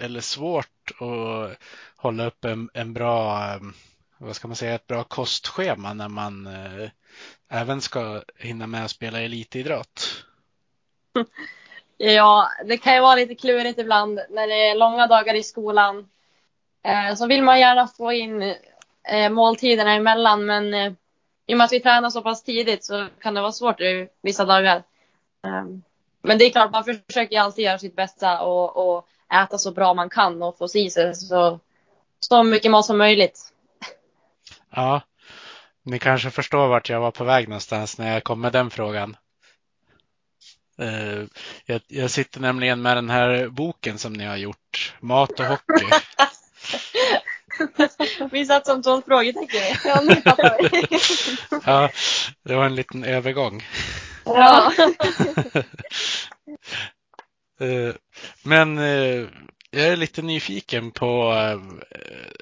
eller 0.00 0.20
svårt 0.20 0.90
att 0.90 1.58
hålla 1.96 2.26
upp 2.26 2.44
en, 2.44 2.70
en 2.74 2.92
bra, 2.92 3.44
eh, 3.44 3.60
vad 4.20 4.36
ska 4.36 4.48
man 4.48 4.56
säga, 4.56 4.74
ett 4.74 4.86
bra 4.86 5.04
kostschema 5.04 5.94
när 5.94 6.08
man 6.08 6.46
eh, 6.46 6.90
även 7.48 7.80
ska 7.80 8.22
hinna 8.38 8.66
med 8.66 8.84
att 8.84 8.90
spela 8.90 9.20
elitidrott? 9.20 10.24
Ja, 12.02 12.48
det 12.64 12.78
kan 12.78 12.94
ju 12.94 13.00
vara 13.00 13.14
lite 13.14 13.34
klurigt 13.34 13.78
ibland 13.78 14.20
när 14.30 14.46
det 14.46 14.68
är 14.68 14.74
långa 14.74 15.06
dagar 15.06 15.34
i 15.34 15.42
skolan. 15.42 16.08
Eh, 16.82 17.14
så 17.14 17.26
vill 17.26 17.42
man 17.42 17.60
gärna 17.60 17.86
få 17.86 18.12
in 18.12 18.54
eh, 19.08 19.30
måltiderna 19.30 19.92
emellan, 19.94 20.46
men 20.46 20.74
eh, 20.74 20.92
i 21.46 21.54
och 21.54 21.58
med 21.58 21.64
att 21.64 21.72
vi 21.72 21.80
tränar 21.80 22.10
så 22.10 22.22
pass 22.22 22.42
tidigt 22.42 22.84
så 22.84 23.08
kan 23.20 23.34
det 23.34 23.40
vara 23.40 23.52
svårt 23.52 23.80
i 23.80 24.08
vissa 24.22 24.44
dagar. 24.44 24.76
Eh, 25.44 25.64
men 26.22 26.38
det 26.38 26.44
är 26.44 26.50
klart, 26.50 26.72
man 26.72 26.84
försöker 26.84 27.32
ju 27.32 27.42
alltid 27.42 27.64
göra 27.64 27.78
sitt 27.78 27.96
bästa 27.96 28.40
och, 28.40 28.76
och 28.76 29.06
äta 29.44 29.58
så 29.58 29.72
bra 29.72 29.94
man 29.94 30.10
kan 30.10 30.42
och 30.42 30.58
få 30.58 30.68
i 30.74 30.90
sig 30.90 31.14
så, 31.14 31.60
så 32.20 32.42
mycket 32.42 32.70
mat 32.70 32.86
som 32.86 32.98
möjligt. 32.98 33.49
Ja, 34.70 35.02
ni 35.82 35.98
kanske 35.98 36.30
förstår 36.30 36.68
vart 36.68 36.88
jag 36.88 37.00
var 37.00 37.10
på 37.10 37.24
väg 37.24 37.48
någonstans 37.48 37.98
när 37.98 38.12
jag 38.12 38.24
kom 38.24 38.40
med 38.40 38.52
den 38.52 38.70
frågan. 38.70 39.16
Eh, 40.78 41.24
Jag, 41.64 41.80
jag 41.88 42.10
sitter 42.10 42.40
nämligen 42.40 42.82
med 42.82 42.96
den 42.96 43.10
här 43.10 43.48
boken 43.48 43.98
som 43.98 44.12
ni 44.12 44.24
har 44.24 44.36
gjort, 44.36 44.94
Mat 45.00 45.40
och 45.40 45.46
hockey. 45.46 45.86
Vi 48.30 48.46
satt 48.46 48.66
som 48.66 48.82
tolv 48.82 49.02
frågetecken. 49.02 50.22
Ja, 51.64 51.90
det 52.42 52.54
var 52.54 52.64
en 52.66 52.74
liten 52.74 53.04
övergång. 53.04 53.64
Ja. 54.24 54.72
Eh, 57.60 57.94
Men 58.42 58.78
eh, 58.78 59.26
jag 59.70 59.86
är 59.86 59.96
lite 59.96 60.22
nyfiken 60.22 60.90
på 60.90 61.32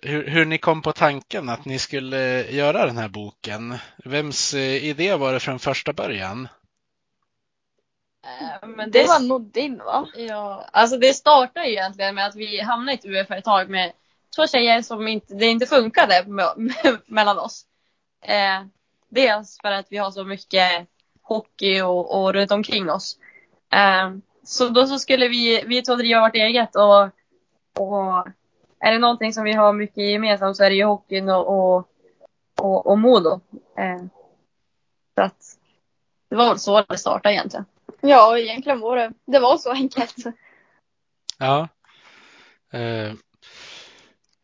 hur, 0.03 0.27
hur 0.29 0.45
ni 0.45 0.59
kom 0.59 0.83
på 0.83 0.93
tanken 0.93 1.49
att 1.49 1.65
ni 1.65 1.79
skulle 1.79 2.51
göra 2.51 2.87
den 2.87 2.97
här 2.97 3.09
boken. 3.09 3.79
Vems 4.05 4.55
eh, 4.55 4.85
idé 4.85 5.15
var 5.15 5.33
det 5.33 5.41
från 5.41 5.59
första 5.59 5.93
början? 5.93 6.49
Eh, 8.25 8.69
Men 8.69 8.91
Det 8.91 9.07
var 9.07 9.21
nog 9.21 9.53
din 9.53 9.79
va? 9.79 10.09
Ja, 10.17 10.69
alltså 10.73 10.99
det 10.99 11.15
startade 11.15 11.67
ju 11.67 11.73
egentligen 11.73 12.15
med 12.15 12.27
att 12.27 12.37
vi 12.37 12.61
hamnade 12.61 12.93
i 12.93 12.95
ett 12.95 13.05
UF-företag 13.05 13.71
med 13.71 13.93
två 14.37 14.47
tjejer 14.47 14.83
som 14.83 15.09
inte, 15.09 15.35
det 15.35 15.47
inte 15.47 15.67
funkade 15.67 16.25
med, 16.27 16.53
med, 16.57 16.99
mellan 17.07 17.39
oss. 17.39 17.65
Eh, 18.25 18.63
dels 19.09 19.59
för 19.63 19.71
att 19.71 19.87
vi 19.91 19.97
har 19.97 20.11
så 20.11 20.25
mycket 20.25 20.89
hockey 21.23 21.81
och, 21.81 22.23
och 22.23 22.33
runt 22.33 22.53
omkring 22.53 22.91
oss. 22.91 23.19
Eh, 23.73 24.11
så 24.43 24.69
då 24.69 24.87
så 24.87 24.99
skulle 24.99 25.29
vi, 25.29 25.65
vi 25.67 25.83
två 25.83 25.95
driva 25.95 26.21
vårt 26.21 26.35
eget 26.35 26.77
och, 26.77 27.03
och 27.85 28.29
är 28.81 28.93
det 28.93 28.99
någonting 28.99 29.33
som 29.33 29.45
vi 29.45 29.53
har 29.53 29.73
mycket 29.73 30.05
gemensamt 30.05 30.57
så 30.57 30.65
är 30.65 30.71
det 30.71 30.77
ju 30.77 30.85
hockeyn 30.85 31.29
och, 31.29 31.49
och, 31.49 31.89
och, 32.61 32.87
och 32.87 32.99
Modo. 32.99 33.41
Eh, 33.79 34.03
så 35.15 35.23
att 35.23 35.59
det 36.31 36.37
var 36.37 36.49
väl 36.49 36.59
så 36.59 36.83
det 36.83 36.99
startade 36.99 37.35
egentligen. 37.35 37.65
Ja, 38.01 38.39
egentligen 38.39 38.81
var 38.81 38.97
det. 38.97 39.13
Det 39.25 39.39
var 39.39 39.57
så 39.57 39.71
enkelt. 39.71 40.17
Ja. 41.41 41.69
Eh, 42.73 43.13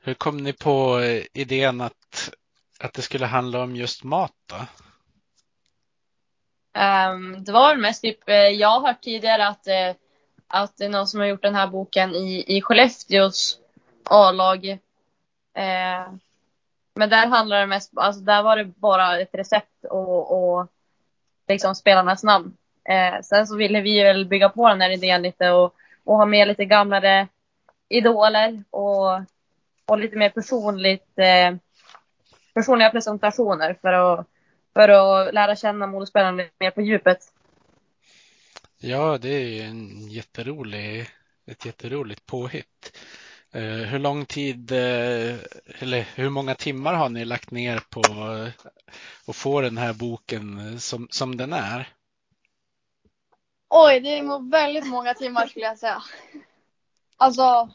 hur 0.01 0.15
kom 0.15 0.37
ni 0.37 0.53
på 0.53 0.99
eh, 0.99 1.25
idén 1.33 1.81
att, 1.81 2.31
att 2.81 2.93
det 2.93 3.03
skulle 3.03 3.27
handla 3.27 3.63
om 3.63 3.77
just 3.77 4.05
mat 4.05 4.33
då? 4.47 4.57
Ehm, 6.81 7.45
det 7.45 7.53
var 7.53 7.69
väl 7.69 7.81
mest 7.81 8.03
typ, 8.03 8.29
eh, 8.29 8.37
jag 8.37 8.69
har 8.69 8.89
hört 8.89 9.03
tidigare 9.03 9.47
att, 9.47 9.67
eh, 9.67 9.95
att 10.49 10.77
det 10.77 10.85
är 10.85 10.89
någon 10.89 11.07
som 11.07 11.21
har 11.21 11.27
gjort 11.27 11.43
den 11.43 11.55
här 11.55 11.67
boken 11.67 12.15
i, 12.15 12.57
i 12.57 12.63
Skellefteås 12.63 13.59
A-lag. 14.05 14.67
Eh, 15.55 16.13
men 16.95 17.11
där 17.11 17.27
handlar 17.27 17.61
det 17.61 17.67
mest, 17.67 17.93
alltså 17.97 18.21
där 18.21 18.43
var 18.43 18.57
det 18.57 18.65
bara 18.65 19.21
ett 19.21 19.35
recept 19.35 19.85
och, 19.91 20.33
och 20.33 20.67
liksom 21.49 21.75
spelarnas 21.75 22.23
namn. 22.23 22.57
Eh, 22.89 23.21
sen 23.23 23.47
så 23.47 23.57
ville 23.57 23.81
vi 23.81 24.03
väl 24.03 24.27
bygga 24.27 24.49
på 24.49 24.69
den 24.69 24.81
här 24.81 24.91
idén 24.91 25.23
lite 25.23 25.51
och, 25.51 25.75
och 26.05 26.17
ha 26.17 26.27
med 26.27 26.49
lite 26.49 26.65
gamlare 26.65 27.29
idoler 27.89 28.65
och, 28.71 29.21
och 29.87 29.99
lite 29.99 30.17
mer 30.17 30.31
personligt, 30.31 31.19
eh, 31.19 31.57
personliga 32.55 32.91
presentationer 32.91 33.79
för 33.83 33.93
att 33.93 34.27
för 34.75 34.89
att 34.89 35.35
lära 35.35 35.57
känna 35.57 35.87
modespelarna 35.87 36.37
lite 36.43 36.55
mer 36.61 36.71
på 36.71 36.83
djupet. 36.83 37.19
Ja, 38.79 39.19
det 39.19 39.29
är 39.29 39.49
ju 39.49 39.61
en 39.61 40.11
jätterolig, 40.11 41.09
ett 41.47 41.67
jätteroligt 41.67 42.27
påhitt. 42.27 42.99
Eh, 43.55 43.63
hur 43.63 43.99
lång 43.99 44.27
tid, 44.27 44.73
eh, 44.73 45.35
eller 45.79 46.01
hur 46.15 46.31
många 46.31 46.55
timmar 46.55 46.95
har 46.95 47.09
ni 47.09 47.25
lagt 47.25 47.51
ner 47.51 47.81
på 47.91 48.01
eh, 48.01 48.49
att 49.27 49.37
få 49.37 49.61
den 49.61 49.79
här 49.79 49.93
boken 49.93 50.81
som, 50.81 51.09
som 51.11 51.37
den 51.37 51.53
är? 51.53 51.89
Oj, 53.69 54.01
det 54.01 54.19
är 54.19 54.51
väldigt 54.51 54.87
många 54.87 55.15
timmar 55.15 55.47
skulle 55.47 55.65
jag 55.65 55.79
säga. 55.79 56.03
Alltså. 57.17 57.71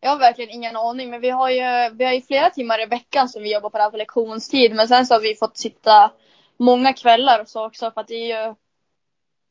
Jag 0.00 0.10
har 0.10 0.18
verkligen 0.18 0.50
ingen 0.50 0.76
aning, 0.76 1.10
men 1.10 1.20
vi 1.20 1.30
har 1.30 1.50
ju, 1.50 1.94
vi 1.94 2.04
har 2.04 2.12
ju 2.12 2.22
flera 2.22 2.50
timmar 2.50 2.82
i 2.82 2.86
veckan 2.86 3.28
som 3.28 3.42
vi 3.42 3.52
jobbar 3.52 3.70
på 3.70 3.76
det 3.76 3.82
här 3.82 3.90
på 3.90 3.96
lektionstid. 3.96 4.74
Men 4.74 4.88
sen 4.88 5.06
så 5.06 5.14
har 5.14 5.20
vi 5.20 5.34
fått 5.34 5.56
sitta 5.56 6.12
många 6.56 6.92
kvällar 6.92 7.40
och 7.40 7.48
så 7.48 7.66
också 7.66 7.90
för 7.90 8.00
att 8.00 8.08
det 8.08 8.32
är 8.32 8.48
ju 8.48 8.54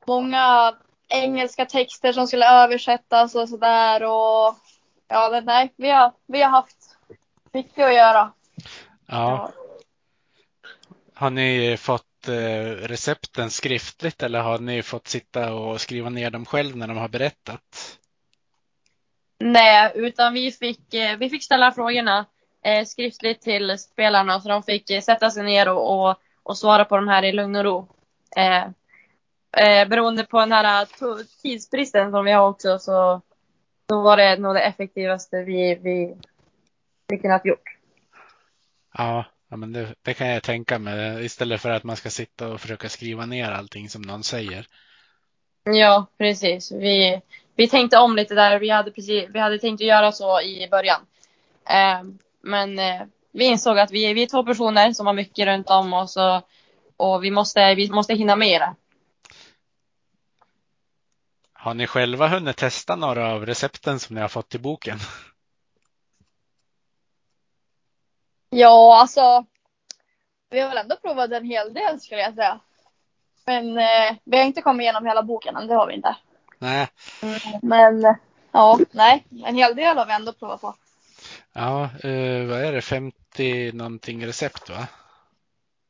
många 0.08 0.76
engelska 1.08 1.66
texter 1.66 2.14
som 2.14 2.28
skulle 2.28 2.64
översättas 2.64 3.36
och 3.36 3.50
sådär 3.50 4.04
och 4.04 4.56
ja, 5.14 5.30
men 5.32 5.46
nej, 5.46 5.74
vi 5.78 5.90
har, 5.90 6.14
vi 6.28 6.42
har 6.42 6.50
haft 6.50 6.98
mycket 7.52 7.86
att 7.86 7.94
göra. 7.94 8.32
Ja. 9.08 9.52
Har 11.14 11.30
ni 11.30 11.78
fått 11.78 12.28
eh, 12.28 12.88
recepten 12.88 13.50
skriftligt 13.50 14.24
eller 14.24 14.40
har 14.40 14.60
ni 14.60 14.84
fått 14.84 15.08
sitta 15.08 15.54
och 15.54 15.82
skriva 15.82 16.10
ner 16.10 16.30
dem 16.30 16.46
själv 16.46 16.78
när 16.78 16.88
de 16.88 16.98
har 16.98 17.08
berättat? 17.08 18.00
Nej, 19.40 19.92
utan 19.96 20.34
vi 20.34 20.52
fick, 20.52 20.94
eh, 20.94 21.18
vi 21.18 21.30
fick 21.30 21.44
ställa 21.44 21.72
frågorna 21.72 22.26
eh, 22.64 22.86
skriftligt 22.86 23.42
till 23.42 23.80
spelarna 23.80 24.42
så 24.42 24.50
de 24.50 24.64
fick 24.64 25.04
sätta 25.04 25.30
sig 25.30 25.44
ner 25.44 25.70
och, 25.70 26.10
och, 26.10 26.18
och 26.44 26.58
svara 26.58 26.86
på 26.86 26.96
de 26.96 27.08
här 27.08 27.24
i 27.24 27.32
lugn 27.32 27.56
och 27.56 27.64
ro. 27.64 27.88
Eh, 28.36 28.64
eh, 29.58 29.88
beroende 29.88 30.24
på 30.24 30.40
den 30.40 30.52
här 30.52 30.88
tidsbristen 31.42 32.12
som 32.12 32.26
vi 32.26 32.32
har 32.32 32.48
också 32.50 32.80
så, 32.80 33.22
så 33.94 34.02
var 34.02 34.18
det 34.18 34.38
nog 34.40 34.56
det 34.56 34.62
effektivaste 34.62 35.44
vi, 35.44 35.76
vi, 35.76 36.16
vi 37.08 37.18
kunnat 37.18 37.46
gjort. 37.46 37.78
Ja, 38.98 39.26
ja 39.50 39.58
men 39.58 39.74
det, 39.74 39.96
det 40.02 40.14
kan 40.14 40.28
jag 40.28 40.44
tänka 40.44 40.80
mig. 40.80 41.26
Istället 41.26 41.62
för 41.62 41.70
att 41.70 41.84
man 41.84 41.96
ska 41.96 42.10
sitta 42.10 42.48
och 42.48 42.62
försöka 42.62 42.90
skriva 42.90 43.26
ner 43.26 43.52
allting 43.52 43.90
som 43.90 44.02
någon 44.02 44.24
säger. 44.24 44.68
Ja, 45.64 46.06
precis. 46.18 46.72
Vi, 46.72 47.22
vi 47.56 47.68
tänkte 47.68 47.98
om 47.98 48.16
lite 48.16 48.36
där. 48.36 48.60
Vi 48.60 48.70
hade, 48.70 48.92
precis, 48.92 49.30
vi 49.34 49.40
hade 49.40 49.60
tänkt 49.60 49.82
att 49.82 49.88
göra 49.88 50.12
så 50.12 50.42
i 50.42 50.68
början. 50.72 51.02
Eh, 51.70 52.04
men 52.42 52.80
eh, 52.80 53.02
vi 53.32 53.46
insåg 53.46 53.80
att 53.80 53.92
vi, 53.92 54.14
vi 54.14 54.24
är 54.24 54.28
två 54.28 54.44
personer 54.44 54.94
som 54.94 55.08
har 55.08 55.14
mycket 55.14 55.46
runt 55.46 55.70
om 55.70 55.94
oss 55.94 56.18
och, 56.18 56.42
och 56.98 57.24
vi, 57.24 57.32
måste, 57.32 57.76
vi 57.76 57.90
måste 57.90 58.14
hinna 58.14 58.36
med 58.36 58.62
det. 58.62 58.76
Har 61.64 61.74
ni 61.74 61.88
själva 61.88 62.28
hunnit 62.28 62.58
testa 62.58 62.96
några 62.96 63.32
av 63.32 63.46
recepten 63.46 64.00
som 64.00 64.16
ni 64.16 64.22
har 64.22 64.28
fått 64.28 64.56
i 64.56 64.60
boken? 64.60 64.98
Ja, 68.50 69.00
alltså. 69.02 69.46
Vi 70.50 70.60
har 70.60 70.70
väl 70.70 70.78
ändå 70.78 70.96
provat 70.96 71.32
en 71.32 71.46
hel 71.46 71.74
del 71.74 72.00
skulle 72.00 72.22
jag 72.22 72.36
säga. 72.36 72.60
Men 73.46 73.78
eh, 73.78 74.16
vi 74.24 74.38
har 74.38 74.46
inte 74.46 74.62
kommit 74.62 74.84
igenom 74.84 75.06
hela 75.06 75.24
boken 75.24 75.56
än, 75.56 75.68
det 75.68 75.74
har 75.76 75.88
vi 75.88 75.94
inte. 75.94 76.16
Nej, 76.60 76.88
Men 77.62 78.06
eh, 78.06 78.16
ja, 78.52 78.80
nej. 78.92 79.26
En 79.46 79.56
hel 79.56 79.76
del 79.76 79.98
har 79.98 80.06
vi 80.06 80.14
ändå 80.14 80.34
provat 80.34 80.62
på. 80.62 80.76
ja, 81.54 81.84
eh, 81.84 82.46
vad 82.46 82.62
är 82.66 82.72
det, 82.72 82.82
50 82.82 83.72
någonting 83.72 84.28
recept 84.28 84.70
va? 84.70 84.88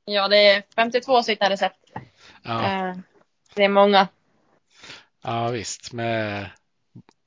Ja, 0.06 0.28
det 0.28 0.38
är 0.50 0.64
52 0.76 1.24
stycken 1.24 1.50
recept. 1.50 1.92
Ja, 2.44 2.64
Eh, 2.64 2.96
det 3.56 3.64
är 3.64 3.70
många. 3.70 4.08
Ja 5.24 5.50
visst, 5.50 5.94
med 5.94 6.50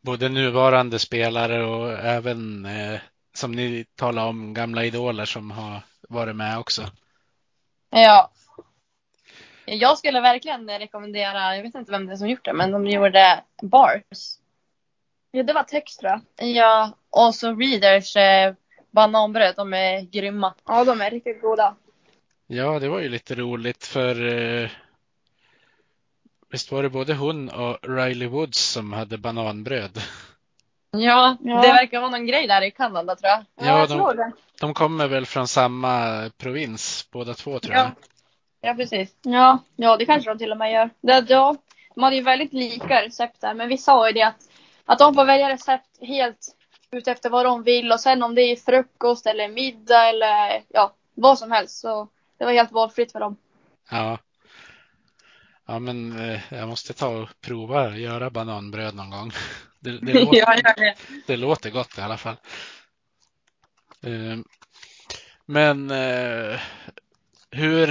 både 0.01 0.29
nuvarande 0.29 0.99
spelare 0.99 1.65
och 1.65 1.93
även 1.93 2.67
eh, 2.67 3.01
som 3.35 3.53
ni 3.53 3.85
talar 3.95 4.27
om 4.27 4.55
gamla 4.55 4.85
idoler 4.85 5.25
som 5.25 5.51
har 5.51 5.81
varit 6.09 6.37
med 6.37 6.59
också. 6.59 6.83
Ja. 7.91 8.31
Jag 9.65 9.99
skulle 9.99 10.21
verkligen 10.21 10.79
rekommendera, 10.79 11.57
jag 11.57 11.63
vet 11.63 11.75
inte 11.75 11.93
vem 11.93 12.07
det 12.07 12.13
är 12.13 12.17
som 12.17 12.29
gjort 12.29 12.45
det, 12.45 12.53
men 12.53 12.71
de 12.71 12.87
gjorde 12.87 13.43
bars. 13.63 14.39
Ja, 15.31 15.43
det 15.43 15.53
var 15.53 15.63
text 15.63 16.01
tror 16.01 16.13
jag. 16.13 16.49
Ja, 16.49 16.97
och 17.11 17.35
så 17.35 17.55
Readers 17.55 18.17
eh, 18.17 18.55
bananbröd, 18.91 19.55
de 19.57 19.75
är 19.75 20.01
grymma. 20.01 20.55
Ja, 20.67 20.85
de 20.85 21.01
är 21.01 21.11
riktigt 21.11 21.41
goda. 21.41 21.77
Ja, 22.47 22.79
det 22.79 22.89
var 22.89 23.01
ju 23.01 23.09
lite 23.09 23.35
roligt 23.35 23.87
för 23.87 24.35
eh, 24.35 24.71
visst 26.57 26.73
var 26.73 26.83
det 26.83 26.89
både 26.91 27.15
hon 27.15 27.49
och 27.49 27.79
Riley 27.83 28.29
Woods 28.29 28.59
som 28.59 28.93
hade 28.93 29.19
bananbröd? 29.19 30.03
Ja, 30.91 31.37
det 31.41 31.51
verkar 31.51 32.01
vara 32.01 32.11
någon 32.11 32.27
grej 32.27 32.47
där 32.47 32.63
i 32.63 32.71
Kanada 32.71 33.17
tror 33.17 33.29
jag. 33.31 33.39
Ja, 33.39 33.67
Ja, 33.67 33.79
jag 33.79 33.89
de- 33.89 33.99
tror 33.99 34.15
det. 34.15 34.33
De 34.61 34.75
kommer 34.75 35.07
väl 35.07 35.27
från 35.27 35.49
samma 35.49 36.25
provins 36.39 37.09
båda 37.13 37.35
två 37.35 37.59
tror 37.59 37.75
jag. 37.75 37.85
Ja. 37.87 37.91
Ja, 38.61 38.75
precis. 38.75 39.15
Ja, 39.23 39.59
ja, 39.77 39.97
det 39.97 40.07
kanske 40.07 40.31
de 40.31 40.39
till 40.39 40.53
och 40.53 40.59
med 40.59 40.73
gör. 40.73 40.91
Det, 41.01 41.25
ja, 41.29 41.57
de 41.95 42.03
hade 42.03 42.17
ju 42.17 42.23
väldigt 42.23 42.53
lika 42.53 43.03
recept 43.03 43.41
där, 43.41 43.55
men 43.55 43.69
vi 43.69 43.79
sa 43.79 44.07
ju 44.07 44.13
det 44.13 44.23
att, 44.23 44.37
att 44.85 44.99
de 44.99 45.15
får 45.15 45.25
välja 45.25 45.49
recept 45.49 45.89
helt 46.01 46.57
utefter 46.91 47.31
vad 47.31 47.47
de 47.47 47.63
vill 47.63 47.93
och 47.93 48.01
sen 48.01 48.23
om 48.23 48.35
det 48.35 48.43
är 48.43 48.57
frukost 48.57 49.27
eller 49.27 49.49
middag 49.49 50.09
eller 50.09 50.63
ja, 50.69 50.93
vad 51.15 51.39
som 51.39 51.51
helst 51.53 51.81
så 51.81 52.09
det 52.39 52.45
var 52.45 52.53
helt 52.53 52.73
valfritt 52.73 53.13
för 53.13 53.21
dem. 53.21 53.37
Ja. 53.91 54.19
Ja, 55.67 55.79
men 55.79 56.19
eh, 56.19 56.41
jag 56.51 56.69
måste 56.69 56.93
ta 56.93 57.09
och 57.09 57.29
prova 57.41 57.81
att 57.89 57.99
göra 57.99 58.31
bananbröd 58.31 58.95
någon 58.95 59.11
gång. 59.11 59.31
Det, 59.81 59.99
det, 59.99 60.13
låter, 60.25 60.39
Ja, 60.39 60.57
det. 60.77 60.95
det 61.27 61.37
låter 61.37 61.71
gott 61.71 61.99
i 61.99 62.01
alla 62.01 62.17
fall. 62.17 62.37
Eh, 64.03 64.39
Men 65.47 65.91
eh, 65.91 66.61
hur, 67.51 67.89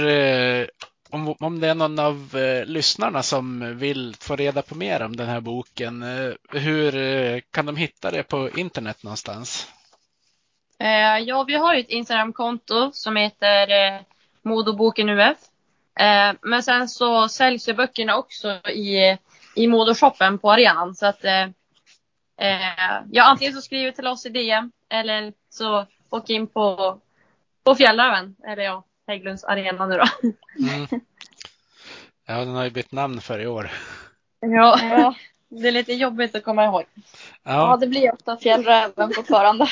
om, 1.10 1.34
om 1.40 1.60
det 1.60 1.68
är 1.68 1.74
någon 1.74 1.98
av 1.98 2.36
lyssnarna 2.66 3.22
som 3.22 3.78
vill 3.78 4.16
få 4.20 4.36
reda 4.36 4.62
på 4.62 4.74
mer 4.74 5.02
om 5.02 5.16
den 5.16 5.28
här 5.28 5.40
boken, 5.40 6.02
hur 6.50 7.40
kan 7.40 7.66
de 7.66 7.76
hitta 7.76 8.10
det 8.10 8.22
på 8.22 8.50
internet 8.50 9.02
någonstans? 9.02 9.68
Ja, 11.26 11.44
vi 11.46 11.54
har 11.54 11.74
ju 11.74 11.80
ett 11.80 11.88
Instagramkonto 11.90 12.92
som 12.92 13.16
heter 13.16 13.68
Modoboken 14.42 15.08
UF. 15.08 15.38
Eh, 16.00 16.36
men 16.42 16.62
sen 16.62 16.88
så 16.88 17.28
säljs 17.28 17.68
ju 17.68 17.72
böckerna 17.74 18.16
också 18.16 18.48
i, 18.68 19.18
i 19.54 19.66
Modoshoppen 19.66 20.38
på 20.38 20.52
arenan. 20.52 20.94
Så 20.94 21.06
att 21.06 21.24
eh, 21.24 21.42
eh, 22.40 23.02
ja, 23.10 23.24
antingen 23.24 23.54
så 23.54 23.60
skriver 23.62 23.92
till 23.92 24.06
oss 24.06 24.26
i 24.26 24.28
DM 24.28 24.72
eller 24.90 25.32
så 25.50 25.86
åk 26.10 26.30
in 26.30 26.46
på, 26.46 26.98
på 27.64 27.74
Fjällräven, 27.74 28.36
eller 28.46 28.62
ja, 28.62 28.84
Hägglunds 29.06 29.44
arena 29.44 29.86
nu 29.86 29.96
då. 29.96 30.32
Mm. 30.68 30.86
Ja, 32.28 32.38
den 32.38 32.54
har 32.54 32.64
ju 32.64 32.70
bytt 32.70 32.92
namn 32.92 33.20
för 33.20 33.38
i 33.38 33.46
år. 33.46 33.70
Ja, 34.40 34.78
Ja, 34.82 35.14
det 35.48 35.68
är 35.68 35.72
lite 35.72 35.92
jobbigt 35.92 36.34
att 36.34 36.44
komma 36.44 36.64
ihåg. 36.64 36.84
ja 37.42 37.52
Ja, 37.52 37.76
det 37.76 37.86
blir 37.86 38.14
ofta 38.14 38.36
fjällräven 38.36 39.12
fortfarande. 39.14 39.68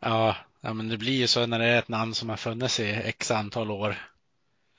ja, 0.00 0.36
ja, 0.60 0.72
men 0.72 0.88
det 0.88 0.96
blir 0.96 1.12
ju 1.12 1.26
så 1.26 1.46
när 1.46 1.58
det 1.58 1.64
är 1.66 1.78
ett 1.78 1.88
namn 1.88 2.14
som 2.14 2.28
har 2.28 2.36
funnits 2.36 2.80
i 2.80 2.92
x 2.92 3.30
antal 3.30 3.70
år. 3.70 3.96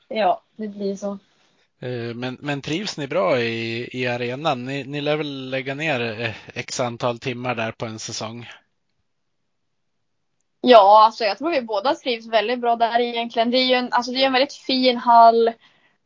Ja, 0.07 0.41
det 0.55 0.67
blir 0.67 0.95
så. 0.95 1.17
Eh, 1.79 2.15
Men, 2.15 2.37
men 2.41 2.61
trivs 2.61 2.97
ni 2.97 3.07
bra 3.07 3.39
i, 3.39 3.89
i 4.01 4.07
arenan? 4.07 4.65
Ni, 4.65 4.83
ni 4.83 5.01
lär 5.01 5.17
väl 5.17 5.49
lägga 5.49 5.75
ner 5.75 6.21
eh, 6.21 6.35
x 6.53 6.79
antal 6.79 7.19
timmar 7.19 7.55
där 7.55 7.71
på 7.71 7.85
en 7.85 7.99
säsong? 7.99 8.49
Ja, 10.61 11.05
alltså 11.05 11.23
jag 11.23 11.37
tror 11.37 11.51
vi 11.51 11.61
båda 11.61 11.95
trivs 11.95 12.27
väldigt 12.27 12.59
bra 12.59 12.75
där 12.75 12.99
egentligen. 12.99 13.51
Det 13.51 13.57
är 13.57 13.65
ju 13.65 13.73
en, 13.73 13.93
alltså 13.93 14.11
det 14.11 14.21
är 14.21 14.25
en 14.27 14.33
väldigt 14.33 14.53
fin 14.53 14.97
hall. 14.97 15.51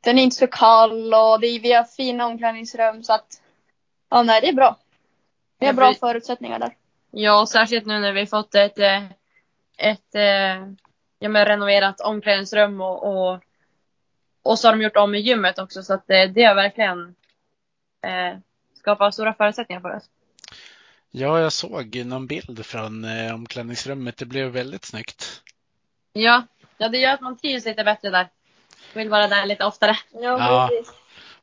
Den 0.01 0.19
är 0.19 0.23
inte 0.23 0.35
så 0.35 0.47
kall 0.47 1.13
och 1.13 1.39
det 1.39 1.47
är, 1.47 1.59
vi 1.59 1.73
har 1.73 1.83
fina 1.83 2.25
omklädningsrum 2.25 3.03
så 3.03 3.13
att 3.13 3.41
ja, 4.09 4.23
nej, 4.23 4.41
det 4.41 4.47
är 4.49 4.53
bra. 4.53 4.77
Vi 5.59 5.65
har 5.65 5.73
Ja, 5.73 5.77
bra 5.77 5.93
för- 5.93 5.99
förutsättningar 5.99 6.59
där. 6.59 6.75
Ja, 7.11 7.45
särskilt 7.45 7.85
nu 7.85 7.99
när 7.99 8.13
vi 8.13 8.25
fått 8.25 8.55
ett, 8.55 8.79
eh, 8.79 9.03
ett 9.77 10.15
eh, 10.15 10.67
ja, 11.19 11.29
men 11.29 11.45
renoverat 11.45 12.01
omklädningsrum 12.01 12.81
och, 12.81 13.03
och, 13.03 13.39
och 14.43 14.59
så 14.59 14.67
har 14.67 14.75
de 14.75 14.81
gjort 14.83 14.97
om 14.97 15.15
i 15.15 15.19
gymmet 15.19 15.59
också 15.59 15.83
så 15.83 15.93
att 15.93 16.09
eh, 16.09 16.23
det 16.29 16.43
har 16.43 16.55
verkligen 16.55 17.15
eh, 18.01 18.39
skapat 18.73 19.13
stora 19.13 19.33
förutsättningar 19.33 19.81
för 19.81 19.95
oss. 19.95 20.09
Ja, 21.11 21.39
jag 21.39 21.53
såg 21.53 22.05
någon 22.05 22.27
bild 22.27 22.65
från 22.65 23.05
eh, 23.05 23.35
omklädningsrummet. 23.35 24.17
Det 24.17 24.25
blev 24.25 24.51
väldigt 24.51 24.85
snyggt. 24.85 25.41
Ja, 26.13 26.43
ja, 26.77 26.89
det 26.89 26.97
gör 26.97 27.13
att 27.13 27.21
man 27.21 27.37
trivs 27.37 27.65
lite 27.65 27.83
bättre 27.83 28.09
där. 28.09 28.29
Vill 28.93 29.09
vara 29.09 29.27
där 29.27 29.45
lite 29.45 29.65
oftare. 29.65 29.97
Ja. 30.11 30.69
precis. 30.71 30.93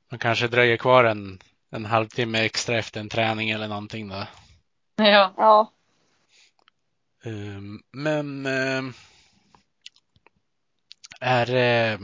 Man 0.09 0.19
kanske 0.19 0.49
dröjer 0.49 0.77
kvar 0.77 1.05
en, 1.05 1.39
en 1.71 1.85
halvtimme 1.85 2.39
extra 2.39 2.79
efter 2.79 3.01
en 3.01 3.09
träning 3.09 3.51
eller 3.51 3.69
någonting 3.69 4.09
då. 4.09 4.27
Ja. 4.97 5.33
Ja. 5.37 5.73
Ehm, 7.25 7.83
Men 7.93 8.47
ehm, 8.47 8.93
är 11.21 11.47
det, 11.47 11.99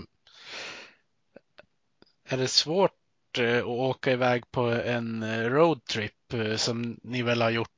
är 2.32 2.36
det 2.36 2.48
svårt 2.48 3.38
eh, 3.38 3.58
att 3.58 3.64
åka 3.64 4.12
iväg 4.12 4.50
på 4.50 4.60
en 4.70 5.22
eh, 5.22 5.50
roadtrip 5.50 6.32
eh, 6.34 6.56
som 6.56 7.00
ni 7.02 7.22
väl 7.22 7.42
har 7.42 7.50
gjort 7.50 7.68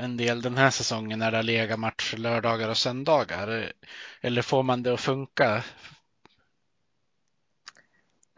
en 0.00 0.16
del 0.16 0.42
den 0.42 0.56
här 0.56 0.70
säsongen 0.70 1.18
när 1.18 1.30
det 1.30 1.36
har 1.36 1.42
legat 1.42 1.78
matcher 1.78 2.16
lördagar 2.16 2.68
och 2.68 2.76
söndagar? 2.76 3.72
Eller 4.20 4.42
får 4.42 4.62
man 4.62 4.82
det 4.82 4.94
att 4.94 5.00
funka? 5.00 5.62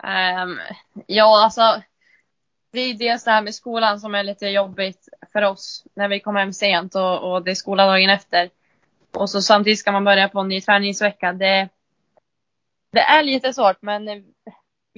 Um, 0.03 0.61
ja, 1.07 1.45
alltså. 1.45 1.82
Det 2.70 2.80
är 2.80 2.95
dels 2.95 3.24
det 3.24 3.30
här 3.30 3.43
med 3.43 3.55
skolan 3.55 4.01
som 4.01 4.14
är 4.14 4.22
lite 4.22 4.47
jobbigt 4.47 5.09
för 5.32 5.43
oss 5.43 5.84
när 5.95 6.09
vi 6.09 6.20
kommer 6.20 6.41
hem 6.41 6.53
sent 6.53 6.95
och, 6.95 7.32
och 7.32 7.45
det 7.45 7.51
är 7.51 7.55
skola 7.55 7.86
dagen 7.86 8.11
efter. 8.11 8.51
Och 9.12 9.30
så 9.30 9.43
samtidigt 9.43 9.78
ska 9.78 9.93
man 9.93 10.05
börja 10.05 10.28
på 10.28 10.41
en 10.41 10.49
ny 10.49 10.61
träningsvecka. 10.61 11.32
Det, 11.32 11.68
det 12.93 13.01
är 13.01 13.22
lite 13.22 13.53
svårt 13.53 13.82
men 13.82 14.24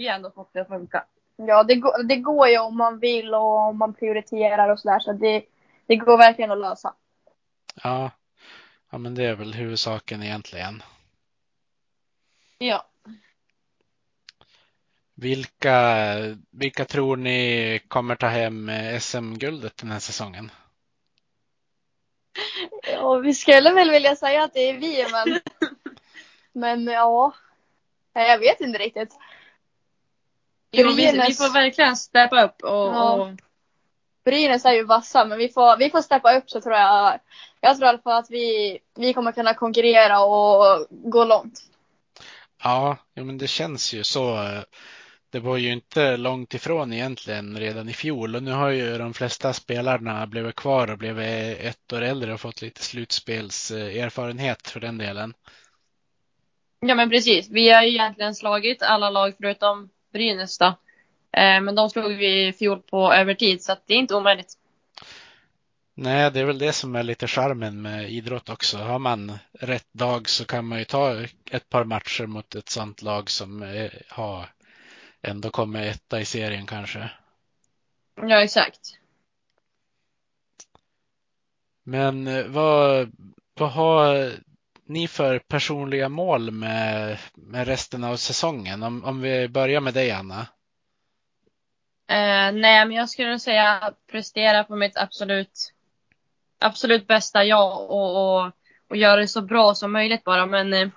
vi 0.01 0.09
har 0.09 0.15
ändå 0.15 0.31
fått 0.31 0.53
det 0.53 0.61
att 0.61 0.69
funka. 0.69 1.05
Ja, 1.37 1.63
det 1.63 1.75
går, 1.75 2.03
det 2.03 2.17
går 2.17 2.49
ju 2.49 2.59
om 2.59 2.77
man 2.77 2.99
vill 2.99 3.35
och 3.35 3.59
om 3.59 3.79
man 3.79 3.95
prioriterar 3.95 4.69
och 4.69 4.81
sådär. 4.81 4.99
Så 4.99 5.13
det, 5.13 5.45
det 5.87 5.97
går 5.97 6.19
verkligen 6.19 6.51
att 6.51 6.59
lösa. 6.59 6.95
Ja, 7.83 8.11
ja 8.91 8.99
men 8.99 9.15
det 9.15 9.25
är 9.25 9.35
väl 9.35 9.55
huvudsaken 9.55 10.23
egentligen. 10.23 10.83
Ja. 12.59 12.87
Vilka, 15.15 16.17
vilka 16.51 16.85
tror 16.85 17.17
ni 17.17 17.81
kommer 17.89 18.15
ta 18.17 18.27
hem 18.27 18.71
SM-guldet 19.01 19.77
den 19.77 19.91
här 19.91 20.01
säsongen? 20.01 20.51
Ja, 22.83 23.15
vi 23.15 23.35
skulle 23.35 23.73
väl 23.73 23.91
vilja 23.91 24.17
säga 24.17 24.45
att 24.45 24.55
det 24.55 24.71
är 24.71 24.79
vi, 24.79 25.07
men. 25.13 25.41
men 26.53 26.95
ja. 26.95 27.35
Jag 28.13 28.39
vet 28.39 28.61
inte 28.61 28.79
riktigt. 28.79 29.17
Jo, 30.73 30.89
vi, 30.89 30.95
vi 30.95 31.13
Brynäs- 31.13 31.37
får 31.37 31.53
verkligen 31.53 31.97
steppa 31.97 32.45
upp 32.45 32.63
och, 32.63 32.71
Ja. 32.71 33.13
och 33.13 33.29
Brynäs 34.25 34.65
är 34.65 34.73
ju 34.73 34.85
vassa, 34.85 35.25
men 35.25 35.39
vi 35.39 35.49
får, 35.49 35.77
vi 35.77 35.91
får 35.91 36.03
steppa 36.03 36.37
upp 36.37 36.51
så 36.51 36.61
tror 36.61 36.75
jag. 36.75 37.19
Jag 37.61 37.77
tror 37.77 37.87
i 37.87 37.89
alla 37.89 37.99
fall 37.99 38.19
att 38.19 38.31
vi, 38.31 38.79
vi 38.97 39.13
kommer 39.15 39.33
kunna 39.33 39.55
konkurrera 39.55 40.21
och 40.21 40.87
gå 40.91 41.25
långt. 41.25 41.61
Ja, 42.63 42.97
ja, 43.15 43.25
men 43.25 43.39
det 43.39 43.47
känns 43.47 43.93
ju 43.95 44.05
så. 44.05 44.47
Det 45.31 45.39
var 45.41 45.57
ju 45.57 45.73
inte 45.73 46.17
långt 46.17 46.55
ifrån 46.55 46.93
egentligen 46.93 47.59
redan 47.59 47.89
i 47.89 47.93
fjol 47.93 48.37
och 48.37 48.43
nu 48.43 48.53
har 48.53 48.69
ju 48.69 48.99
de 48.99 49.15
flesta 49.15 49.53
spelarna 49.53 50.27
blivit 50.27 50.55
kvar 50.57 50.91
och 50.91 50.99
blivit 50.99 51.59
ett 51.61 51.93
år 51.93 52.03
äldre 52.03 52.35
och 52.35 52.41
fått 52.41 52.63
lite 52.63 52.83
slutspelserfarenhet 52.83 54.69
för 54.69 54.81
den 54.81 54.99
delen. 54.99 55.35
Ja 56.81 56.95
men 56.95 57.11
precis. 57.11 57.49
Vi 57.51 57.71
har 57.71 57.83
ju 57.83 57.89
egentligen 57.89 58.35
slagit 58.35 58.83
alla 58.83 59.11
lag 59.11 59.35
förutom 59.41 59.89
Brynäs 60.13 60.59
då. 60.59 60.67
Eh, 61.33 61.61
men 61.61 61.75
de 61.75 61.91
slog 61.91 62.13
vi 62.13 62.47
i 62.47 62.53
fjol 62.53 62.83
på 62.83 63.13
övertid 63.13 63.63
så 63.63 63.77
det 63.87 63.95
är 63.95 63.99
inte 63.99 64.15
omöjligt. 64.15 64.55
Nej, 65.95 66.31
det 66.31 66.41
är 66.41 66.45
väl 66.45 66.59
det 66.59 66.73
som 66.73 66.97
är 66.97 67.03
lite 67.03 67.27
charmen 67.27 67.83
med 67.83 68.11
idrott 68.11 68.49
också. 68.49 68.79
Har 68.79 68.99
man 68.99 69.39
rätt 69.53 69.93
dag 69.93 70.29
så 70.29 70.45
kan 70.45 70.65
man 70.65 70.79
ju 70.79 70.85
ta 70.85 71.17
ett 71.51 71.69
par 71.69 71.85
matcher 71.85 72.27
mot 72.27 72.55
ett 72.55 72.69
sånt 72.69 73.03
lag 73.03 73.31
som 73.31 73.63
har 74.09 74.49
ändå 75.23 75.51
kommer 75.51 75.87
etta 75.87 76.21
i 76.21 76.25
serien 76.25 76.67
kanske. 76.67 77.11
Ja 78.15 78.43
exakt. 78.43 79.01
Men 81.83 82.27
eh, 82.27 82.47
vad, 82.47 83.13
vad 83.55 83.71
har 83.71 84.33
ni 84.91 85.09
för 85.09 85.39
personliga 85.39 86.09
mål 86.09 86.51
med, 86.51 87.19
med 87.35 87.67
resten 87.67 88.05
av 88.05 88.17
säsongen? 88.17 88.83
Om, 88.83 89.05
om 89.05 89.21
vi 89.21 89.49
börjar 89.49 89.81
med 89.81 89.95
dig 89.95 90.11
Anna. 90.11 90.41
Eh, 92.09 92.53
nej 92.53 92.87
men 92.87 92.93
jag 92.93 93.09
skulle 93.09 93.39
säga 93.39 93.95
prestera 94.11 94.65
på 94.65 94.77
mitt 94.77 94.97
absolut 94.97 95.73
absolut 96.59 97.07
bästa 97.07 97.45
jag 97.45 97.91
och, 97.91 98.41
och, 98.41 98.53
och 98.89 98.97
göra 98.97 99.21
det 99.21 99.29
så 99.29 99.43
bra 99.43 99.75
som 99.75 99.93
möjligt 99.93 100.25
bara 100.25 100.47
men 100.47 100.73
eh, 100.73 100.89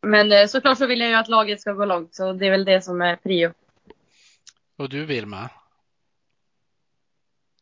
men 0.00 0.32
eh, 0.32 0.46
såklart 0.46 0.78
så 0.78 0.86
vill 0.86 1.00
jag 1.00 1.08
ju 1.08 1.16
att 1.16 1.28
laget 1.28 1.60
ska 1.60 1.72
gå 1.72 1.84
långt 1.84 2.14
så 2.14 2.32
det 2.32 2.46
är 2.46 2.50
väl 2.50 2.64
det 2.64 2.82
som 2.82 3.02
är 3.02 3.16
prio. 3.16 3.52
Och 4.76 4.88
du 4.88 5.04
Vilma? 5.04 5.50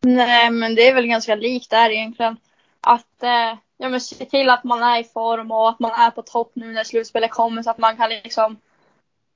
Nej, 0.00 0.50
men 0.50 0.74
det 0.74 0.88
är 0.88 0.94
väl 0.94 1.06
ganska 1.06 1.34
likt 1.34 1.70
där 1.70 1.90
egentligen. 1.90 2.36
Att 2.80 3.22
eh, 3.22 3.58
ja, 3.80 3.88
men 3.88 4.00
se 4.00 4.24
till 4.24 4.50
att 4.50 4.64
man 4.64 4.82
är 4.82 5.00
i 5.00 5.04
form 5.04 5.50
och 5.50 5.68
att 5.68 5.80
man 5.80 5.90
är 5.90 6.10
på 6.10 6.22
topp 6.22 6.52
nu 6.54 6.72
när 6.72 6.84
slutspelet 6.84 7.30
kommer 7.30 7.62
så 7.62 7.70
att 7.70 7.78
man 7.78 7.96
kan 7.96 8.10
liksom 8.10 8.60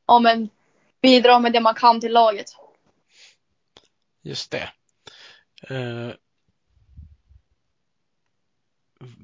ja, 0.06 0.18
men, 0.18 0.48
bidra 1.02 1.38
med 1.38 1.52
det 1.52 1.60
man 1.60 1.74
kan 1.74 2.00
till 2.00 2.12
laget. 2.12 2.46
Just 4.22 4.50
det. 4.50 4.70
Eh, 5.68 6.14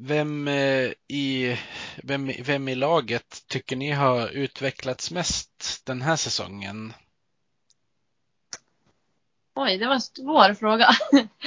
Vem 0.01 0.49
eh, 0.49 0.93
i, 1.09 1.57
vem, 2.03 2.33
vem 2.45 2.69
i 2.69 2.75
laget 2.75 3.47
tycker 3.49 3.77
ni 3.77 3.91
har 3.91 4.29
utvecklats 4.29 5.11
mest 5.11 5.83
den 5.87 6.03
här 6.03 6.17
säsongen? 6.17 6.93
Oj, 9.55 9.79
det 9.79 9.87
var 9.87 9.95
en 9.95 10.01
svår 10.01 10.55
fråga. 10.55 10.89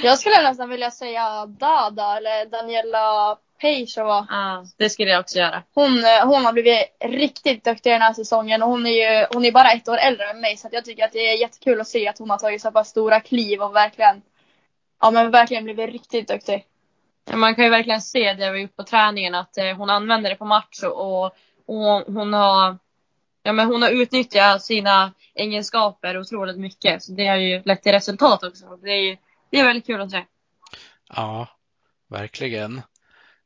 Jag 0.02 0.18
skulle 0.18 0.42
nästan 0.42 0.68
vilja 0.68 0.90
säga 0.90 1.46
Dada 1.46 2.16
eller 2.16 2.46
Daniela 2.46 3.38
Pejsova. 3.60 4.26
ah, 4.30 4.64
det 4.76 4.90
skulle 4.90 5.10
jag 5.10 5.20
också 5.20 5.38
göra. 5.38 5.62
Hon, 5.74 5.98
eh, 6.04 6.26
hon 6.26 6.44
har 6.44 6.52
blivit 6.52 6.96
riktigt 7.04 7.64
duktig 7.64 7.92
den 7.92 8.02
här 8.02 8.12
säsongen 8.12 8.62
och 8.62 8.68
hon 8.68 8.86
är 8.86 8.90
ju 8.90 9.26
hon 9.34 9.44
är 9.44 9.52
bara 9.52 9.72
ett 9.72 9.88
år 9.88 9.96
äldre 9.96 10.30
än 10.30 10.40
mig 10.40 10.56
så 10.56 10.66
att 10.66 10.72
jag 10.72 10.84
tycker 10.84 11.04
att 11.04 11.12
det 11.12 11.30
är 11.30 11.40
jättekul 11.40 11.80
att 11.80 11.88
se 11.88 12.08
att 12.08 12.18
hon 12.18 12.30
har 12.30 12.38
tagit 12.38 12.62
så 12.62 12.70
pass 12.70 12.88
stora 12.88 13.20
kliv 13.20 13.62
och 13.62 13.76
verkligen 13.76 14.22
ja 15.00 15.10
men 15.10 15.30
verkligen 15.30 15.64
blivit 15.64 15.90
riktigt 15.90 16.28
duktig. 16.28 16.64
Ja, 17.30 17.36
Man 17.36 17.54
kan 17.54 17.64
ju 17.64 17.70
verkligen 17.70 18.00
se 18.00 18.32
det 18.32 18.50
vi 18.50 18.60
gjort 18.60 18.76
på 18.76 18.82
träningen 18.82 19.34
att 19.34 19.58
eh, 19.58 19.76
hon 19.76 19.90
använder 19.90 20.30
det 20.30 20.36
på 20.36 20.44
match 20.44 20.82
och, 20.82 21.24
och 21.66 22.02
hon 22.06 22.32
har 22.32 22.78
Ja 23.46 23.52
men 23.52 23.66
hon 23.66 23.82
har 23.82 23.90
utnyttjat 23.90 24.62
sina 24.62 25.12
egenskaper 25.34 26.18
otroligt 26.18 26.58
mycket. 26.58 27.02
Så 27.02 27.12
det 27.12 27.26
har 27.26 27.36
ju 27.36 27.62
lett 27.64 27.82
till 27.82 27.92
resultat 27.92 28.42
också. 28.42 28.76
Det 28.76 28.90
är 28.90 29.00
ju 29.00 29.16
det 29.50 29.60
är 29.60 29.64
väldigt 29.64 29.86
kul 29.86 30.00
att 30.00 30.10
se. 30.10 30.24
Ja, 31.08 31.48
verkligen. 32.08 32.82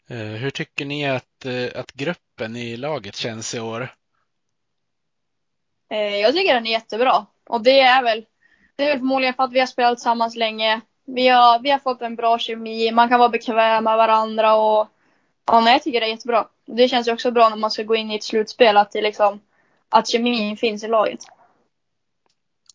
Eh, 0.08 0.16
Hur 0.16 0.50
tycker 0.50 0.84
ni 0.84 1.08
att, 1.08 1.44
eh, 1.44 1.80
att 1.80 1.92
gruppen 1.92 2.56
i 2.56 2.76
laget 2.76 3.16
känns 3.16 3.54
i 3.54 3.60
år? 3.60 3.94
Eh, 5.90 6.16
jag 6.16 6.34
tycker 6.34 6.54
den 6.54 6.66
är 6.66 6.70
jättebra. 6.70 7.26
Och 7.46 7.62
det 7.62 7.80
är 7.80 8.02
väl, 8.02 8.26
det 8.76 8.84
är 8.84 8.88
väl 8.88 8.98
förmodligen 8.98 9.34
för 9.34 9.42
att 9.42 9.52
vi 9.52 9.60
har 9.60 9.66
spelat 9.66 9.98
tillsammans 9.98 10.36
länge. 10.36 10.80
Vi 11.04 11.28
har, 11.28 11.58
vi 11.58 11.70
har 11.70 11.78
fått 11.78 12.02
en 12.02 12.16
bra 12.16 12.38
kemi, 12.38 12.92
man 12.92 13.08
kan 13.08 13.18
vara 13.18 13.28
bekväm 13.28 13.84
med 13.84 13.96
varandra 13.96 14.54
och 14.54 14.88
ja, 15.46 15.60
nej, 15.60 15.72
jag 15.72 15.82
tycker 15.82 16.00
det 16.00 16.06
är 16.06 16.10
jättebra. 16.10 16.48
Det 16.66 16.88
känns 16.88 17.08
ju 17.08 17.12
också 17.12 17.30
bra 17.30 17.48
när 17.48 17.56
man 17.56 17.70
ska 17.70 17.82
gå 17.82 17.96
in 17.96 18.10
i 18.10 18.16
ett 18.16 18.24
slutspel 18.24 18.76
att 18.76 18.92
det 18.92 19.02
liksom, 19.02 19.40
att 19.88 20.08
kemin 20.08 20.56
finns 20.56 20.84
i 20.84 20.88
laget. 20.88 21.20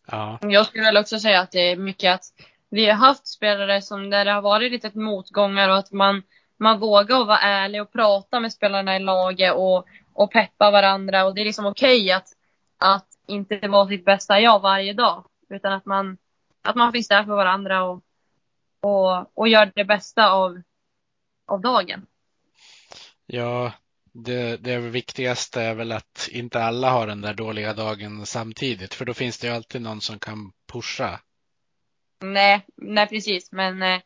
Ja, 0.06 0.38
Jag 0.42 0.66
skulle 0.66 0.84
väl 0.84 0.96
också 0.96 1.18
säga 1.20 1.40
att 1.40 1.50
det 1.50 1.70
är 1.70 1.76
mycket 1.76 2.14
att 2.14 2.24
vi 2.68 2.86
har 2.86 2.94
haft 2.94 3.26
spelare 3.26 3.82
som 3.82 4.10
där 4.10 4.24
det 4.24 4.32
har 4.32 4.42
varit 4.42 4.72
lite 4.72 4.98
motgångar 4.98 5.68
och 5.68 5.76
att 5.76 5.92
man, 5.92 6.22
man 6.56 6.78
vågar 6.78 7.24
vara 7.24 7.38
ärlig 7.38 7.82
och 7.82 7.92
prata 7.92 8.40
med 8.40 8.52
spelarna 8.52 8.96
i 8.96 8.98
laget 8.98 9.54
och, 9.54 9.86
och 10.12 10.32
peppa 10.32 10.70
varandra. 10.70 11.24
Och 11.24 11.34
det 11.34 11.40
är 11.40 11.44
liksom 11.44 11.66
okej 11.66 12.12
att, 12.12 12.28
att 12.78 13.06
inte 13.26 13.68
vara 13.68 13.88
sitt 13.88 14.04
bästa 14.04 14.40
jag 14.40 14.60
varje 14.60 14.92
dag. 14.92 15.24
Utan 15.48 15.72
att 15.72 15.86
man, 15.86 16.18
att 16.62 16.76
man 16.76 16.92
finns 16.92 17.08
där 17.08 17.24
för 17.24 17.36
varandra 17.36 17.84
och, 17.84 18.02
och, 18.80 19.38
och 19.38 19.48
gör 19.48 19.72
det 19.74 19.84
bästa 19.84 20.30
av, 20.30 20.62
av 21.46 21.60
dagen. 21.60 22.06
ja 23.26 23.72
det, 24.14 24.56
det 24.56 24.78
viktigaste 24.78 25.62
är 25.62 25.74
väl 25.74 25.92
att 25.92 26.28
inte 26.32 26.62
alla 26.62 26.90
har 26.90 27.06
den 27.06 27.20
där 27.20 27.34
dåliga 27.34 27.74
dagen 27.74 28.26
samtidigt, 28.26 28.94
för 28.94 29.04
då 29.04 29.14
finns 29.14 29.38
det 29.38 29.46
ju 29.46 29.54
alltid 29.54 29.82
någon 29.82 30.00
som 30.00 30.18
kan 30.18 30.52
pusha. 30.72 31.20
Nej, 32.20 32.66
nej 32.76 33.06
precis. 33.06 33.52
Men, 33.52 33.82
eh, 33.82 34.00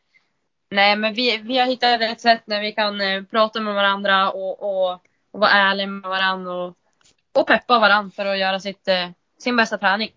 nej, 0.69 0.95
men 0.95 1.13
vi, 1.13 1.37
vi 1.37 1.57
har 1.57 1.65
hittat 1.65 2.01
ett 2.01 2.21
sätt 2.21 2.41
när 2.45 2.61
vi 2.61 2.71
kan 2.71 3.01
eh, 3.01 3.23
prata 3.23 3.59
med 3.59 3.73
varandra 3.73 4.31
och, 4.31 4.63
och, 4.63 4.91
och 5.31 5.39
vara 5.39 5.51
ärliga 5.51 5.87
med 5.87 6.09
varandra 6.09 6.53
och, 6.53 6.75
och 7.33 7.47
peppa 7.47 7.79
varandra 7.79 8.11
för 8.15 8.25
att 8.25 8.37
göra 8.37 8.59
sitt, 8.59 8.87
eh, 8.87 9.09
sin 9.37 9.55
bästa 9.55 9.77
träning. 9.77 10.11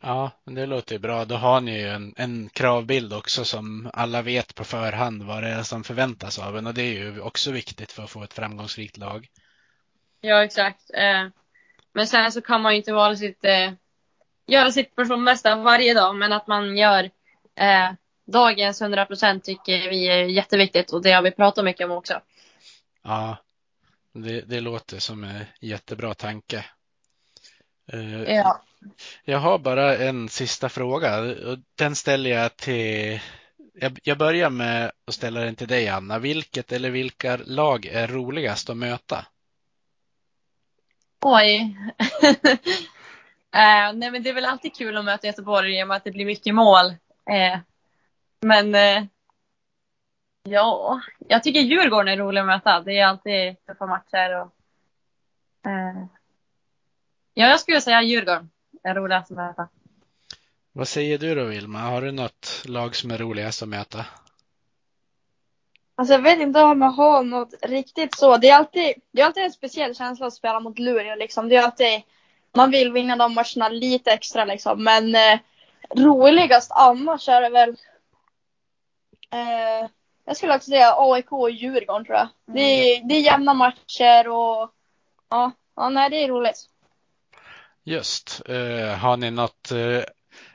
Ja, 0.00 0.30
men 0.44 0.54
det 0.54 0.66
låter 0.66 0.92
ju 0.92 0.98
bra. 0.98 1.24
Då 1.24 1.34
har 1.34 1.60
ni 1.60 1.80
ju 1.80 1.88
en, 1.88 2.14
en 2.16 2.48
kravbild 2.48 3.12
också 3.12 3.44
som 3.44 3.90
alla 3.92 4.22
vet 4.22 4.54
på 4.54 4.64
förhand 4.64 5.22
vad 5.22 5.42
det 5.42 5.48
är 5.48 5.62
som 5.62 5.84
förväntas 5.84 6.38
av 6.38 6.58
en 6.58 6.66
och 6.66 6.74
det 6.74 6.82
är 6.82 6.92
ju 6.92 7.20
också 7.20 7.50
viktigt 7.50 7.92
för 7.92 8.02
att 8.02 8.10
få 8.10 8.22
ett 8.22 8.34
framgångsrikt 8.34 8.96
lag. 8.96 9.28
Ja, 10.20 10.44
exakt. 10.44 10.90
Eh, 10.94 11.28
men 11.92 12.06
sen 12.06 12.32
så 12.32 12.40
kan 12.40 12.62
man 12.62 12.72
ju 12.72 12.78
inte 12.78 12.92
vara 12.92 13.16
sitt, 13.16 13.44
eh, 13.44 13.72
göra 14.46 14.72
sitt 14.72 14.96
personbästa 14.96 15.56
varje 15.56 15.94
dag, 15.94 16.16
men 16.16 16.32
att 16.32 16.46
man 16.46 16.76
gör 16.76 17.04
eh, 17.54 17.90
dagens 18.24 18.82
100 18.82 19.06
procent 19.06 19.44
tycker 19.44 19.90
vi 19.90 20.08
är 20.08 20.24
jätteviktigt 20.24 20.92
och 20.92 21.02
det 21.02 21.12
har 21.12 21.22
vi 21.22 21.30
pratat 21.30 21.64
mycket 21.64 21.84
om 21.84 21.90
också. 21.90 22.20
Ja, 23.02 23.36
det, 24.12 24.40
det 24.40 24.60
låter 24.60 24.98
som 24.98 25.24
en 25.24 25.44
jättebra 25.60 26.14
tanke. 26.14 26.64
Eh, 27.92 28.22
Ja. 28.22 28.60
Jag 29.24 29.38
har 29.38 29.58
bara 29.58 29.96
en 29.96 30.28
sista 30.28 30.68
fråga 30.68 31.18
och 31.20 31.58
den 31.74 31.94
ställer 31.94 32.30
jag 32.30 32.56
till 32.56 33.20
jag, 33.74 33.98
jag 34.02 34.18
börjar 34.18 34.50
med 34.50 34.92
att 35.06 35.14
ställa 35.14 35.40
den 35.40 35.56
till 35.56 35.68
dig 35.68 35.88
Anna. 35.88 36.18
Vilket 36.18 36.72
eller 36.72 36.90
vilka 36.90 37.36
lag 37.36 37.86
är 37.86 38.06
roligast 38.06 38.70
att 38.70 38.76
möta? 38.76 39.26
Oj. 41.20 41.76
eh, 43.52 43.92
nej 43.94 44.10
men 44.10 44.22
det 44.22 44.28
är 44.30 44.34
väl 44.34 44.44
alltid 44.44 44.74
kul 44.76 44.96
att 44.96 45.04
möta 45.04 45.26
Göteborg 45.26 45.78
i 45.78 45.82
och 45.82 45.88
med 45.88 45.96
att 45.96 46.04
det 46.04 46.10
blir 46.10 46.26
mycket 46.26 46.54
mål. 46.54 46.86
Eh, 47.30 47.58
men 48.44 48.74
eh, 48.74 49.04
ja, 50.42 51.00
jag 51.28 51.42
tycker 51.42 51.60
Djurgården 51.60 52.08
är 52.08 52.16
rolig 52.16 52.40
att 52.40 52.46
möta. 52.46 52.80
Det 52.80 52.98
är 52.98 53.06
alltid 53.06 53.66
tuffa 53.66 53.86
matcher. 53.86 54.40
Och, 54.40 54.50
eh, 55.70 56.04
ja, 57.34 57.48
jag 57.48 57.60
skulle 57.60 57.80
säga 57.80 58.02
Djurgården 58.02 58.50
är 58.82 58.94
roligast 58.94 59.30
att 59.30 59.36
möta. 59.36 59.68
Vad 60.72 60.88
säger 60.88 61.18
du 61.18 61.34
då 61.34 61.44
Vilma? 61.44 61.78
Har 61.78 62.02
du 62.02 62.12
något 62.12 62.62
lag 62.64 62.96
som 62.96 63.10
är 63.10 63.18
roligast 63.18 63.62
att 63.62 63.68
möta? 63.68 64.06
Alltså 65.96 66.14
jag 66.14 66.22
vet 66.22 66.38
inte 66.38 66.62
om 66.62 66.82
jag 66.82 66.90
har 66.90 67.22
något 67.22 67.54
riktigt 67.62 68.18
så. 68.18 68.36
Det 68.36 68.48
är 68.48 68.56
alltid, 68.56 68.94
det 69.10 69.20
är 69.20 69.26
alltid 69.26 69.42
en 69.42 69.52
speciell 69.52 69.94
känsla 69.94 70.26
att 70.26 70.34
spela 70.34 70.60
mot 70.60 70.78
Luleå 70.78 71.16
liksom. 71.16 71.48
Det 71.48 71.56
är 71.56 71.62
alltid, 71.62 72.02
man 72.56 72.70
vill 72.70 72.92
vinna 72.92 73.16
de 73.16 73.34
matcherna 73.34 73.68
lite 73.68 74.10
extra 74.10 74.44
liksom. 74.44 74.84
Men 74.84 75.14
eh, 75.14 75.38
roligast 75.96 76.70
annars 76.70 77.28
är 77.28 77.40
det 77.40 77.48
väl 77.48 77.76
eh, 79.34 79.88
jag 80.24 80.36
skulle 80.36 80.54
också 80.54 80.70
säga 80.70 80.94
AIK 80.98 81.32
och 81.32 81.50
Djurgården 81.50 82.04
tror 82.04 82.18
jag. 82.18 82.28
Det, 82.46 82.60
är, 82.60 83.08
det 83.08 83.14
är 83.14 83.20
jämna 83.20 83.54
matcher 83.54 84.28
och 84.28 84.70
ja, 85.30 85.52
ja 85.76 85.88
nej, 85.88 86.10
det 86.10 86.24
är 86.24 86.28
roligt. 86.28 86.68
Just. 87.84 88.42
Eh, 88.48 88.98
har 88.98 89.16
ni 89.16 89.30
något 89.30 89.70
eh, 89.70 90.02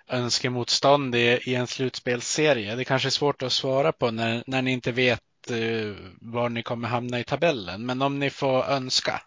önskemotstånd 0.07 1.15
i, 1.15 1.39
i 1.43 1.55
en 1.55 1.67
slutspelsserie? 1.67 2.75
Det 2.75 2.85
kanske 2.85 3.07
är 3.07 3.11
svårt 3.11 3.41
att 3.41 3.51
svara 3.51 3.91
på 3.91 4.11
när, 4.11 4.43
när 4.47 4.61
ni 4.61 4.71
inte 4.71 4.91
vet 4.91 5.21
eh, 5.49 5.95
var 6.21 6.49
ni 6.49 6.63
kommer 6.63 6.87
hamna 6.87 7.19
i 7.19 7.23
tabellen. 7.23 7.85
Men 7.85 8.01
om 8.01 8.19
ni 8.19 8.29
får 8.29 8.63
önska. 8.63 9.21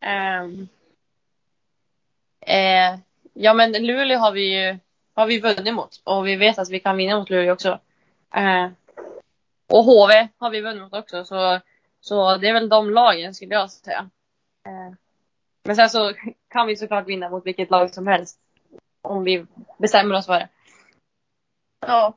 Ehm, 0.00 0.68
eh, 2.40 2.98
ja 3.34 3.54
men 3.54 3.72
Luleå 3.72 4.18
har 4.18 4.32
vi 4.32 4.54
ju 4.54 4.78
har 5.18 5.26
vi 5.26 5.40
vunnit 5.40 5.74
mot 5.74 6.00
och 6.04 6.26
vi 6.26 6.36
vet 6.36 6.58
att 6.58 6.70
vi 6.70 6.80
kan 6.80 6.96
vinna 6.96 7.18
mot 7.18 7.30
Luleå 7.30 7.52
också. 7.52 7.80
Eh, 8.34 8.68
och 9.66 9.84
HV 9.84 10.28
har 10.38 10.50
vi 10.50 10.60
vunnit 10.60 10.82
mot 10.82 10.92
också 10.92 11.24
så, 11.24 11.60
så 12.00 12.36
det 12.36 12.48
är 12.48 12.52
väl 12.52 12.68
de 12.68 12.90
lagen 12.90 13.34
skulle 13.34 13.54
jag 13.54 13.70
säga. 13.70 14.10
Eh, 14.66 14.94
men 15.64 15.76
sen 15.76 15.90
så 15.90 16.12
kan 16.50 16.66
vi 16.66 16.76
såklart 16.76 17.08
vinna 17.08 17.28
mot 17.28 17.46
vilket 17.46 17.70
lag 17.70 17.94
som 17.94 18.06
helst. 18.06 18.38
Om 19.02 19.24
vi 19.24 19.46
bestämmer 19.78 20.14
oss 20.14 20.26
för 20.26 20.32
det. 20.32 20.48
Ja, 21.86 22.16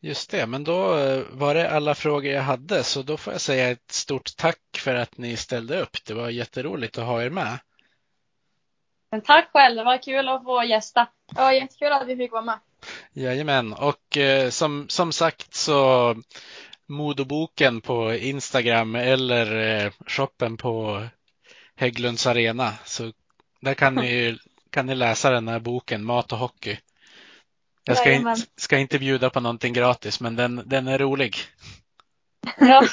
Just 0.00 0.30
det, 0.30 0.46
men 0.46 0.64
då 0.64 0.98
eh, 0.98 1.22
var 1.30 1.54
det 1.54 1.70
alla 1.70 1.94
frågor 1.94 2.32
jag 2.32 2.42
hade 2.42 2.82
så 2.84 3.02
då 3.02 3.16
får 3.16 3.32
jag 3.32 3.40
säga 3.40 3.70
ett 3.70 3.92
stort 3.92 4.36
tack 4.36 4.60
för 4.78 4.94
att 4.94 5.18
ni 5.18 5.36
ställde 5.36 5.80
upp. 5.80 6.04
Det 6.04 6.14
var 6.14 6.30
jätteroligt 6.30 6.98
att 6.98 7.04
ha 7.04 7.22
er 7.22 7.30
med. 7.30 7.58
Men 9.10 9.20
tack 9.20 9.48
själv, 9.52 9.76
det 9.76 9.84
var 9.84 10.02
kul 10.02 10.28
att 10.28 10.44
få 10.44 10.64
gästa. 10.64 11.08
ja 11.36 11.52
jättekul 11.52 11.92
att 11.92 12.06
vi 12.06 12.16
fick 12.16 12.32
vara 12.32 12.42
med. 12.42 12.58
Jajamän, 13.12 13.72
och 13.72 14.16
eh, 14.16 14.50
som, 14.50 14.88
som 14.88 15.12
sagt 15.12 15.54
så 15.54 16.14
Modoboken 16.86 17.80
på 17.80 18.14
Instagram 18.14 18.94
eller 18.94 19.56
eh, 19.84 19.92
shoppen 20.06 20.56
på 20.56 21.06
Hägglunds 21.76 22.26
Arena. 22.26 22.72
Så 22.84 23.12
där 23.60 23.74
kan 23.74 23.94
ni, 23.94 24.38
kan 24.70 24.86
ni 24.86 24.94
läsa 24.94 25.30
den 25.30 25.48
här 25.48 25.60
boken, 25.60 26.04
Mat 26.04 26.32
och 26.32 26.38
hockey. 26.38 26.78
Jag 27.84 27.96
ska, 27.96 28.12
in, 28.12 28.36
ska 28.56 28.78
inte 28.78 28.98
bjuda 28.98 29.30
på 29.30 29.40
någonting 29.40 29.72
gratis, 29.72 30.20
men 30.20 30.36
den, 30.36 30.62
den 30.66 30.88
är 30.88 30.98
rolig. 30.98 31.36
Ja, 32.58 32.86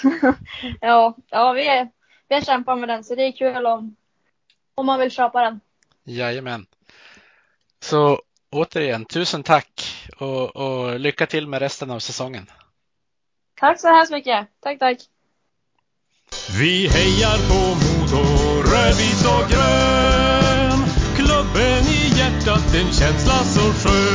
ja, 0.81 1.15
ja 1.29 1.51
vi, 1.51 1.67
är, 1.67 1.89
vi 2.27 2.35
har 2.35 2.41
kämpat 2.41 2.79
med 2.79 2.89
den 2.89 3.03
så 3.03 3.15
det 3.15 3.23
är 3.23 3.31
kul 3.31 3.65
om, 3.65 3.95
om 4.75 4.85
man 4.85 4.99
vill 4.99 5.11
köpa 5.11 5.41
den. 5.41 5.59
Jajamän. 6.05 6.65
Så 7.79 8.21
återigen, 8.51 9.05
tusen 9.05 9.43
tack 9.43 9.97
och, 10.17 10.55
och 10.55 10.99
lycka 10.99 11.25
till 11.25 11.47
med 11.47 11.59
resten 11.59 11.91
av 11.91 11.99
säsongen. 11.99 12.51
Tack 13.59 13.81
så 13.81 13.87
hemskt 13.95 14.11
mycket. 14.11 14.47
Tack, 14.59 14.79
tack. 14.79 14.97
Vi 16.59 16.87
hejar 16.87 17.37
på 17.49 17.59
Modo, 17.81 18.23
rödvit 18.71 19.25
och 19.25 19.49
grön. 19.49 20.79
Klubben 21.15 21.83
i 21.87 22.19
hjärtat, 22.19 22.75
en 22.75 22.93
känsla 22.93 23.43
så 23.43 23.61
skön. 23.61 24.12